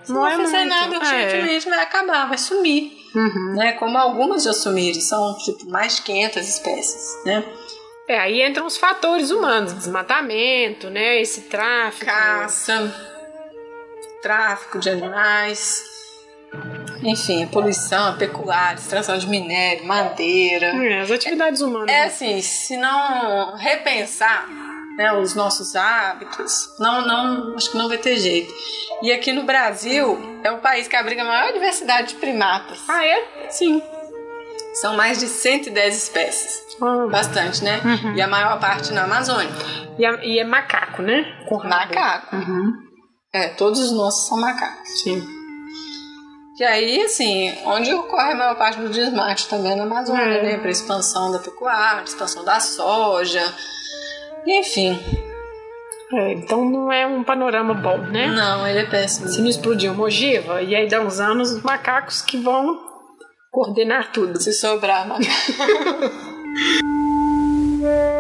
[0.02, 0.68] se não, não é fizer muito.
[0.68, 1.70] nada, urgentemente é.
[1.70, 2.96] vai acabar, vai sumir.
[3.14, 3.54] Uhum.
[3.56, 3.72] Né?
[3.72, 7.24] Como algumas já sumiram, são tipo, mais de 500 espécies.
[7.26, 7.44] Né?
[8.08, 11.20] É, aí entram os fatores humanos, desmatamento, né?
[11.20, 12.06] Esse tráfico.
[12.06, 13.17] Caça,
[14.22, 15.82] tráfico de animais,
[17.02, 20.66] enfim, poluição, pecuária, extração de minério, madeira.
[20.66, 21.88] É, as atividades humanas.
[21.88, 24.48] É assim, se não repensar
[24.96, 28.52] né, os nossos hábitos, não, não, acho que não vai ter jeito.
[29.02, 32.80] E aqui no Brasil é o país que abriga a maior diversidade de primatas.
[32.88, 33.48] Ah, é?
[33.48, 33.80] Sim.
[34.74, 36.76] São mais de 110 espécies.
[37.10, 37.80] Bastante, né?
[37.84, 38.14] Uhum.
[38.14, 39.50] E a maior parte na Amazônia.
[39.98, 41.24] E, a, e é macaco, né?
[41.48, 42.36] Com macaco.
[42.36, 42.87] Uhum.
[43.38, 45.00] É, todos os nossos são macacos.
[45.00, 45.22] Sim.
[46.58, 50.42] E aí, assim, onde ocorre a maior parte do desmate também na Amazônia, é.
[50.42, 50.58] né?
[50.58, 53.44] Para expansão da pecuária, expansão da soja,
[54.44, 54.98] enfim.
[56.12, 58.26] É, então não é um panorama bom, né?
[58.26, 59.28] Não, ele é péssimo.
[59.28, 62.76] Se não explodir uma ogiva, e aí dá uns anos os macacos que vão
[63.52, 64.42] coordenar tudo.
[64.42, 65.28] Se sobrar, macaco.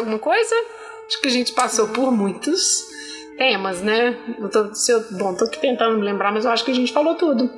[0.00, 0.54] alguma coisa?
[1.06, 2.84] Acho que a gente passou por muitos
[3.36, 4.16] temas, né?
[4.38, 6.92] Eu tô, se eu, bom, tô tentando me lembrar, mas eu acho que a gente
[6.92, 7.50] falou tudo.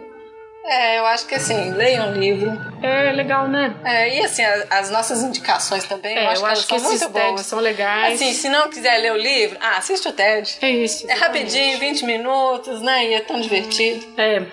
[0.64, 2.51] É, eu acho que assim, leiam o livro.
[2.81, 3.74] É legal, né?
[3.85, 6.78] É, e assim, as, as nossas indicações também, é, eu acho eu que, acho que
[6.78, 7.40] são muito boas.
[7.47, 8.14] são legais.
[8.14, 10.59] Assim, se não quiser ler o livro, ah, assiste o TED.
[10.62, 11.10] É isso.
[11.10, 13.09] É rapidinho, 20 minutos, né?
[13.09, 14.06] E é tão divertido.
[14.16, 14.47] É.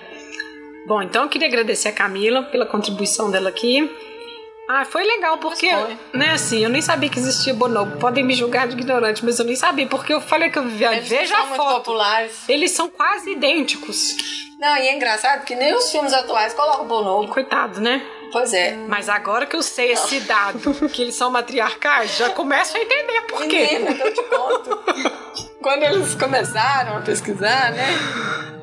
[0.86, 3.88] Bom, então eu queria agradecer a Camila pela contribuição dela aqui.
[4.72, 5.68] Ah, foi legal, porque,
[6.14, 7.98] né, assim, eu nem sabia que existia bonobo.
[7.98, 10.92] Podem me julgar de ignorante, mas eu nem sabia, porque eu falei que eu via.
[10.92, 11.74] Eles veja são a muito foto.
[11.78, 12.48] populares.
[12.48, 14.14] Eles são quase idênticos.
[14.60, 17.26] Não, e é engraçado que nem os filmes atuais colocam bonobo.
[17.32, 18.00] Coitado, né?
[18.32, 18.76] Pois é.
[18.88, 23.22] Mas agora que eu sei esse dado, que eles são matriarcais, já começo a entender
[23.22, 23.78] por quê.
[23.78, 25.50] Menina, eu te conto.
[25.62, 27.86] Quando eles começaram a pesquisar, né?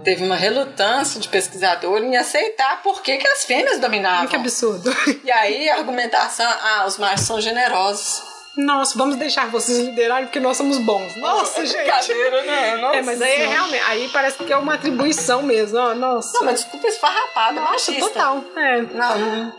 [0.04, 4.28] Teve uma relutância de pesquisador em aceitar por que, que as fêmeas dominavam.
[4.28, 4.96] Que absurdo.
[5.24, 8.37] E aí a argumentação, ah, os machos são generosos.
[8.58, 11.16] Nossa, vamos deixar vocês liderarem porque nós somos bons.
[11.16, 12.14] Nossa, é gente.
[12.14, 12.78] Né?
[12.78, 13.84] Nossa É, mas aí é realmente.
[13.88, 15.78] Aí parece que é uma atribuição mesmo.
[15.78, 16.34] ó, Nossa.
[16.40, 18.02] Não, mas desculpa esfarrapada, Nossa, machista.
[18.10, 18.44] total.
[18.56, 18.82] É.
[18.82, 19.54] Não, não.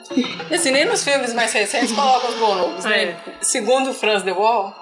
[0.51, 3.03] E assim, nem nos filmes mais recentes colocam os bonobos, né?
[3.05, 3.16] É.
[3.41, 4.75] Segundo o Franz de Waal,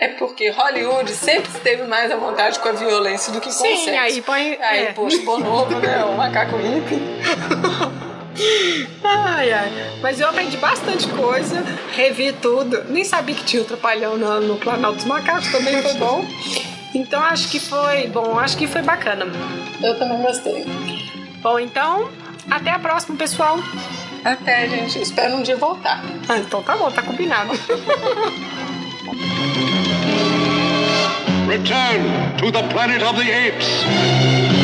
[0.00, 3.66] é porque Hollywood sempre esteve mais à vontade com a violência do que com o
[3.66, 4.00] Sim, sexo.
[4.00, 4.56] aí põe.
[4.62, 4.92] Aí, é.
[4.92, 6.04] poxa, bonobo, né?
[6.04, 6.98] O macaco hippie.
[9.02, 9.72] Ai, ai.
[10.02, 12.84] Mas eu aprendi bastante coisa, revi tudo.
[12.88, 16.24] Nem sabia que tinha o Trapalhão no, no Planalto dos Macacos, também foi bom.
[16.94, 19.26] Então acho que foi bom, acho que foi bacana.
[19.82, 20.64] Eu também gostei.
[21.42, 22.08] Bom, então,
[22.50, 23.58] até a próxima, pessoal.
[24.24, 25.00] Até, gente.
[25.00, 26.02] Espero um dia voltar.
[26.28, 27.52] Ah, então tá bom, tá combinado.
[31.48, 34.57] Return to the planet of the apes.